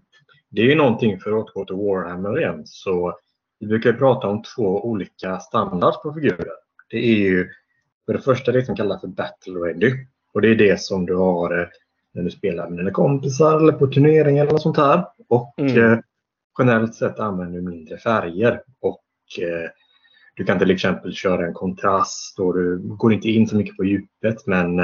det 0.50 0.62
är 0.62 0.66
ju 0.66 0.76
någonting 0.76 1.20
för 1.20 1.32
att 1.32 1.36
återgå 1.38 1.66
till 1.66 1.76
Warhammer 1.76 2.40
igen. 2.40 2.62
Så 2.66 3.14
vi 3.60 3.68
brukar 3.68 3.94
prata 3.94 4.28
om 4.28 4.44
två 4.44 4.86
olika 4.86 5.40
standards 5.40 6.02
på 6.02 6.14
figurer. 6.14 6.54
Det 6.90 6.98
är 6.98 7.18
ju 7.18 7.50
för 8.06 8.14
det 8.14 8.20
första 8.20 8.52
det 8.52 8.66
som 8.66 8.76
kallas 8.76 9.02
för 9.02 9.08
battle 9.08 9.54
ready. 9.54 10.06
Och 10.34 10.42
det 10.42 10.48
är 10.48 10.56
det 10.56 10.82
som 10.82 11.06
du 11.06 11.16
har 11.16 11.60
eh, 11.60 11.68
när 12.12 12.24
du 12.24 12.32
spelar 12.32 12.70
med 12.70 12.80
dina 12.80 12.92
kompisar 12.92 13.58
eller 13.58 13.74
på 13.74 13.88
turneringar 13.88 14.48
eller 14.48 14.58
sånt 14.58 14.78
här. 14.78 15.06
Och 15.30 15.54
mm. 15.58 15.92
eh, 15.92 16.00
generellt 16.60 16.96
sett 16.96 17.20
använder 17.20 17.62
du 17.62 17.70
mindre 17.70 17.98
färger. 17.98 18.62
Och 18.80 19.04
eh, 19.42 19.70
du 20.36 20.44
kan 20.44 20.60
till 20.60 20.72
exempel 20.72 21.14
köra 21.14 21.48
en 21.48 21.54
kontrast 21.54 22.40
och 22.40 22.54
du 22.54 22.78
går 22.78 23.14
inte 23.14 23.30
in 23.30 23.48
så 23.48 23.56
mycket 23.56 23.78
på 23.78 23.84
djupet. 23.84 24.48
Men 24.48 24.76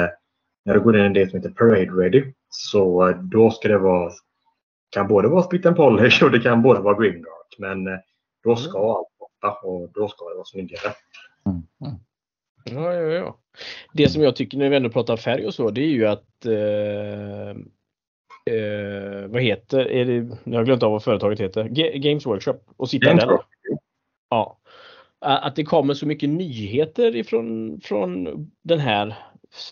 när 0.65 0.73
du 0.73 0.79
går 0.79 0.97
in 0.97 1.15
i 1.15 1.19
det 1.19 1.29
som 1.29 1.39
heter 1.39 1.53
parade 1.53 1.91
ready 1.91 2.33
så 2.49 3.13
då 3.21 3.51
ska 3.51 3.67
det 3.67 3.77
vara 3.77 4.11
kan 4.89 5.07
både 5.07 5.27
vara 5.27 5.43
split 5.43 5.65
and 5.65 5.75
polish 5.75 6.23
och 6.23 6.31
det 6.31 6.39
kan 6.39 6.61
både 6.61 6.79
vara 6.79 6.99
grimdark. 6.99 7.55
Men 7.57 7.87
då 8.43 8.55
ska 8.55 8.77
mm. 8.77 8.89
allt 8.89 9.07
borta 9.19 9.67
och 9.67 9.91
då 9.93 10.07
ska 10.07 10.29
det 10.29 10.35
vara 10.35 10.45
snyggare. 10.45 10.93
Mm. 11.45 11.99
Ja, 12.63 12.93
ja, 12.93 13.01
ja. 13.01 13.37
Det 13.93 14.09
som 14.09 14.23
jag 14.23 14.35
tycker 14.35 14.57
när 14.57 14.69
vi 14.69 14.75
ändå 14.75 14.89
pratar 14.89 15.17
färg 15.17 15.45
och 15.45 15.53
så, 15.53 15.69
det 15.69 15.81
är 15.81 15.87
ju 15.87 16.07
att 16.07 16.45
eh, 16.45 17.49
eh, 18.55 19.27
vad 19.27 19.41
heter, 19.41 19.91
är 19.91 20.05
det, 20.05 20.37
jag 20.43 20.59
har 20.59 20.65
glömt 20.65 20.83
av 20.83 20.91
vad 20.91 21.03
företaget 21.03 21.39
heter, 21.39 21.63
G 21.63 21.97
Games 21.97 22.25
Workshop 22.25 22.59
och 22.77 22.89
Citadel. 22.89 23.37
Ja. 24.29 24.59
Att 25.21 25.55
det 25.55 25.63
kommer 25.63 25.93
så 25.93 26.05
mycket 26.05 26.29
nyheter 26.29 27.15
ifrån 27.15 27.79
från 27.83 28.27
den 28.63 28.79
här 28.79 29.15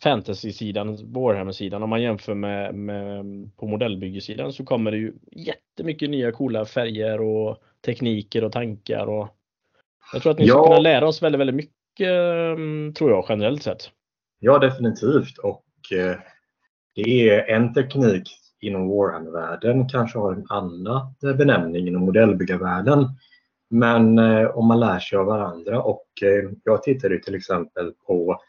fantasy-sidan, 0.04 1.14
Warhammer-sidan, 1.14 1.84
om 1.84 1.90
man 1.90 2.02
jämför 2.02 2.34
med, 2.34 2.76
med 2.76 3.26
på 3.58 3.68
modellbyggesidan 3.68 4.54
så 4.54 4.66
kommer 4.66 4.92
det 4.92 4.98
ju 4.98 5.14
jättemycket 5.32 6.10
nya 6.10 6.32
coola 6.32 6.66
färger 6.66 7.22
och 7.22 7.64
tekniker 7.86 8.44
och 8.44 8.52
tankar. 8.52 9.08
Och 9.08 9.28
jag 10.14 10.22
tror 10.22 10.32
att 10.32 10.40
ni 10.40 10.46
ja. 10.46 10.54
ska 10.54 10.64
kunna 10.64 10.80
lära 10.80 11.08
oss 11.08 11.22
väldigt, 11.22 11.40
väldigt 11.40 11.56
mycket, 11.56 11.77
tror 12.94 13.12
jag, 13.12 13.26
generellt 13.30 13.64
sett. 13.64 13.90
Ja, 14.40 14.60
definitivt. 14.60 15.38
Och 15.38 15.64
eh, 15.92 16.18
det 16.96 17.30
är 17.30 17.56
en 17.56 17.74
teknik 17.74 18.30
inom 18.60 18.90
Warhammer-världen, 18.90 19.90
kanske 19.90 20.20
har 20.20 20.34
en 20.34 20.46
annan 20.50 21.14
benämning 21.22 21.88
inom 21.88 22.02
modellbyggarvärlden. 22.02 23.06
Men 23.70 24.20
eh, 24.20 24.48
om 24.48 24.68
man 24.68 24.80
lär 24.80 25.00
sig 25.00 25.18
av 25.18 25.26
varandra 25.26 25.82
och 25.82 26.08
eh, 26.22 26.50
jag 26.64 26.84
tittade 26.84 27.20
till 27.20 27.36
exempel 27.36 27.94
på 28.08 28.42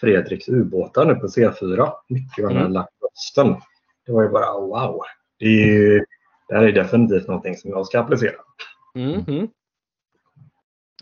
Fredriks 0.00 0.48
ubåtar 0.48 1.06
nu 1.06 1.14
på 1.14 1.26
C4. 1.26 1.92
Mycket 2.08 2.44
vad 2.44 2.52
han 2.52 2.60
mm. 2.60 2.72
lagt 2.72 2.92
rösten. 3.02 3.56
Det 4.06 4.12
var 4.12 4.22
ju 4.22 4.28
bara 4.28 4.60
wow. 4.60 5.00
Det, 5.38 5.46
är 5.46 5.66
ju, 5.66 6.04
det 6.48 6.54
här 6.54 6.62
är 6.62 6.72
definitivt 6.72 7.28
någonting 7.28 7.56
som 7.56 7.70
jag 7.70 7.86
ska 7.86 8.00
applicera. 8.00 8.36
Mm 8.94 9.20
-hmm. 9.20 9.48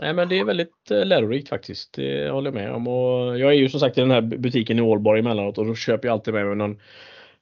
Nej 0.00 0.14
men 0.14 0.28
det 0.28 0.38
är 0.38 0.44
väldigt 0.44 0.90
eh, 0.90 1.04
lärorikt 1.04 1.48
faktiskt. 1.48 1.92
Det 1.92 2.30
håller 2.30 2.50
jag 2.50 2.54
med 2.54 2.72
om. 2.72 2.88
Och 2.88 3.38
jag 3.38 3.50
är 3.50 3.56
ju 3.56 3.68
som 3.68 3.80
sagt 3.80 3.98
i 3.98 4.00
den 4.00 4.10
här 4.10 4.20
butiken 4.20 4.78
i 4.78 4.82
Ålborg 4.82 5.20
emellanåt 5.20 5.58
och 5.58 5.66
då 5.66 5.74
köper 5.74 6.08
jag 6.08 6.12
alltid 6.12 6.34
med 6.34 6.46
mig 6.46 6.56
någon, 6.56 6.80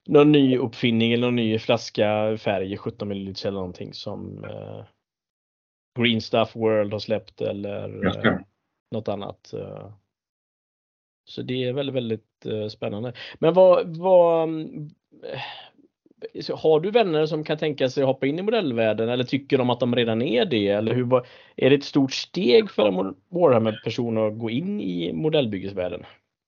någon 0.07 0.33
ny 0.33 0.59
uppfinning 0.59 1.13
eller 1.13 1.27
någon 1.27 1.37
ny 1.37 1.59
flaska 1.59 2.37
färg, 2.39 2.77
17 2.77 3.09
ml 3.09 3.35
eller 3.45 3.51
någonting 3.51 3.95
som 3.95 4.45
eh, 4.45 4.85
Green 5.99 6.21
Stuff 6.21 6.57
World 6.57 6.93
har 6.93 7.01
släppt 7.01 7.41
eller 7.41 8.07
eh, 8.27 8.39
något 8.91 9.09
annat. 9.09 9.53
Eh. 9.53 9.93
Så 11.25 11.43
det 11.43 11.65
är 11.65 11.73
väldigt, 11.73 11.95
väldigt 11.95 12.47
eh, 12.47 12.69
spännande. 12.69 13.13
Men 13.39 13.55
vad, 13.55 13.97
vad 13.97 14.49
har 16.55 16.81
du 16.81 16.91
vänner 16.91 17.27
som 17.27 17.45
kan 17.45 17.59
tänka 17.59 17.89
sig 17.91 18.05
hoppa 18.05 18.27
in 18.27 18.39
i 18.39 18.43
modellvärlden 18.43 19.09
eller 19.09 19.25
tycker 19.25 19.59
de 19.59 19.70
att 19.70 19.81
de 19.81 19.97
redan 19.97 20.23
är 20.23 20.45
det? 20.45 20.68
Eller 20.68 20.95
hur, 20.95 21.23
är 21.57 21.70
det 21.70 21.77
ett 21.77 21.85
stort 21.85 22.12
steg 22.12 22.70
för 22.70 22.89
en 22.89 23.14
Warhammer-person 23.29 24.18
att 24.18 24.39
gå 24.39 24.51
in 24.51 24.81
i 24.81 25.12
modellbyggesvärlden? 25.12 26.05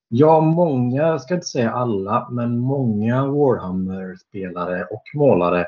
Ja, 0.08 0.40
många, 0.40 1.02
jag 1.02 1.20
ska 1.20 1.34
inte 1.34 1.46
säga 1.46 1.70
alla, 1.70 2.28
men 2.30 2.58
många 2.58 3.26
Warhammer-spelare 3.26 4.84
och 4.84 5.02
målare 5.14 5.66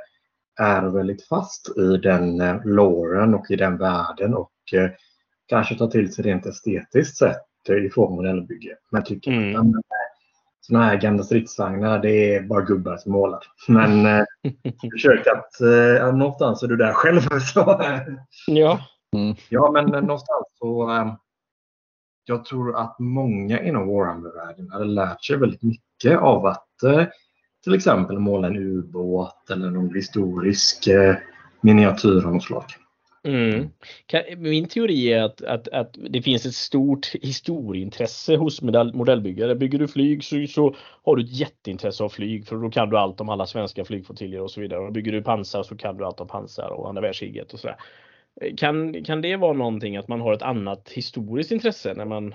är 0.60 0.82
väldigt 0.82 1.26
fast 1.28 1.78
i 1.78 1.96
den 1.96 2.40
eh, 2.40 2.64
låren 2.64 3.34
och 3.34 3.50
i 3.50 3.56
den 3.56 3.78
världen 3.78 4.34
och 4.34 4.52
eh, 4.74 4.90
kanske 5.46 5.74
tar 5.74 5.86
till 5.86 6.12
sig 6.12 6.24
rent 6.24 6.46
estetiskt 6.46 7.16
sett 7.16 7.70
i 7.86 7.90
form 7.90 8.12
av 8.12 8.16
modellbygge. 8.16 8.76
Men 8.90 9.04
tycker 9.04 9.30
mm. 9.30 9.60
att 9.60 9.66
sådana 10.66 10.84
här 10.84 10.96
gamla 10.96 11.22
stridsvagnar, 11.22 11.98
det 11.98 12.34
är 12.34 12.42
bara 12.42 12.60
gubbar 12.60 12.96
som 12.96 13.12
målar. 13.12 13.40
Men 13.68 14.06
eh, 14.06 14.24
försök 14.92 15.26
att, 15.26 15.60
eh, 15.60 16.16
någonstans 16.16 16.62
är 16.62 16.68
du 16.68 16.76
där 16.76 16.92
själv. 16.92 17.20
Så, 17.40 17.82
ja. 18.46 18.80
Mm. 19.16 19.36
Ja, 19.48 19.70
men 19.72 19.84
någonstans 19.84 20.46
så 20.58 20.90
eh, 20.90 21.14
jag 22.24 22.44
tror 22.44 22.76
att 22.76 22.98
många 22.98 23.62
inom 23.62 23.88
Warhammer-världen 23.88 24.70
hade 24.70 24.84
lärt 24.84 25.24
sig 25.24 25.36
väldigt 25.36 25.62
mycket 25.62 26.18
av 26.18 26.46
att 26.46 26.82
eh, 26.82 27.04
till 27.64 27.74
exempel 27.74 28.18
måla 28.18 28.48
en 28.48 28.56
ubåt 28.56 29.50
eller 29.50 29.70
någon 29.70 29.94
historisk 29.94 30.86
eh, 30.86 31.16
miniatyr 31.60 32.26
av 32.26 32.34
något 32.34 32.44
slag. 32.44 32.64
Mm. 33.26 33.68
Min 34.36 34.68
teori 34.68 35.12
är 35.12 35.22
att, 35.22 35.42
att, 35.42 35.68
att 35.68 35.96
det 36.10 36.22
finns 36.22 36.46
ett 36.46 36.54
stort 36.54 37.06
historieintresse 37.22 38.36
hos 38.36 38.62
modell, 38.62 38.94
modellbyggare. 38.94 39.54
Bygger 39.54 39.78
du 39.78 39.88
flyg 39.88 40.24
så, 40.24 40.46
så, 40.46 40.74
har 41.04 41.16
du 41.16 41.24
ett 41.24 41.32
jätteintresse 41.32 42.04
av 42.04 42.08
flyg 42.08 42.46
för 42.46 42.56
då 42.56 42.70
kan 42.70 42.90
du 42.90 42.98
allt 42.98 43.20
om 43.20 43.28
alla 43.28 43.46
svenska 43.46 43.84
flygflottiljer 43.84 44.40
och 44.40 44.50
så 44.50 44.60
vidare. 44.60 44.80
Och 44.80 44.92
bygger 44.92 45.12
du 45.12 45.22
pansar 45.22 45.62
så 45.62 45.76
kan 45.76 45.96
du 45.96 46.04
allt 46.04 46.20
om 46.20 46.28
pansar 46.28 46.70
och 46.70 46.88
andra 46.88 47.02
världskriget 47.02 47.52
och 47.52 47.60
sådär. 47.60 47.76
Kan, 48.56 49.04
kan 49.04 49.22
det 49.22 49.36
vara 49.36 49.52
någonting 49.52 49.96
att 49.96 50.08
man 50.08 50.20
har 50.20 50.32
ett 50.32 50.42
annat 50.42 50.88
historiskt 50.88 51.52
intresse 51.52 51.94
när 51.94 52.04
man 52.04 52.34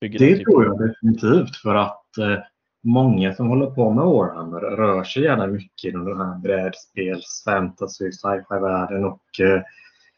bygger? 0.00 0.18
Det 0.18 0.44
tror 0.44 0.64
jag 0.64 0.88
definitivt 0.88 1.56
för 1.56 1.74
att 1.74 2.18
eh, 2.18 2.38
många 2.82 3.34
som 3.34 3.48
håller 3.48 3.66
på 3.66 3.90
med 3.90 4.04
Warhammer 4.04 4.60
rör 4.60 5.04
sig 5.04 5.22
gärna 5.22 5.46
mycket 5.46 5.92
inom 5.92 6.04
den 6.04 6.20
här 6.20 6.38
brädspels, 6.38 7.42
fantasy, 7.44 8.12
sci-fi-världen 8.12 9.04
och 9.04 9.40
eh, 9.40 9.62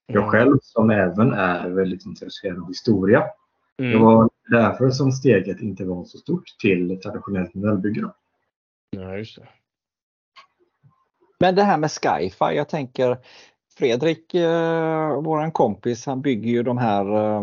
jag 0.07 0.23
mm. 0.23 0.31
själv 0.31 0.59
som 0.63 0.91
även 0.91 1.33
är 1.33 1.71
väldigt 1.71 2.07
intresserad 2.07 2.59
av 2.59 2.69
historia. 2.69 3.25
Mm. 3.79 3.93
Det 3.93 3.99
var 3.99 4.31
därför 4.51 4.91
som 4.91 5.13
steget 5.13 5.61
inte 5.61 5.85
var 5.85 6.05
så 6.05 6.19
stort 6.19 6.45
till 6.61 7.01
traditionellt 7.01 7.55
modellbygge. 7.55 8.11
Ja, 8.91 9.17
just 9.17 9.37
det. 9.37 9.49
Men 11.41 11.55
det 11.55 11.63
här 11.63 11.79
med 11.79 11.91
Skyfi, 11.91 12.57
jag 12.57 12.69
tänker 12.69 13.19
Fredrik, 13.79 14.35
eh, 14.35 15.23
våran 15.23 15.53
kompis, 15.53 16.07
han 16.07 16.23
bygger 16.23 16.51
ju 16.51 16.63
de 16.63 16.79
här 16.79 17.17
eh, 17.17 17.43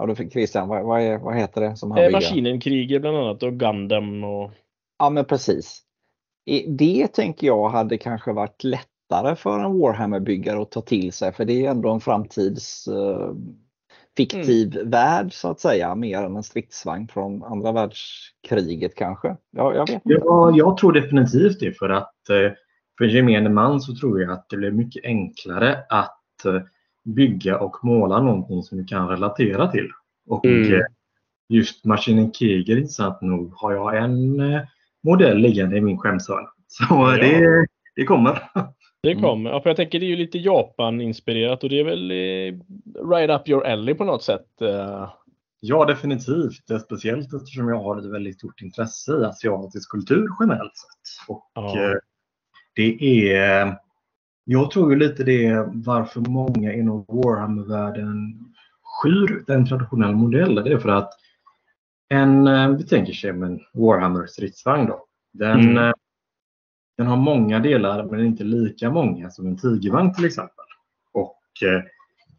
Ja, 0.00 0.06
då 0.06 0.14
fick 0.14 0.32
Christian, 0.32 0.68
vad, 0.68 0.84
vad, 0.84 1.00
är, 1.00 1.18
vad 1.18 1.36
heter 1.36 1.60
det 1.60 1.76
som 1.76 1.90
han 1.90 2.04
eh, 2.04 2.10
Maskinenkriger 2.10 2.98
bland 2.98 3.16
annat 3.16 3.42
och 3.42 3.52
Gundam 3.52 4.24
och... 4.24 4.50
Ja 4.98 5.10
men 5.10 5.24
precis. 5.24 5.82
Det 6.66 7.06
tänker 7.06 7.46
jag 7.46 7.68
hade 7.68 7.98
kanske 7.98 8.32
varit 8.32 8.64
lätt 8.64 8.89
lättare 9.10 9.36
för 9.36 9.58
en 9.58 9.78
Warhammer-byggare 9.78 10.62
att 10.62 10.70
ta 10.70 10.80
till 10.80 11.12
sig 11.12 11.32
för 11.32 11.44
det 11.44 11.66
är 11.66 11.70
ändå 11.70 11.90
en 11.90 12.00
framtids 12.00 12.88
uh, 12.88 13.34
fiktiv 14.16 14.76
mm. 14.76 14.90
värld 14.90 15.32
så 15.32 15.50
att 15.50 15.60
säga, 15.60 15.94
mer 15.94 16.22
än 16.22 16.36
en 16.36 16.42
stridsvagn 16.42 17.08
från 17.08 17.42
andra 17.42 17.72
världskriget 17.72 18.94
kanske. 18.94 19.36
Ja, 19.50 19.74
jag, 19.74 19.86
vet 19.86 20.04
inte. 20.04 20.20
Ja, 20.24 20.52
jag 20.54 20.76
tror 20.76 20.92
definitivt 20.92 21.60
det 21.60 21.78
för 21.78 21.88
att 21.88 22.28
eh, 22.30 22.52
för 22.98 23.04
gemene 23.04 23.48
man 23.48 23.80
så 23.80 23.94
tror 23.94 24.20
jag 24.20 24.30
att 24.30 24.48
det 24.48 24.56
blir 24.56 24.70
mycket 24.70 25.04
enklare 25.04 25.84
att 25.88 26.44
eh, 26.44 26.62
bygga 27.04 27.58
och 27.58 27.84
måla 27.84 28.22
någonting 28.22 28.62
som 28.62 28.78
du 28.78 28.84
kan 28.84 29.08
relatera 29.08 29.68
till. 29.68 29.88
Och 30.28 30.44
Mm. 30.44 30.74
eh, 30.74 30.80
just 31.48 31.84
maskinen 31.84 32.32
Keger, 32.32 32.76
intressant 32.76 33.20
nog, 33.20 33.52
har 33.56 33.72
jag 33.72 33.96
en 33.96 34.40
eh, 34.40 34.60
modell 35.02 35.38
liggande 35.38 35.76
i 35.76 35.80
min 35.80 35.98
skämshörna. 35.98 36.48
Så 36.66 36.84
Ja. 36.90 37.16
det, 37.16 37.66
det 37.96 38.04
kommer. 38.04 38.42
Det 39.02 39.10
Mm. 39.10 39.22
kommer. 39.22 39.50
Ja, 39.50 39.60
för 39.60 39.70
jag 39.70 39.76
tänker 39.76 40.00
det 40.00 40.06
är 40.06 40.10
ju 40.10 40.16
lite 40.16 40.38
Japan-inspirerat 40.38 41.62
och 41.64 41.70
det 41.70 41.80
är 41.80 41.84
väl 41.84 42.10
eh, 42.10 42.60
right 43.10 43.30
up 43.40 43.48
your 43.48 43.66
alley 43.66 43.94
på 43.94 44.04
något 44.04 44.22
sätt. 44.22 44.62
eh. 44.62 45.10
Ja, 45.62 45.84
definitivt. 45.84 46.70
Är 46.70 46.78
Speciellt 46.78 47.34
eftersom 47.34 47.68
jag 47.68 47.76
har 47.82 47.98
ett 47.98 48.04
väldigt 48.12 48.38
stort 48.38 48.62
intresse 48.62 49.12
i 49.12 49.24
asiatisk 49.24 49.90
kultur 49.90 50.26
generellt 50.40 50.76
sett. 50.76 51.28
Och 51.28 51.50
Ja. 51.54 51.78
eh, 51.90 51.96
det 52.74 53.30
är, 53.32 53.76
jag 54.44 54.70
tror 54.70 54.92
ju 54.92 54.98
lite 54.98 55.24
det 55.24 55.46
är 55.46 55.64
varför 55.74 56.20
många 56.20 56.72
inom 56.72 57.04
Warhammer-världen 57.08 58.38
skyr 58.82 59.44
den 59.46 59.66
traditionella 59.66 60.12
modellen. 60.16 60.64
Det 60.64 60.72
är 60.72 60.78
för 60.78 60.88
att 60.88 61.12
en, 62.08 62.46
eh, 62.46 62.68
vi 62.68 62.84
tänker 62.86 63.12
sig 63.12 63.30
en 63.30 63.60
Warhammer-stridsvagn 63.74 64.86
då. 64.86 65.04
Den, 65.32 65.60
Mm. 65.60 65.92
Den 67.00 67.08
har 67.08 67.16
många 67.16 67.58
delar 67.58 68.04
men 68.04 68.26
inte 68.26 68.44
lika 68.44 68.90
många 68.90 69.30
som 69.30 69.46
en 69.46 69.56
tigervagn 69.56 70.14
till 70.14 70.24
exempel. 70.24 70.64
Och 71.12 71.38
eh, 71.62 71.82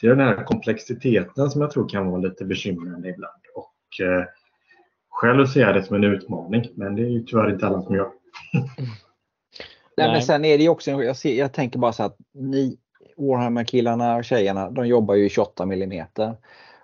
det 0.02 0.08
är 0.08 0.16
den 0.16 0.28
här 0.28 0.44
komplexiteten 0.44 1.50
som 1.50 1.62
jag 1.62 1.72
tror 1.72 1.90
kan 1.90 2.08
vara 2.08 2.22
lite 2.22 2.46
bekymrande 2.46 3.10
ibland. 3.10 3.42
Och 3.56 4.06
eh, 4.06 4.24
själv 5.10 5.46
ser 5.46 5.62
jag 5.62 5.76
det 5.76 5.84
som 5.84 5.96
en 5.96 6.04
utmaning, 6.04 6.70
men 6.76 6.96
det 6.96 7.02
är 7.02 7.10
ju 7.10 7.24
tyvärr 7.24 7.54
inte 7.54 7.68
alla 7.68 7.82
som 7.82 7.96
gör. 7.96 8.10
Nej, 8.54 8.64
Nej. 9.98 10.12
men 10.12 10.22
sen 10.22 10.46
är 10.46 10.58
det 10.58 10.70
också, 10.70 10.92
jag, 10.92 11.16
ser, 11.16 11.34
jag 11.36 11.54
tänker 11.54 11.80
bara 11.80 11.94
så 11.94 12.04
att 12.04 12.18
ni 12.34 12.78
Warhammer-killarna 13.18 14.16
och 14.16 14.26
tjejerna, 14.26 14.70
de 14.70 14.88
jobbar 14.88 15.16
ju 15.16 15.26
i 15.26 15.30
28 15.30 15.64
mm. 15.64 16.06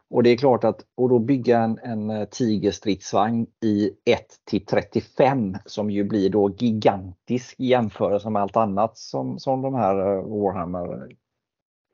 Och 0.10 0.24
det 0.24 0.30
är 0.30 0.38
klart 0.38 0.64
att, 0.64 0.86
och 0.96 1.10
då 1.10 1.20
bygga 1.20 1.60
en, 1.60 1.80
en 1.84 2.10
eh, 2.10 2.26
tigerstridsvagn 2.26 3.48
i 3.64 3.92
1 4.06 4.26
till 4.46 4.66
35 4.66 5.56
som 5.66 5.90
ju 5.92 6.04
blir 6.04 6.30
då 6.30 6.50
gigantisk 6.58 7.56
i 7.60 7.66
jämförelse 7.66 8.30
med 8.30 8.42
allt 8.42 8.58
annat 8.58 8.98
som, 8.98 9.40
som 9.40 9.62
de 9.62 9.76
här 9.76 10.00
eh, 10.00 10.24
Warhammer 10.24 11.08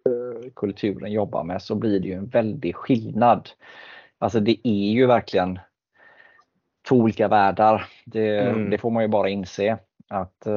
eh, 0.06 0.52
kulturen 0.56 1.12
jobbar 1.12 1.44
med 1.44 1.62
så 1.62 1.76
blir 1.76 2.00
det 2.00 2.08
ju 2.08 2.14
en 2.14 2.28
väldig 2.28 2.76
skillnad. 2.76 3.50
Alltså 4.18 4.40
det 4.40 4.68
är 4.68 4.92
ju 4.92 5.06
verkligen 5.06 5.60
två 6.90 6.96
olika 6.96 7.28
världar. 7.28 7.86
Det, 8.06 8.40
Mm. 8.40 8.70
det 8.70 8.78
får 8.78 8.90
man 8.90 9.04
ju 9.04 9.10
bara 9.10 9.30
inse. 9.30 9.78
Att, 10.08 10.48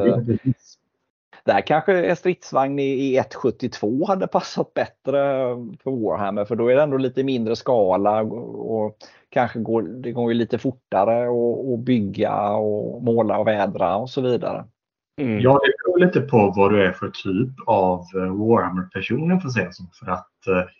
där 1.47 1.61
kanske 1.61 2.07
en 2.07 2.17
stridsvagn 2.17 2.79
i, 2.79 2.83
i 2.83 3.21
1.72 3.21 4.07
hade 4.07 4.27
passat 4.27 4.75
bättre 4.75 5.13
för 5.83 5.91
Warhammer 5.91 6.45
för 6.45 6.57
då 6.57 6.69
är 6.69 6.77
det 6.77 6.83
ändå 6.83 6.97
lite 6.97 7.25
mindre 7.25 7.57
skala 7.57 8.23
och, 8.23 8.85
och 8.85 8.97
kanske 9.29 9.59
går 9.59 9.83
det 9.83 10.13
går 10.13 10.33
ju 10.33 10.39
lite 10.39 10.59
fortare 10.59 11.29
att 11.75 11.81
bygga 11.81 12.51
och 12.51 13.03
måla 13.03 13.39
och 13.39 13.47
vädra 13.47 13.97
och 13.97 14.11
så 14.11 14.21
vidare. 14.21 14.65
Mm. 15.21 15.41
Ja, 15.41 15.53
det 15.53 15.73
beror 15.85 16.07
lite 16.07 16.21
på 16.21 16.53
vad 16.57 16.73
du 16.73 16.87
är 16.87 16.93
för 16.93 17.09
typ 17.09 17.55
av 17.67 18.01
eh, 18.01 18.47
Warhammer-person 18.47 19.41
får 19.41 19.49
säga 19.49 19.73
så. 19.73 19.85
För 19.93 20.13
att 20.13 20.47
eh, 20.47 20.71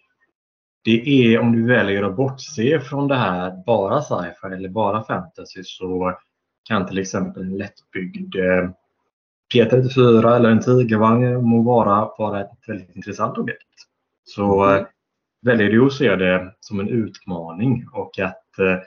det 0.85 1.09
är 1.09 1.41
om 1.41 1.53
du 1.53 1.67
väljer 1.67 2.03
att 2.03 2.17
bortse 2.17 2.81
från 2.81 3.09
det 3.09 3.17
här 3.17 3.63
bara 3.67 4.03
sci-fi 4.03 4.55
eller 4.55 4.69
bara 4.69 5.05
fantasy 5.05 5.63
så 5.65 6.15
kan 6.69 6.87
till 6.87 6.99
exempel 6.99 7.43
en 7.43 7.59
lättbyggd 7.59 8.37
eh, 8.37 8.71
P34 9.55 10.37
eller 10.37 10.51
en 10.51 10.61
tigervagn 10.61 11.45
må 11.45 11.63
vara, 11.63 12.11
vara 12.19 12.41
ett 12.41 12.69
väldigt 12.69 12.97
intressant 12.97 13.39
objekt. 13.39 13.69
Så 14.25 14.75
eh, 14.75 14.87
väljer 15.43 15.69
du 15.69 15.87
att 15.87 15.93
se 15.93 16.17
det 16.17 16.55
som 16.61 16.81
en 16.81 16.89
utmaning 16.89 17.87
och 17.93 18.19
att 18.19 18.59
eh, 18.59 18.79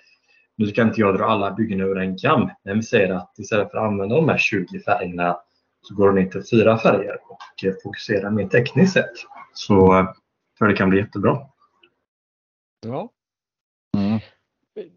nu 0.56 0.68
ska 0.68 0.82
inte 0.82 1.02
jag 1.02 1.18
dra 1.18 1.26
alla 1.26 1.52
byggen 1.52 1.82
över 1.82 1.96
en 1.96 2.18
kam, 2.18 2.50
men 2.64 2.76
vi 2.76 2.84
säger 2.84 3.14
att 3.14 3.40
istället 3.40 3.72
för 3.72 3.78
att 3.78 3.84
använda 3.84 4.16
de 4.16 4.30
här 4.30 4.38
20 4.38 4.80
färgerna 4.80 5.38
så 5.82 5.96
går 5.96 6.12
du 6.12 6.22
ner 6.22 6.30
till 6.30 6.44
fyra 6.52 6.78
färger 6.78 7.18
och 7.30 7.66
eh, 7.66 7.74
fokuserar 7.84 8.30
mer 8.30 8.48
tekniskt 8.48 8.94
sett. 8.94 9.14
Så 9.54 9.88
tror 9.88 10.08
jag 10.60 10.70
det 10.70 10.76
kan 10.76 10.90
bli 10.90 11.00
jättebra. 11.00 11.38
Ja. 12.86 13.10
Mm. 13.98 14.20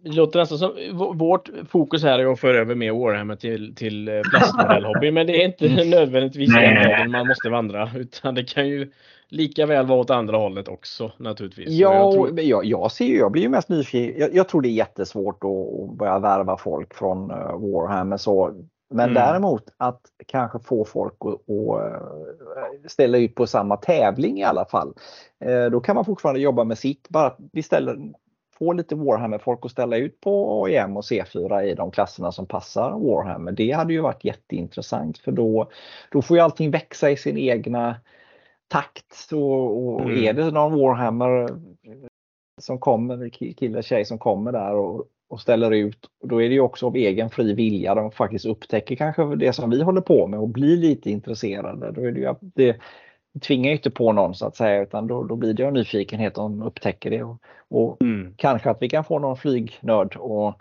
Det 0.03 0.11
låter 0.13 0.39
nästan 0.39 0.59
som 0.59 0.73
vårt 1.15 1.51
fokus 1.69 2.03
här 2.03 2.19
är 2.19 2.33
att 2.33 2.41
föra 2.41 2.59
över 2.59 2.75
mer 2.75 2.93
Warhammer 2.93 3.37
till, 3.37 3.75
till 3.75 4.09
eh, 4.09 4.21
plastmodellhobby. 4.31 5.11
Men 5.11 5.27
det 5.27 5.43
är 5.43 5.45
inte 5.45 5.85
nödvändigtvis 5.85 6.51
Nej. 6.55 6.75
den 6.75 6.75
vägen 6.89 7.11
man 7.11 7.27
måste 7.27 7.49
vandra. 7.51 7.91
Utan 7.97 8.35
det 8.35 8.45
kan 8.45 8.69
ju 8.69 8.91
lika 9.29 9.67
väl 9.67 9.87
vara 9.87 10.01
åt 10.01 10.11
andra 10.11 10.37
hållet 10.37 10.69
också 10.69 11.13
naturligtvis. 11.17 11.69
Ja, 11.71 11.95
jag 11.95 12.13
tror- 12.13 12.41
jag, 12.41 12.65
jag 12.65 12.93
ser 12.93 13.05
ju, 13.05 13.17
jag 13.19 13.33
blir 13.33 13.43
ju 13.43 13.49
mest 13.49 13.69
nyfiken. 13.69 14.21
Jag, 14.21 14.35
jag 14.35 14.49
tror 14.49 14.63
det 14.63 14.69
är 14.69 14.71
jättesvårt 14.71 15.45
att, 15.45 15.51
att 15.91 15.97
börja 15.99 16.19
värva 16.19 16.57
folk 16.57 16.95
från 16.95 17.31
uh, 17.31 17.37
Warhammer 17.73 18.17
så. 18.17 18.55
Men 18.95 19.11
Mm. 19.11 19.15
däremot 19.15 19.65
att 19.77 20.01
kanske 20.27 20.59
få 20.59 20.85
folk 20.85 21.15
att, 21.21 21.29
att 21.29 21.95
eh, 21.95 22.89
ställa 22.89 23.19
ut 23.19 23.35
på 23.35 23.47
samma 23.47 23.77
tävling 23.77 24.39
i 24.39 24.45
alla 24.45 24.65
fall. 24.65 24.93
Eh, 25.45 25.65
Då 25.71 25.81
kan 25.81 25.95
man 25.95 26.05
fortfarande 26.05 26.41
jobba 26.41 26.65
med 26.65 26.79
sitt, 26.79 27.09
bara 27.09 27.33
vi 27.53 27.63
ställer, 27.63 27.97
får 28.63 28.75
lite 28.75 28.95
Warhammer-folk 28.95 29.65
att 29.65 29.71
ställa 29.71 29.97
ut 29.97 30.21
på 30.21 30.65
AIM 30.65 30.97
och 30.97 31.03
C4 31.03 31.63
i 31.63 31.75
de 31.75 31.91
klasserna 31.91 32.33
som 32.33 32.47
passar 32.47 32.91
Warhammer. 32.91 33.53
Det 33.53 33.71
hade 33.71 33.93
ju 33.93 34.01
varit 34.01 34.25
jätteintressant 34.25 35.19
för 35.19 35.33
då, 35.33 35.71
då 36.11 36.23
får 36.23 36.37
ju 36.37 36.43
allting 36.43 36.71
växa 36.71 37.11
i 37.11 37.17
sin 37.17 37.39
egna 37.39 37.97
takt. 38.69 39.33
Och, 39.33 39.79
och 39.79 40.01
Mm. 40.01 40.25
är 40.25 40.33
det 40.33 40.51
någon 40.51 40.81
Warhammer 40.81 41.49
som 42.61 42.79
kommer, 42.79 43.29
kille 43.29 43.83
tjej 43.83 44.05
som 44.05 44.19
kommer 44.19 44.53
där 44.53 44.75
och, 44.75 45.05
och 45.29 45.41
ställer 45.41 45.71
ut, 45.71 45.99
då 46.25 46.43
är 46.43 46.49
det 46.49 46.55
ju 46.55 46.61
också 46.61 46.87
av 46.87 46.97
egen 46.97 47.31
fri 47.31 47.55
vilja 47.55 47.95
de 47.95 48.11
faktiskt 48.11 48.47
upptäcker 48.47 48.97
kanske 48.97 49.37
det 49.37 49.53
som 49.53 49.71
vi 49.71 49.83
håller 49.83 50.01
på 50.01 50.27
med 50.27 50.41
och 50.41 50.49
blir 50.49 50.77
lite 50.77 51.11
intresserade. 51.11 51.91
Då 51.93 52.01
är 52.01 52.13
det, 52.13 52.21
ju, 52.21 52.35
det 52.41 52.77
tvingar 53.41 53.71
ju 53.71 53.77
inte 53.77 53.91
på 53.91 54.13
någon 54.13 54.35
så 54.35 54.47
att 54.47 54.57
säga 54.57 54.83
utan 54.83 55.07
då, 55.07 55.25
då 55.25 55.37
blir 55.37 55.55
det 55.55 55.63
en 55.65 55.75
nyfikenhet 55.75 56.39
om 56.39 56.59
de 56.59 56.67
upptäcker 56.67 57.11
det. 57.11 57.23
Och, 57.23 57.37
och 57.71 58.03
Mm. 58.03 58.35
kanske 58.37 58.71
att 58.71 58.83
vi 58.83 58.89
kan 58.89 59.05
få 59.05 59.19
någon 59.19 59.37
flygnörd 59.37 60.17
och, 60.17 60.55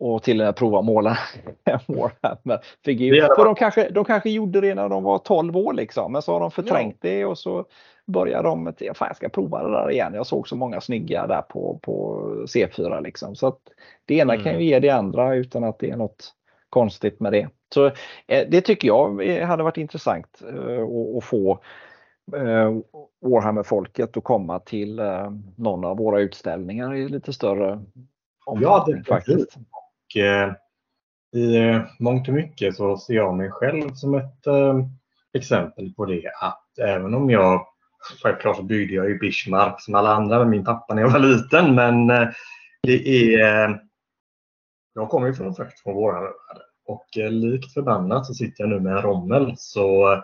och 0.00 0.22
till 0.22 0.40
och 0.40 0.44
med 0.46 0.56
prova 0.56 0.82
måla 0.82 1.18
Warhammer-figur. 1.86 3.14
För 3.36 3.44
de 3.44 3.54
kanske, 3.54 3.90
de 3.90 4.04
kanske 4.04 4.30
gjorde 4.30 4.60
det 4.60 4.74
när 4.74 4.88
de 4.88 5.02
var 5.02 5.18
12 5.18 5.56
år 5.56 5.72
liksom, 5.72 6.12
men 6.12 6.22
så 6.22 6.32
har 6.32 6.40
de 6.40 6.50
förträngt 6.50 6.96
det 7.00 7.24
och 7.24 7.38
så 7.38 7.64
börjar 8.06 8.42
de 8.42 8.64
med 8.64 8.70
att 8.70 8.80
jag 8.80 9.16
ska 9.16 9.28
prova 9.28 9.62
det 9.62 9.70
där 9.72 9.90
igen. 9.90 10.14
Jag 10.14 10.26
såg 10.26 10.48
så 10.48 10.56
många 10.56 10.80
snygga 10.80 11.26
där 11.26 11.42
på, 11.42 11.78
på 11.82 12.24
C4 12.46 13.02
liksom. 13.02 13.34
Så 13.34 13.46
att 13.46 13.58
det 14.04 14.14
ena 14.14 14.34
Mm. 14.34 14.44
kan 14.44 14.58
ju 14.60 14.64
ge 14.64 14.78
det 14.78 14.90
andra 14.90 15.34
utan 15.34 15.64
att 15.64 15.78
det 15.78 15.90
är 15.90 15.96
något 15.96 16.32
konstigt 16.70 17.20
med 17.20 17.32
det. 17.32 17.48
Så 17.74 17.86
eh, 18.26 18.46
det 18.48 18.60
tycker 18.60 18.88
jag 18.88 19.28
eh, 19.28 19.46
hade 19.46 19.62
varit 19.62 19.76
intressant 19.76 20.42
eh, 20.48 20.82
att- 21.18 21.24
få 21.24 21.58
Warhammer-folket 23.20 24.16
att 24.16 24.24
komma 24.24 24.60
till 24.60 24.98
eh, 24.98 25.30
någon 25.56 25.84
av 25.84 25.96
våra 25.96 26.20
utställningar 26.20 26.94
i 26.94 27.08
lite 27.08 27.32
större 27.32 27.84
omfattning 28.46 28.96
definitivt. 28.96 29.08
faktiskt. 29.08 29.56
Och, 29.56 30.20
eh, 30.20 30.52
I 31.32 31.56
eh, 31.56 31.82
mångt 31.98 32.28
och 32.28 32.34
mycket 32.34 32.76
så 32.76 32.96
ser 32.96 33.14
jag 33.14 33.34
mig 33.34 33.50
själv 33.50 33.90
som 33.94 34.14
ett 34.14 34.46
eh, 34.46 34.78
exempel 35.32 35.94
på 35.94 36.04
det. 36.04 36.32
Att 36.40 36.78
även 36.78 37.14
om 37.14 37.30
jag, 37.30 37.66
självklart 38.22 38.56
så 38.56 38.62
byggde 38.62 38.94
jag 38.94 39.08
ju 39.08 39.18
Bismarck 39.18 39.80
som 39.80 39.94
alla 39.94 40.14
andra 40.14 40.38
med 40.38 40.48
min 40.48 40.64
pappa 40.64 40.94
när 40.94 41.02
jag 41.02 41.10
var 41.10 41.18
liten. 41.18 41.74
Men 41.74 42.10
eh, 42.10 42.28
det 42.82 43.34
är, 43.34 43.68
eh, 43.68 43.76
jag 44.94 45.08
kommer 45.08 45.26
ju 45.26 45.34
från 45.34 45.54
först 45.54 45.80
från 45.80 45.94
Warhammer-världen. 45.94 46.66
Och 46.86 47.18
eh, 47.18 47.30
likt 47.30 47.72
förbannat 47.72 48.26
så 48.26 48.34
sitter 48.34 48.62
jag 48.62 48.70
nu 48.70 48.80
med 48.80 48.92
en 48.92 49.02
rommel. 49.02 49.54
Så 49.56 50.12
eh, 50.12 50.20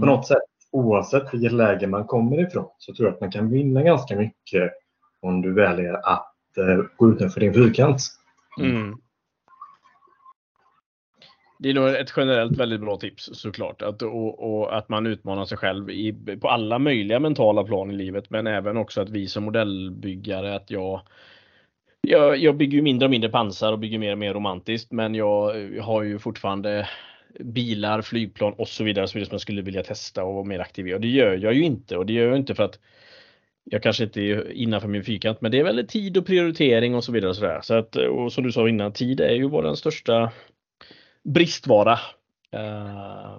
på 0.00 0.06
något 0.06 0.26
sätt 0.26 0.42
oavsett 0.74 1.34
vilket 1.34 1.52
läge 1.52 1.86
man 1.86 2.04
kommer 2.04 2.40
ifrån 2.40 2.68
så 2.78 2.94
tror 2.94 3.08
jag 3.08 3.14
att 3.14 3.20
man 3.20 3.30
kan 3.30 3.50
vinna 3.50 3.82
ganska 3.82 4.16
mycket 4.16 4.72
om 5.20 5.42
du 5.42 5.52
väljer 5.52 5.92
att 5.92 6.58
eh, 6.58 6.84
gå 6.96 7.10
utanför 7.10 7.40
din 7.40 7.54
fyrkant. 7.54 8.00
Mm. 8.60 8.96
Det 11.58 11.70
är 11.70 11.74
nog 11.74 11.88
ett 11.88 12.12
generellt 12.16 12.58
väldigt 12.58 12.80
bra 12.80 12.96
tips 12.96 13.30
såklart. 13.32 13.82
Att, 13.82 14.02
och, 14.02 14.60
och 14.60 14.76
att 14.76 14.88
man 14.88 15.06
utmanar 15.06 15.44
sig 15.44 15.58
själv 15.58 15.90
i, 15.90 16.12
på 16.40 16.48
alla 16.48 16.78
möjliga 16.78 17.20
mentala 17.20 17.64
plan 17.64 17.90
i 17.90 17.94
livet. 17.94 18.30
Men 18.30 18.46
även 18.46 18.76
också 18.76 19.00
att 19.00 19.10
vi 19.10 19.26
som 19.26 19.44
modellbyggare, 19.44 20.56
att 20.56 20.70
jag 20.70 21.00
jag, 22.00 22.36
jag 22.36 22.56
bygger 22.56 22.76
ju 22.76 22.82
mindre 22.82 23.06
och 23.06 23.10
mindre 23.10 23.30
pansar 23.30 23.72
och 23.72 23.78
bygger 23.78 23.98
mer 23.98 24.12
och 24.12 24.18
mer 24.18 24.34
romantiskt. 24.34 24.92
Men 24.92 25.14
jag 25.14 25.54
har 25.80 26.02
ju 26.02 26.18
fortfarande 26.18 26.88
bilar, 27.40 28.02
flygplan 28.02 28.52
och 28.52 28.68
så 28.68 28.84
vidare, 28.84 29.08
så 29.08 29.14
vidare 29.14 29.26
som 29.26 29.34
jag 29.34 29.40
skulle 29.40 29.62
vilja 29.62 29.82
testa 29.82 30.24
och 30.24 30.34
vara 30.34 30.44
mer 30.44 30.58
aktiv 30.58 30.88
i. 30.88 30.94
Och 30.94 31.00
det 31.00 31.08
gör 31.08 31.36
jag 31.36 31.54
ju 31.54 31.64
inte. 31.64 31.96
Och 31.96 32.06
det 32.06 32.12
gör 32.12 32.28
jag 32.28 32.36
inte 32.36 32.54
för 32.54 32.62
att 32.62 32.78
jag 33.64 33.82
kanske 33.82 34.04
inte 34.04 34.20
är 34.20 34.52
innanför 34.52 34.88
min 34.88 35.04
fyrkant, 35.04 35.40
men 35.40 35.50
det 35.50 35.58
är 35.58 35.64
väl 35.64 35.86
tid 35.88 36.16
och 36.16 36.26
prioritering 36.26 36.94
och 36.94 37.04
så 37.04 37.12
vidare. 37.12 37.30
Och, 37.30 37.36
så. 37.36 37.58
Så 37.62 37.74
att, 37.74 37.96
och 37.96 38.32
som 38.32 38.44
du 38.44 38.52
sa 38.52 38.68
innan, 38.68 38.92
tid 38.92 39.20
är 39.20 39.34
ju 39.34 39.48
vår 39.48 39.74
största 39.74 40.32
bristvara. 41.24 41.98
Eh, 42.52 43.38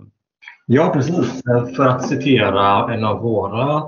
Ja, 0.67 0.91
precis. 0.93 1.43
För 1.75 1.85
att 1.85 2.07
citera 2.07 2.93
en 2.93 3.03
av 3.03 3.21
våra 3.21 3.83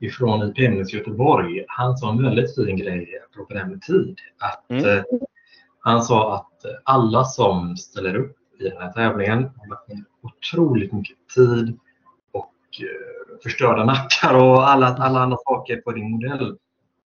ifrån 0.00 0.52
IPMs 0.56 0.92
Göteborg. 0.92 1.64
Han 1.68 1.96
sa 1.96 2.10
en 2.10 2.22
väldigt 2.22 2.54
fin 2.54 2.76
grej 2.76 3.08
apropå 3.30 3.54
det 3.54 3.58
här 3.58 3.66
med 3.66 3.82
tid. 3.82 4.18
Att, 4.38 4.70
mm. 4.70 4.98
eh, 4.98 5.04
han 5.80 6.02
sa 6.02 6.34
att 6.34 6.64
alla 6.84 7.24
som 7.24 7.76
ställer 7.76 8.16
upp 8.16 8.36
i 8.58 8.68
den 8.68 8.82
här 8.82 8.92
tävlingen 8.92 9.50
har 9.56 9.68
lagt 9.68 9.88
ner 9.88 10.04
otroligt 10.22 10.92
mycket 10.92 11.16
tid 11.34 11.78
och 12.32 12.54
eh, 12.80 13.42
förstörda 13.42 13.84
nackar 13.84 14.34
och 14.34 14.68
alla, 14.68 14.86
alla 14.86 15.20
andra 15.20 15.36
saker 15.36 15.76
på 15.76 15.92
din 15.92 16.10
modell. 16.10 16.56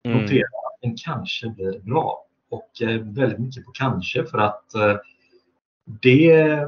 Mm. 0.04 0.22
Notera 0.22 0.46
att 0.46 0.82
den 0.82 0.96
kanske 1.06 1.50
blir 1.50 1.80
bra. 1.80 2.26
Och 2.50 2.82
eh, 2.82 3.02
väldigt 3.02 3.40
mycket 3.40 3.66
på 3.66 3.72
kanske 3.72 4.26
för 4.26 4.38
att 4.38 4.76
eh, 4.76 4.96
det 6.02 6.66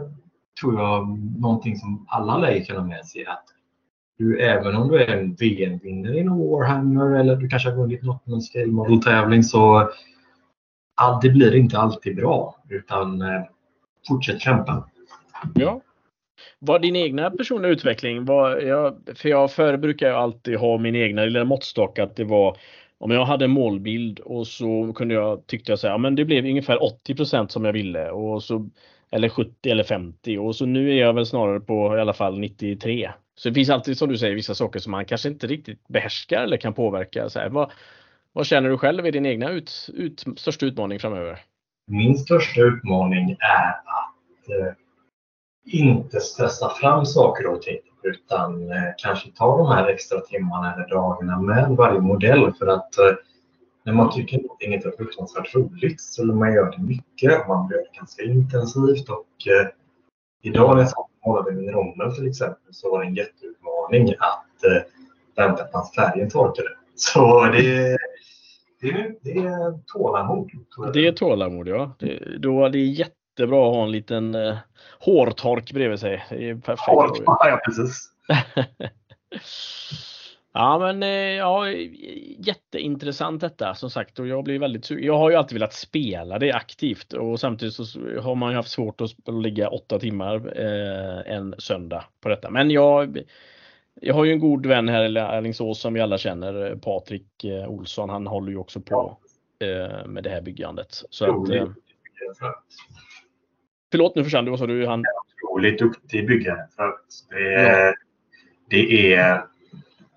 tror 0.61 0.79
jag 0.79 1.19
någonting 1.39 1.77
som 1.77 2.05
alla 2.09 2.37
lär 2.37 2.65
kunna 2.65 2.83
med 2.83 3.05
sig 3.05 3.25
att 3.25 3.43
du, 4.17 4.39
även 4.39 4.75
om 4.75 4.87
du 4.87 5.03
är 5.03 5.17
en 5.17 5.33
VM-vinnare 5.33 6.19
inom 6.19 6.49
Warhammer 6.49 7.19
eller 7.19 7.35
du 7.35 7.47
kanske 7.47 7.69
har 7.69 7.77
vunnit 7.77 8.03
något 8.03 8.27
med 8.27 8.35
en 8.35 8.41
scale 8.41 8.71
model-tävling 8.71 9.43
så 9.43 9.89
all, 10.95 11.19
det 11.21 11.29
blir 11.29 11.55
inte 11.55 11.77
alltid 11.77 12.15
bra 12.15 12.55
utan 12.69 13.21
eh, 13.21 13.41
fortsätt 14.07 14.41
kämpa. 14.41 14.89
Ja. 15.55 15.81
Vad 16.59 16.81
din 16.81 16.95
egna 16.95 17.31
personliga 17.31 17.71
utveckling 17.71 18.25
var, 18.25 18.57
jag, 18.57 18.97
för 19.15 19.29
jag 19.29 19.51
förr 19.51 19.77
brukar 19.77 20.07
jag 20.07 20.17
alltid 20.17 20.57
ha 20.57 20.77
min 20.77 20.95
egna 20.95 21.25
lilla 21.25 21.43
måttstock 21.43 21.99
att 21.99 22.15
det 22.15 22.23
var 22.23 22.57
om 22.97 23.11
jag 23.11 23.25
hade 23.25 23.45
en 23.45 23.51
målbild 23.51 24.19
och 24.19 24.47
så 24.47 24.93
kunde 24.93 25.13
jag, 25.13 25.47
tyckte 25.47 25.71
jag 25.71 25.79
säga, 25.79 25.93
ja 25.93 25.97
men 25.97 26.15
det 26.15 26.25
blev 26.25 26.45
ungefär 26.45 26.77
80% 27.07 27.47
som 27.47 27.65
jag 27.65 27.73
ville 27.73 28.09
och 28.09 28.43
så 28.43 28.69
eller 29.11 29.29
70 29.29 29.69
eller 29.69 29.83
50 29.83 30.37
och 30.37 30.55
så 30.55 30.65
nu 30.65 30.91
är 30.91 30.95
jag 30.95 31.13
väl 31.13 31.25
snarare 31.25 31.59
på 31.59 31.97
i 31.97 32.01
alla 32.01 32.13
fall 32.13 32.39
93. 32.39 33.11
Så 33.35 33.49
det 33.49 33.55
finns 33.55 33.69
alltid 33.69 33.97
som 33.97 34.09
du 34.09 34.17
säger 34.17 34.35
vissa 34.35 34.55
saker 34.55 34.79
som 34.79 34.91
man 34.91 35.05
kanske 35.05 35.29
inte 35.29 35.47
riktigt 35.47 35.87
behärskar 35.87 36.43
eller 36.43 36.57
kan 36.57 36.73
påverka. 36.73 37.29
Så 37.29 37.39
här, 37.39 37.49
vad, 37.49 37.71
vad 38.33 38.45
känner 38.45 38.69
du 38.69 38.77
själv 38.77 39.05
är 39.05 39.11
din 39.11 39.25
egna 39.25 39.49
ut, 39.49 39.89
ut, 39.93 40.23
största 40.35 40.65
utmaning 40.65 40.99
framöver? 40.99 41.39
Min 41.91 42.17
största 42.17 42.61
utmaning 42.61 43.31
är 43.39 43.69
att 43.69 44.49
eh, 44.49 44.73
inte 45.65 46.19
stressa 46.19 46.69
fram 46.69 47.05
saker 47.05 47.47
och 47.47 47.61
ting 47.61 47.79
utan 48.03 48.71
eh, 48.71 48.77
kanske 48.97 49.31
ta 49.31 49.57
de 49.57 49.67
här 49.67 49.87
extra 49.87 50.19
timmarna 50.19 50.73
eller 50.73 50.89
dagarna 50.89 51.39
med 51.39 51.69
varje 51.69 51.99
modell 51.99 52.53
för 52.59 52.67
att 52.67 52.97
eh, 52.97 53.13
när 53.83 53.93
man 53.93 54.11
tycker 54.11 54.37
att 54.37 54.43
någonting 54.43 54.73
inte 54.73 54.87
är 54.87 54.97
fruktansvärt 54.97 55.55
roligt 55.55 56.01
så 56.01 56.21
vill 56.21 56.35
man 56.35 56.53
göra 56.53 56.71
det 56.71 56.83
mycket 56.83 57.47
man 57.47 57.69
gör 57.71 57.77
det 57.77 57.97
ganska 57.97 58.23
intensivt 58.23 59.09
och 59.09 59.47
eh, 59.47 59.67
idag 60.41 60.75
när 60.75 60.83
jag 60.83 61.07
målade 61.25 61.51
min 61.51 61.71
rommel 61.71 62.15
till 62.15 62.27
exempel 62.27 62.73
så 62.73 62.91
var 62.91 63.01
det 63.01 63.07
en 63.07 63.15
jätteutmaning 63.15 64.15
att 64.19 64.63
eh, 64.63 64.81
vänta 65.35 65.63
på 65.63 65.77
att 65.77 65.95
färgen 65.95 66.29
torkade. 66.29 66.69
Så 66.95 67.45
det, 67.45 67.97
det, 68.81 69.15
det 69.21 69.37
är 69.37 69.79
tålamod. 69.87 70.49
Det 70.93 71.07
är 71.07 71.11
tålamod 71.11 71.67
ja. 71.67 71.95
Det, 71.99 72.37
då 72.39 72.65
är 72.65 72.69
det 72.69 72.79
jättebra 72.79 73.69
att 73.69 73.75
ha 73.75 73.83
en 73.83 73.91
liten 73.91 74.35
eh, 74.35 74.57
hårtork 74.99 75.71
bredvid 75.73 75.99
sig. 75.99 76.25
Det 76.29 76.49
är 76.49 76.55
perfekt. 76.55 76.87
Hårtork, 76.87 77.23
ja 77.25 77.59
precis. 77.65 78.11
Ja 80.53 80.79
men 80.79 81.01
ja, 81.37 81.69
jätteintressant 82.37 83.41
detta 83.41 83.75
som 83.75 83.89
sagt 83.89 84.19
och 84.19 84.27
jag 84.27 84.43
blir 84.43 84.59
väldigt 84.59 84.91
Jag 84.91 85.17
har 85.17 85.29
ju 85.29 85.35
alltid 85.35 85.53
velat 85.53 85.73
spela 85.73 86.39
det 86.39 86.51
aktivt 86.51 87.13
och 87.13 87.39
samtidigt 87.39 87.73
så 87.73 87.83
har 88.21 88.35
man 88.35 88.51
ju 88.51 88.55
haft 88.55 88.71
svårt 88.71 89.01
att 89.01 89.33
ligga 89.41 89.69
åtta 89.69 89.99
timmar 89.99 90.59
eh, 90.59 91.33
en 91.33 91.55
söndag 91.57 92.03
på 92.21 92.29
detta. 92.29 92.49
Men 92.49 92.71
jag, 92.71 93.19
jag 94.01 94.13
har 94.13 94.25
ju 94.25 94.31
en 94.31 94.39
god 94.39 94.65
vän 94.65 94.89
här 94.89 95.17
i 95.17 95.19
Alingsås 95.19 95.81
som 95.81 95.93
vi 95.93 96.01
alla 96.01 96.17
känner, 96.17 96.75
Patrik 96.75 97.43
eh, 97.43 97.69
Olsson. 97.69 98.09
Han 98.09 98.27
håller 98.27 98.51
ju 98.51 98.57
också 98.57 98.81
på 98.81 99.17
eh, 99.59 100.07
med 100.07 100.23
det 100.23 100.29
här 100.29 100.41
byggandet. 100.41 101.03
Så 101.09 101.25
att, 101.25 101.49
eh, 101.49 101.69
förlåt 103.91 104.15
nu 104.15 104.23
försvann 104.23 104.45
du, 104.45 104.51
vad 104.51 104.59
sa 104.59 104.67
du? 104.67 104.87
Han... 104.87 105.03
Otroligt 105.43 105.79
duktig 105.79 106.27
byggare. 106.27 106.67
Det 107.29 107.53
är, 107.53 107.95
det 108.69 109.13
är 109.13 109.43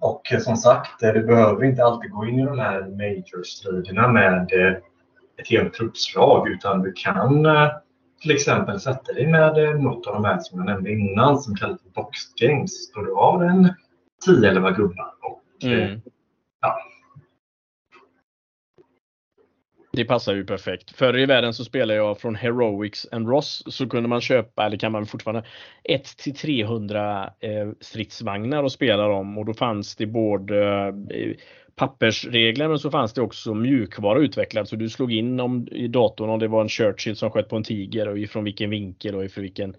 och 0.05 0.23
som 0.41 0.57
sagt, 0.57 1.01
det 1.01 1.27
behöver 1.27 1.65
inte 1.65 1.85
alltid 1.85 2.11
gå 2.11 2.27
in 2.27 2.41
i 2.41 2.45
de 2.45 2.59
här 2.59 2.81
major-striderna 2.81 4.09
med 4.09 4.53
eh, 4.53 4.77
ett 5.37 5.49
helt 5.49 5.75
truppslag 5.75 6.49
utan 6.49 6.83
du 6.83 6.93
kan 6.93 7.47
eh, 7.47 7.71
till 8.21 8.31
exempel 8.31 8.81
sätta 8.81 9.13
dig 9.13 9.27
med 9.27 9.65
eh, 9.65 9.81
något 9.81 10.07
av 10.07 10.15
de 10.15 10.25
här 10.25 10.39
som 10.41 10.59
jag 10.59 10.67
nämnde 10.67 10.93
innan 10.93 11.39
som 11.39 11.55
kallas 11.55 11.81
box 11.95 12.19
games. 12.41 12.93
Då 12.93 13.03
du 13.03 13.15
har 13.15 13.45
en 13.45 13.73
10-11 14.27 14.77
gubbar. 14.77 15.15
Och, 15.21 15.65
mm. 15.65 16.01
ja, 16.61 16.79
det 19.97 20.05
passar 20.05 20.35
ju 20.35 20.45
perfekt. 20.45 20.97
Förr 20.97 21.19
i 21.19 21.27
världen 21.27 21.55
så 21.55 21.65
spelade 21.65 21.95
jag 21.95 22.21
från 22.21 22.35
Heroics 22.35 23.07
and 23.13 23.29
Ross 23.29 23.63
så 23.67 23.89
kunde 23.89 24.09
man 24.09 24.21
köpa, 24.21 24.67
eller 24.67 24.77
kan 24.77 24.93
man 24.93 25.07
fortfarande, 25.07 25.45
1 25.85 26.05
till 26.17 26.35
300 26.35 27.25
eh, 27.41 27.69
stridsvagnar 27.81 28.63
och 28.63 28.73
spela 28.73 29.09
dem 29.09 29.39
och 29.39 29.45
då 29.45 29.55
fanns 29.55 29.97
det 29.97 30.07
både 30.07 30.89
eh, 31.11 31.37
pappersregler 31.77 32.69
men 32.69 32.79
så 32.79 32.91
fanns 32.91 33.13
det 33.13 33.23
också 33.23 33.55
mjukvara 33.55 34.19
utvecklad 34.19 34.69
så 34.69 34.77
du 34.77 34.89
slog 34.89 35.13
in 35.13 35.41
om, 35.41 35.69
i 35.71 35.89
datorn 35.89 36.31
om 36.31 36.39
det 36.39 36.49
var 36.49 36.61
en 36.61 36.69
Churchill 36.69 37.17
som 37.17 37.31
sköt 37.31 37.49
på 37.49 37.57
en 37.57 37.65
tiger 37.65 38.09
och 38.09 38.19
ifrån 38.19 38.45
vilken 38.45 38.71
vinkel 38.71 39.15
och 39.15 39.25
ifrån 39.25 39.43
vilken. 39.43 39.77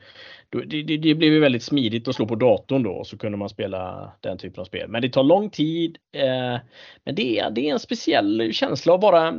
Då, 0.50 0.60
det, 0.60 0.84
det, 0.84 0.98
det, 0.98 1.16
blev 1.16 1.34
ju 1.34 1.39
väldigt 1.39 1.64
smidigt 1.64 2.08
att 2.08 2.16
slå 2.16 2.28
på 2.28 2.36
datorn 2.36 2.84
då 2.84 2.91
och 2.91 3.08
så 3.08 3.18
kunde 3.18 3.38
man 3.38 3.50
spela 3.50 4.12
den 4.22 4.38
typen 4.38 4.62
av 4.62 4.66
spel. 4.66 4.89
Men 4.89 5.02
det 5.02 5.10
tar 5.10 5.24
lång 5.24 5.50
tid. 5.50 5.98
Eh, 6.16 6.60
men 7.04 7.16
det 7.16 7.39
är, 7.39 7.52
det 7.52 7.70
är 7.70 7.74
en 7.74 7.80
speciell 7.80 8.54
känsla 8.54 8.93
att 8.93 9.02
vara 9.02 9.34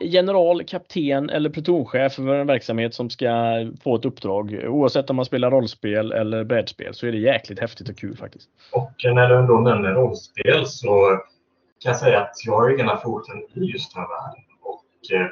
general, 0.00 0.64
kapten 0.64 1.30
eller 1.30 1.50
plutonchef 1.50 2.12
för 2.12 2.34
en 2.34 2.46
verksamhet 2.46 2.94
som 2.94 3.10
ska 3.10 3.30
få 3.82 3.96
ett 3.96 4.04
uppdrag. 4.04 4.64
Oavsett 4.68 5.10
om 5.10 5.16
man 5.16 5.24
spelar 5.24 5.50
rollspel 5.50 6.12
eller 6.12 6.44
brädspel 6.44 6.94
så 6.94 7.06
är 7.06 7.12
det 7.12 7.18
jäkligt 7.18 7.60
häftigt 7.60 7.88
och 7.88 7.98
kul 7.98 8.16
faktiskt. 8.16 8.48
Och 8.72 8.92
när 9.14 9.28
du 9.28 9.36
ändå 9.36 9.54
nämner 9.54 9.92
rollspel 9.92 10.66
så 10.66 11.20
kan 11.84 11.90
jag 11.90 12.00
säga 12.00 12.20
att 12.20 12.44
jag 12.46 12.52
har 12.52 12.70
egna 12.70 12.96
foten 12.96 13.42
i 13.54 13.60
just 13.60 13.94
den 13.94 14.02
här 14.02 14.08
världen. 14.08 14.44
Och 14.62 15.12
eh, 15.12 15.28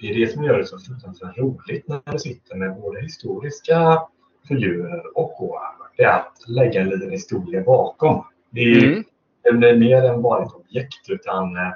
det 0.00 0.10
är 0.10 0.14
det 0.14 0.32
som 0.32 0.44
gör 0.44 0.58
det 0.58 0.66
så 0.66 0.78
fruktansvärt 0.78 1.38
roligt 1.38 1.88
när 1.88 2.02
du 2.12 2.18
sitter 2.18 2.56
med 2.56 2.80
både 2.80 3.00
historiska 3.00 4.02
figurer 4.48 5.18
och 5.18 5.36
Warhammer. 5.40 5.86
Det 5.96 6.02
är 6.02 6.18
att 6.18 6.48
lägga 6.48 6.80
en 6.80 6.88
liten 6.88 7.10
historia 7.10 7.62
bakom. 7.62 8.24
Det 8.50 8.60
är, 8.60 8.84
mm. 8.84 9.60
det 9.60 9.70
är 9.70 9.76
mer 9.76 10.02
än 10.02 10.22
bara 10.22 10.44
ett 10.44 10.52
objekt 10.52 11.08
utan 11.08 11.56
eh, 11.56 11.72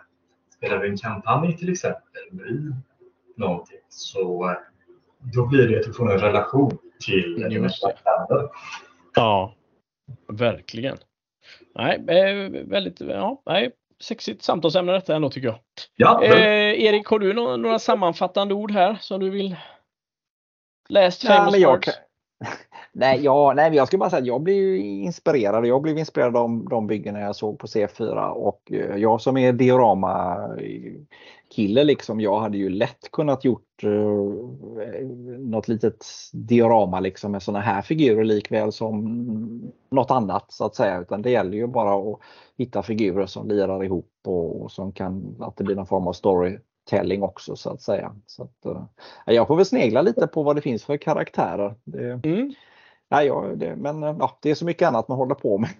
spelar 0.57 0.79
du 0.79 0.89
en 0.89 0.99
kampanj 0.99 1.57
till 1.57 1.72
exempel 1.72 2.22
i 2.49 2.72
någonting 3.37 3.79
så 3.89 4.51
eh, 4.51 4.57
då 5.35 5.47
blir 5.47 5.68
det 5.68 5.79
att 5.79 5.87
du 5.87 5.93
får 5.93 6.12
en 6.12 6.18
relation 6.18 6.79
till 7.01 7.35
dina 7.35 7.68
karaktärer. 7.68 8.49
Ja, 9.14 9.55
verkligen. 10.29 10.97
Nej, 11.75 12.03
väldigt, 12.66 13.01
ja, 13.01 13.43
nej, 13.47 13.72
sexigt 14.01 14.43
samtalsämne 14.43 14.93
detta 14.93 15.17
ändå 15.17 15.31
tycker 15.31 15.49
jag. 15.49 15.59
Ja, 15.97 16.25
eh, 16.25 16.85
Erik, 16.85 17.07
har 17.07 17.19
du 17.19 17.33
några, 17.33 17.57
några 17.57 17.79
sammanfattande 17.79 18.55
ord 18.55 18.71
här 18.71 18.99
som 19.01 19.21
du 19.21 19.31
vill 19.31 19.57
läst 20.89 21.25
ja, 21.25 21.77
kan, 21.77 21.95
Nej, 22.97 23.21
ja, 23.25 23.53
nej, 23.57 23.75
jag 23.75 23.87
skulle 23.87 23.99
bara 23.99 24.11
säga 24.11 24.21
att 24.21 24.27
jag 24.27 24.41
blev 24.41 24.77
inspirerad. 24.77 25.67
Jag 25.67 25.83
blev 25.83 25.99
inspirerad 25.99 26.37
av 26.37 26.65
de 26.71 26.87
byggena 26.87 27.21
jag 27.21 27.37
såg 27.37 27.59
på 27.59 27.67
C4 27.67 28.29
och 28.29 28.73
eh, 28.73 28.97
jag 28.97 29.21
som 29.21 29.37
är 29.37 29.53
diorama 29.53 30.37
eh, 30.59 30.93
kille 31.51 31.85
liksom, 31.85 32.21
jag 32.21 32.41
hade 32.41 32.59
ju 32.59 32.69
lätt 32.69 33.11
kunnat 33.11 33.45
gjort 33.45 33.85
uh, 33.85 34.35
något 35.39 35.69
litet 35.69 36.07
diorama 36.33 37.01
liksom 37.01 37.33
med 37.33 37.43
sådana 37.43 37.65
här 37.65 37.83
figurer 37.83 38.25
likväl 38.25 38.73
som 38.73 39.73
något 39.91 40.11
annat 40.11 40.53
så 40.53 40.65
att 40.65 40.75
säga. 40.75 41.01
Utan 41.01 41.23
det 41.23 41.31
gäller 41.31 41.57
ju 41.57 41.67
bara 41.67 42.13
att 42.13 42.21
hitta 42.57 42.83
figurer 42.83 43.27
som 43.27 43.49
lirar 43.49 43.85
ihop 43.85 44.11
och, 44.25 44.63
och 44.63 44.73
som 44.73 44.93
kan, 44.93 45.37
att 45.41 45.57
det 45.57 45.65
blir 45.65 45.77
någon 45.77 45.87
form 45.87 46.07
av 46.07 46.13
storytelling 46.13 47.23
också 47.23 47.57
så 47.57 47.71
att 47.71 47.83
säga. 47.83 48.15
Så 48.27 48.43
att, 48.43 48.87
jag 49.27 49.47
får 49.47 49.57
väl 49.57 49.67
snegla 49.67 50.03
lite 50.03 50.27
på 50.27 50.43
vad 50.43 50.57
det 50.57 50.63
finns 50.63 50.85
för 50.85 50.97
karaktärer. 50.97 51.75
Det, 51.85 52.21
mm. 52.25 52.55
Nej, 53.15 53.27
ja, 53.27 53.51
det, 53.57 53.77
men 53.77 54.03
ja, 54.03 54.39
det 54.43 54.51
är 54.51 54.55
så 54.55 54.65
mycket 54.65 54.89
annat 54.89 55.09
man 55.09 55.19
håller 55.19 55.35
på 55.35 55.59
med. 55.59 55.71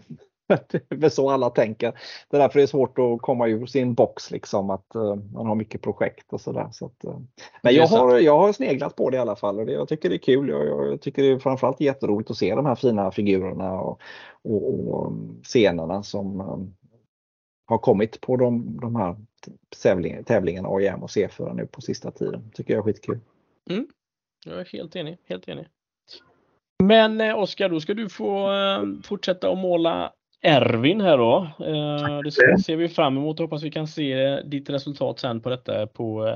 det 0.69 0.93
är 0.93 0.97
väl 0.97 1.11
så 1.11 1.31
alla 1.31 1.51
tänker. 1.51 1.93
Det 2.31 2.37
är 2.37 2.41
därför 2.41 2.59
det 2.59 2.63
är 2.63 2.67
svårt 2.67 2.99
att 2.99 3.23
komma 3.23 3.49
ur 3.49 3.67
sin 3.67 3.95
box 3.95 4.31
liksom 4.31 4.71
att 4.71 4.87
uh, 4.97 5.15
man 5.15 5.47
har 5.47 5.55
mycket 5.55 5.83
projekt 5.83 6.33
och 6.33 6.41
sådär. 6.41 6.69
Så 6.73 6.87
att, 6.87 7.05
uh. 7.05 7.19
Men 7.63 7.75
jag 7.75 7.87
har, 7.87 8.19
jag 8.19 8.39
har 8.39 8.53
sneglat 8.53 8.97
på 8.97 9.11
det 9.11 9.17
i 9.17 9.21
alla 9.21 9.37
fall 9.37 9.59
och 9.59 9.67
det, 9.67 9.73
jag 9.73 9.89
tycker 9.89 10.09
det 10.09 10.17
är 10.17 10.19
kul. 10.19 10.49
Jag, 10.49 10.67
jag, 10.67 11.01
tycker 11.01 11.23
det 11.23 11.29
är 11.29 11.39
framförallt 11.39 11.81
jätteroligt 11.81 12.31
att 12.31 12.37
se 12.37 12.55
de 12.55 12.67
här 12.67 12.75
fina 12.75 13.11
figurerna 13.11 13.81
och, 13.81 14.01
och, 14.43 14.89
och 14.89 15.07
um, 15.07 15.41
scenerna 15.43 16.03
som 16.03 16.41
um, 16.41 16.75
har 17.67 17.79
kommit 17.79 18.21
på 18.21 18.37
de, 18.37 18.79
de 18.81 18.97
här 18.97 19.17
tävlingarna 20.25 20.69
AIM 20.69 21.03
och 21.03 21.09
C4 21.09 21.55
nu 21.55 21.67
på 21.67 21.81
sista 21.81 22.11
tiden. 22.11 22.51
Tycker 22.55 22.75
jag 22.75 22.79
är 22.79 22.85
skitkul. 22.93 23.21
Mm. 23.71 23.87
Jag 24.47 24.61
är 24.61 24.65
helt 24.65 24.97
enig. 24.97 25.19
Helt 25.25 25.49
enig. 25.49 25.67
Men 26.83 27.21
eh, 27.21 27.39
Oskar, 27.39 27.69
då 27.69 27.81
ska 27.81 27.95
du 27.95 28.09
få 28.09 28.53
eh, 28.53 28.83
fortsätta 29.05 29.51
att 29.51 29.59
måla 29.59 30.13
Ervin 30.43 31.01
här 31.01 31.19
då. 31.19 31.37
Eh, 31.61 32.19
det 32.21 32.31
ser, 32.63 32.77
vi 32.77 32.89
fram 32.89 33.17
emot. 33.17 33.39
Hoppas 33.39 33.63
vi 33.63 33.71
kan 33.71 33.87
se 33.87 34.41
ditt 34.41 34.71
resultat 34.71 35.19
sen 35.19 35.41
på 35.41 35.51
detta 35.51 35.87
på, 35.87 36.35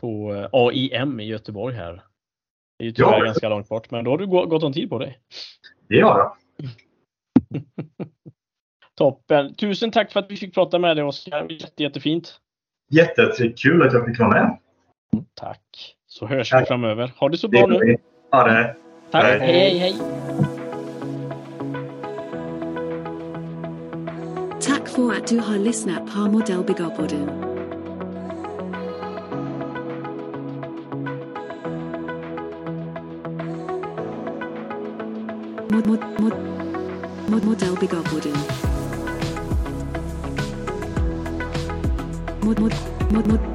på 0.00 0.32
AIM 0.52 1.20
i 1.20 1.24
Göteborg 1.24 1.74
här. 1.74 2.02
Det 2.78 2.84
är 2.84 2.86
ju 2.86 2.92
tyvärr 2.92 3.18
Ja. 3.18 3.24
ganska 3.24 3.48
långt 3.48 3.68
bort, 3.68 3.90
men 3.90 4.04
då 4.04 4.10
har 4.10 4.18
du 4.18 4.26
gå- 4.26 4.46
gott 4.46 4.62
om 4.62 4.72
tid 4.72 4.90
på 4.90 4.98
dig. 4.98 5.18
Det 5.88 5.94
gör 5.96 6.18
jag. 6.18 6.36
Toppen! 8.94 9.54
Tusen 9.54 9.90
tack 9.90 10.12
för 10.12 10.20
att 10.20 10.30
vi 10.30 10.36
fick 10.36 10.54
prata 10.54 10.78
med 10.78 10.96
dig 10.96 11.04
Oskar. 11.04 11.46
Jätte, 11.52 11.82
jättefint. 11.82 12.40
Jättekul 12.90 13.82
att 13.82 13.92
jag 13.92 14.06
fick 14.06 14.18
vara 14.18 14.30
med. 14.30 14.58
Tack! 15.34 15.94
Så 16.06 16.26
hörs 16.26 16.52
vi 16.52 16.58
Tack. 16.58 16.68
framöver. 16.68 17.12
Ha 17.16 17.28
det 17.28 17.36
så 17.38 17.46
Det 17.46 17.50
bra 17.50 17.60
gör 17.74 17.80
nu. 17.80 17.86
vi. 17.86 17.96
Ha 18.36 18.44
det. 18.48 18.76
Tack! 19.14 19.40
Hej. 19.40 19.52
hej, 19.52 19.78
hej! 19.78 19.94
Tack 24.60 24.88
för 24.88 25.12
att 25.12 25.26
du 25.26 25.38
har 25.38 25.58
lyssnat 25.58 26.12
på 26.14 26.18
Modellbyggarpodden. 26.18 27.26
Mod, 35.68 35.86
mod, 35.86 36.00
mod, 36.18 36.34
mod, 37.26 37.44
Modellbyggarpodden. 37.44 38.36
Mod, 42.40 42.60
mod, 42.60 42.74
mod, 43.10 43.26
mod, 43.26 43.53